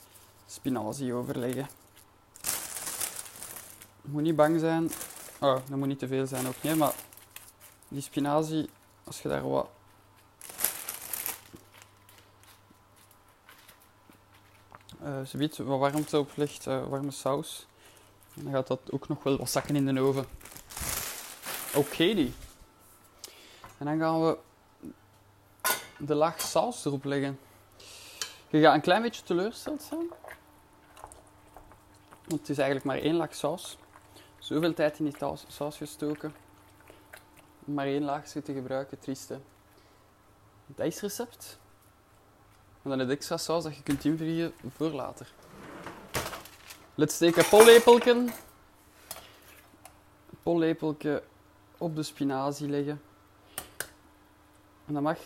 spinazie 0.45 1.13
overleggen. 1.13 1.81
Moet 4.03 4.21
niet 4.21 4.35
bang 4.35 4.59
zijn. 4.59 4.91
Oh, 5.39 5.55
dat 5.69 5.77
moet 5.77 5.87
niet 5.87 5.99
te 5.99 6.07
veel 6.07 6.27
zijn 6.27 6.47
ook 6.47 6.61
niet, 6.61 6.75
maar 6.75 6.93
die 7.87 8.01
spinazie, 8.01 8.69
als 9.03 9.21
je 9.21 9.29
daar 9.29 9.49
wat 9.49 9.69
uh, 15.03 15.19
zoiets 15.23 15.57
wat 15.57 15.79
warmte 15.79 16.19
op 16.19 16.31
legt, 16.35 16.67
uh, 16.67 16.87
warme 16.87 17.11
saus, 17.11 17.65
dan 18.33 18.53
gaat 18.53 18.67
dat 18.67 18.79
ook 18.91 19.07
nog 19.07 19.23
wel 19.23 19.37
wat 19.37 19.49
zakken 19.49 19.75
in 19.75 19.85
de 19.85 20.01
oven. 20.01 20.25
Oké, 21.75 22.13
die. 22.13 22.33
En 23.77 23.85
dan 23.85 23.99
gaan 23.99 24.25
we 24.25 24.37
de 25.97 26.15
laag 26.15 26.41
saus 26.41 26.85
erop 26.85 27.03
leggen. 27.03 27.39
Je 28.49 28.61
gaat 28.61 28.73
een 28.73 28.81
klein 28.81 29.01
beetje 29.01 29.23
teleurgesteld 29.23 29.81
zijn. 29.81 30.07
Want 32.27 32.41
het 32.41 32.49
is 32.49 32.57
eigenlijk 32.57 32.85
maar 32.85 32.97
één 32.97 33.15
laag 33.15 33.35
saus. 33.35 33.77
Zoveel 34.43 34.73
tijd 34.73 34.99
in 34.99 35.05
die 35.05 35.15
saus 35.47 35.77
gestoken. 35.77 36.35
Maar 37.59 37.85
één 37.85 38.03
laagje 38.03 38.41
te 38.41 38.53
gebruiken, 38.53 38.99
trieste. 38.99 39.39
Het 40.67 40.79
ijsrecept. 40.79 41.59
En 42.81 42.89
dan 42.89 42.99
het 42.99 43.09
extra 43.09 43.37
saus 43.37 43.63
dat 43.63 43.75
je 43.75 43.83
kunt 43.83 44.05
invriezen 44.05 44.53
voor 44.75 44.89
later. 44.89 45.33
Let's 46.95 47.17
take 47.17 47.39
a 47.39 47.43
pollepelken. 50.43 51.23
Op 51.77 51.95
de 51.95 52.03
spinazie 52.03 52.69
leggen. 52.69 53.01
En 54.85 54.93
dat 54.93 55.03
mag 55.03 55.17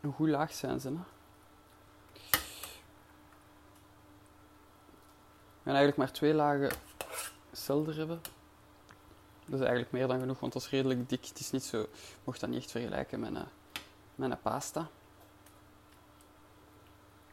een 0.00 0.12
goed 0.12 0.28
laag 0.28 0.52
zijn. 0.52 0.80
Hè? 0.80 0.90
We 5.62 5.70
eigenlijk 5.70 5.96
maar 5.96 6.12
twee 6.12 6.34
lagen 6.34 6.70
selder 7.52 7.96
hebben. 7.96 8.20
Dat 9.44 9.60
is 9.60 9.66
eigenlijk 9.66 9.92
meer 9.92 10.06
dan 10.06 10.20
genoeg, 10.20 10.40
want 10.40 10.52
dat 10.52 10.62
is 10.62 10.70
redelijk 10.70 11.08
dik. 11.08 11.24
Het 11.24 11.38
is 11.38 11.50
niet 11.50 11.64
zo, 11.64 11.86
mocht 12.24 12.40
dat 12.40 12.48
niet 12.48 12.58
echt 12.58 12.70
vergelijken 12.70 13.20
met 13.20 13.34
een, 13.34 13.46
met 14.14 14.30
een 14.30 14.40
pasta. 14.40 14.88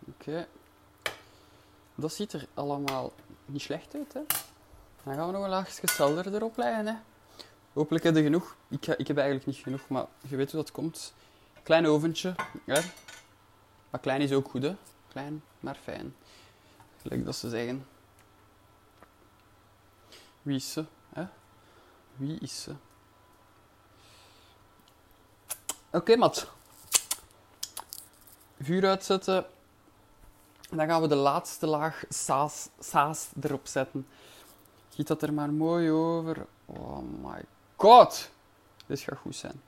Oké. 0.07 0.47
Dat 1.95 2.13
ziet 2.13 2.33
er 2.33 2.47
allemaal 2.53 3.13
niet 3.45 3.61
slecht 3.61 3.95
uit. 3.95 4.13
Hè? 4.13 4.21
Dan 5.03 5.13
gaan 5.15 5.27
we 5.27 5.33
nog 5.33 5.43
een 5.43 5.49
laagje 5.49 5.87
selder 5.87 6.33
erop 6.35 6.57
leggen. 6.57 6.87
Hè? 6.87 6.95
Hopelijk 7.73 8.03
heb 8.03 8.15
je 8.15 8.23
genoeg. 8.23 8.55
Ik, 8.67 8.87
ik 8.87 9.07
heb 9.07 9.17
eigenlijk 9.17 9.47
niet 9.47 9.55
genoeg, 9.57 9.87
maar 9.87 10.05
je 10.27 10.35
weet 10.35 10.51
hoe 10.51 10.61
dat 10.61 10.71
komt. 10.71 11.13
Klein 11.63 11.87
oventje. 11.87 12.35
Hè? 12.65 12.81
Maar 13.89 13.99
klein 14.01 14.21
is 14.21 14.31
ook 14.31 14.49
goed, 14.49 14.63
hè? 14.63 14.75
Klein, 15.07 15.43
maar 15.59 15.75
fijn. 15.75 16.15
Gelijk 17.01 17.25
dat 17.25 17.35
ze 17.35 17.49
zeggen. 17.49 17.85
Wie 20.41 20.55
is 20.55 20.71
ze? 20.71 20.79
Hè? 20.79 21.00
Wie 22.21 22.39
is 22.39 22.61
ze? 22.61 22.75
Oké, 25.91 26.15
mat. 26.15 26.51
Vuur 28.59 28.87
uitzetten. 28.87 29.45
Dan 30.69 30.87
gaan 30.87 31.01
we 31.01 31.07
de 31.07 31.15
laatste 31.15 31.67
laag 31.67 32.03
saus, 32.09 32.67
saus 32.79 33.29
erop 33.41 33.67
zetten. 33.67 34.07
Giet 34.89 35.07
dat 35.07 35.21
er 35.21 35.33
maar 35.33 35.53
mooi 35.53 35.91
over. 35.91 36.45
Oh 36.65 37.03
my 37.21 37.43
god. 37.75 38.29
Dit 38.85 38.99
gaat 38.99 39.17
goed 39.17 39.35
zijn. 39.35 39.61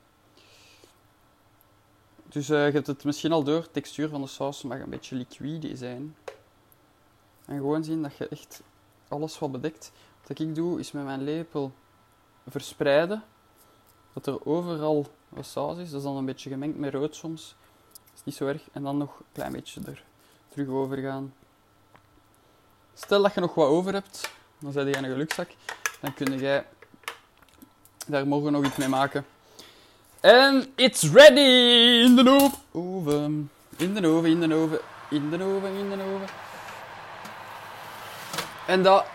Dus 2.23 2.49
uh, 2.49 2.65
je 2.65 2.71
hebt 2.71 2.87
het 2.87 3.03
misschien 3.03 3.31
al 3.31 3.43
door. 3.43 3.61
De 3.61 3.71
textuur 3.71 4.09
van 4.09 4.21
de 4.21 4.27
saus 4.27 4.61
mag 4.61 4.79
een 4.79 4.89
beetje 4.89 5.15
liquide 5.15 5.75
zijn. 5.75 6.15
En 7.45 7.57
gewoon 7.57 7.83
zien 7.83 8.01
dat 8.01 8.17
je 8.17 8.27
echt 8.27 8.61
alles 9.07 9.39
wat 9.39 9.51
bedekt. 9.51 9.91
Wat 10.27 10.39
ik 10.39 10.55
doe, 10.55 10.79
is 10.79 10.91
met 10.91 11.03
mijn 11.03 11.23
lepel 11.23 11.73
verspreiden. 12.49 13.23
Dat 14.13 14.27
er 14.27 14.45
overal 14.45 15.11
wat 15.29 15.45
saus 15.45 15.77
is. 15.77 15.89
Dat 15.89 15.99
is 15.99 16.05
dan 16.05 16.15
een 16.15 16.25
beetje 16.25 16.49
gemengd 16.49 16.77
met 16.77 16.93
rood 16.93 17.15
soms. 17.15 17.55
Dat 17.91 18.13
is 18.15 18.23
niet 18.23 18.35
zo 18.35 18.47
erg. 18.47 18.61
En 18.71 18.83
dan 18.83 18.97
nog 18.97 19.19
een 19.19 19.25
klein 19.31 19.51
beetje 19.51 19.81
er 19.85 20.03
terug 20.49 20.67
over 20.67 20.97
gaan. 20.97 21.33
Stel 22.93 23.21
dat 23.21 23.33
je 23.33 23.39
nog 23.39 23.53
wat 23.53 23.67
over 23.67 23.93
hebt, 23.93 24.31
dan 24.59 24.71
zet 24.71 24.87
je 24.87 24.97
een 24.97 25.03
gelukzak. 25.03 25.49
Dan 26.01 26.13
kun 26.13 26.39
jij 26.39 26.65
daar 28.07 28.27
morgen 28.27 28.51
nog 28.51 28.65
iets 28.65 28.75
mee 28.75 28.87
maken. 28.87 29.25
En 30.19 30.71
it's 30.75 31.11
ready 31.11 31.39
in 32.05 32.15
de 32.15 32.51
oven. 32.71 33.51
In 33.77 33.93
de 33.93 34.07
oven, 34.07 34.29
in 34.29 34.39
de 34.39 34.55
oven, 34.55 34.79
in 35.09 35.29
de 35.29 35.43
oven, 35.43 35.69
in 35.69 35.89
de 35.89 35.95
oven. 35.95 36.27
En 38.67 38.83
dat 38.83 39.05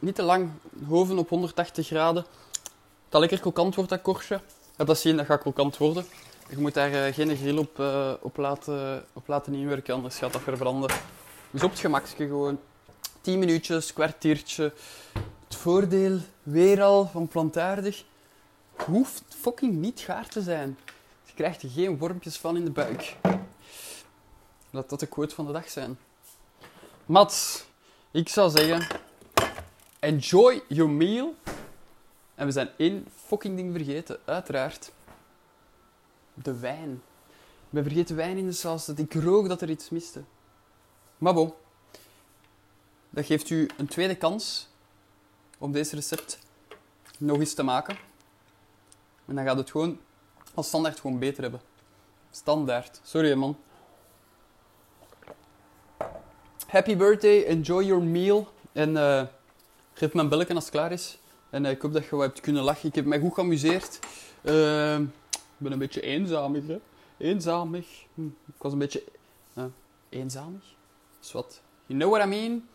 niet 0.00 0.14
te 0.14 0.22
lang, 0.22 0.50
hoven 0.88 1.18
op 1.18 1.28
180 1.28 1.86
graden. 1.86 2.24
Dat 3.08 3.20
lekker 3.20 3.40
kokant 3.40 3.74
wordt, 3.74 3.90
dat 3.90 4.02
korstje. 4.02 4.40
Ja, 4.76 4.84
dat 4.84 4.98
zien, 4.98 5.16
dat 5.16 5.26
gaat 5.26 5.42
kokant 5.42 5.76
worden. 5.76 6.04
Je 6.48 6.58
moet 6.58 6.74
daar 6.74 6.90
uh, 6.90 7.14
geen 7.14 7.36
grill 7.36 7.56
op, 7.56 7.78
uh, 7.78 8.12
op, 8.20 8.36
laten, 8.36 9.04
op 9.12 9.28
laten 9.28 9.54
inwerken, 9.54 9.94
anders 9.94 10.16
gaat 10.16 10.32
dat 10.32 10.42
verbranden. 10.42 10.90
Dus 11.50 11.62
op 11.62 11.70
het 11.70 11.80
gemakje 11.80 12.26
gewoon. 12.26 12.58
10 13.20 13.38
minuutjes, 13.38 13.92
kwartiertje. 13.92 14.72
Het 15.44 15.56
voordeel 15.56 16.18
weer 16.42 16.82
al 16.82 17.06
van 17.06 17.28
plantaardig. 17.28 18.04
Hoeft 18.72 19.22
fucking 19.28 19.74
niet 19.74 20.00
gaar 20.00 20.28
te 20.28 20.42
zijn. 20.42 20.78
Je 21.24 21.32
krijgt 21.34 21.62
er 21.62 21.70
geen 21.70 21.98
wormpjes 21.98 22.38
van 22.38 22.56
in 22.56 22.64
de 22.64 22.70
buik. 22.70 23.16
Laat 24.70 24.88
dat 24.88 25.00
de 25.00 25.06
quote 25.06 25.34
van 25.34 25.46
de 25.46 25.52
dag 25.52 25.70
zijn. 25.70 25.98
Mats, 27.06 27.64
ik 28.10 28.28
zou 28.28 28.50
zeggen... 28.50 28.99
Enjoy 30.00 30.62
your 30.68 30.90
meal. 30.90 31.34
En 32.34 32.46
we 32.46 32.52
zijn 32.52 32.70
één 32.76 33.06
fucking 33.14 33.56
ding 33.56 33.72
vergeten, 33.72 34.18
uiteraard. 34.24 34.92
De 36.34 36.58
wijn. 36.58 37.02
Ben 37.70 37.82
vergeten 37.82 38.16
wijn 38.16 38.36
in 38.36 38.46
de 38.46 38.52
saus. 38.52 38.84
Dat 38.84 38.98
ik 38.98 39.14
rook 39.14 39.48
dat 39.48 39.60
er 39.60 39.70
iets 39.70 39.90
miste. 39.90 40.22
Maar 41.18 41.34
bon. 41.34 41.52
Dat 43.10 43.26
geeft 43.26 43.50
u 43.50 43.68
een 43.76 43.86
tweede 43.86 44.16
kans 44.16 44.68
om 45.58 45.72
deze 45.72 45.94
recept 45.94 46.38
nog 47.18 47.38
eens 47.38 47.54
te 47.54 47.62
maken. 47.62 47.96
En 49.26 49.34
dan 49.34 49.44
gaat 49.44 49.56
het 49.56 49.70
gewoon 49.70 50.00
als 50.54 50.66
standaard 50.66 51.00
gewoon 51.00 51.18
beter 51.18 51.42
hebben. 51.42 51.60
Standaard. 52.30 53.00
Sorry 53.02 53.34
man. 53.34 53.56
Happy 56.66 56.96
birthday, 56.96 57.44
enjoy 57.44 57.84
your 57.84 58.02
meal. 58.02 58.52
En 58.72 58.90
uh, 58.90 59.22
geef 60.00 60.12
me 60.12 60.20
een 60.20 60.28
belletje 60.28 60.54
als 60.54 60.64
het 60.64 60.72
klaar 60.72 60.92
is. 60.92 61.18
En 61.50 61.64
uh, 61.64 61.70
ik 61.70 61.82
hoop 61.82 61.92
dat 61.92 62.04
je 62.04 62.16
wat 62.16 62.26
hebt 62.26 62.40
kunnen 62.40 62.62
lachen. 62.62 62.88
Ik 62.88 62.94
heb 62.94 63.04
mij 63.04 63.20
goed 63.20 63.34
geamuseerd. 63.34 63.98
Uh, 64.42 64.98
ik 64.98 65.56
ben 65.56 65.72
een 65.72 65.78
beetje 65.78 66.00
eenzamig, 66.00 66.66
hè. 66.66 66.80
Eenzamig. 67.16 67.86
Hm. 68.14 68.26
Ik 68.26 68.62
was 68.62 68.72
een 68.72 68.78
beetje... 68.78 69.04
eenzamig? 70.08 70.62
Is 71.22 71.32
wat. 71.32 71.60
You 71.86 71.98
know 71.98 72.12
what 72.12 72.26
I 72.26 72.28
mean? 72.28 72.68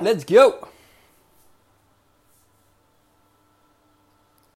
Let's 0.00 0.24
go! 0.26 0.68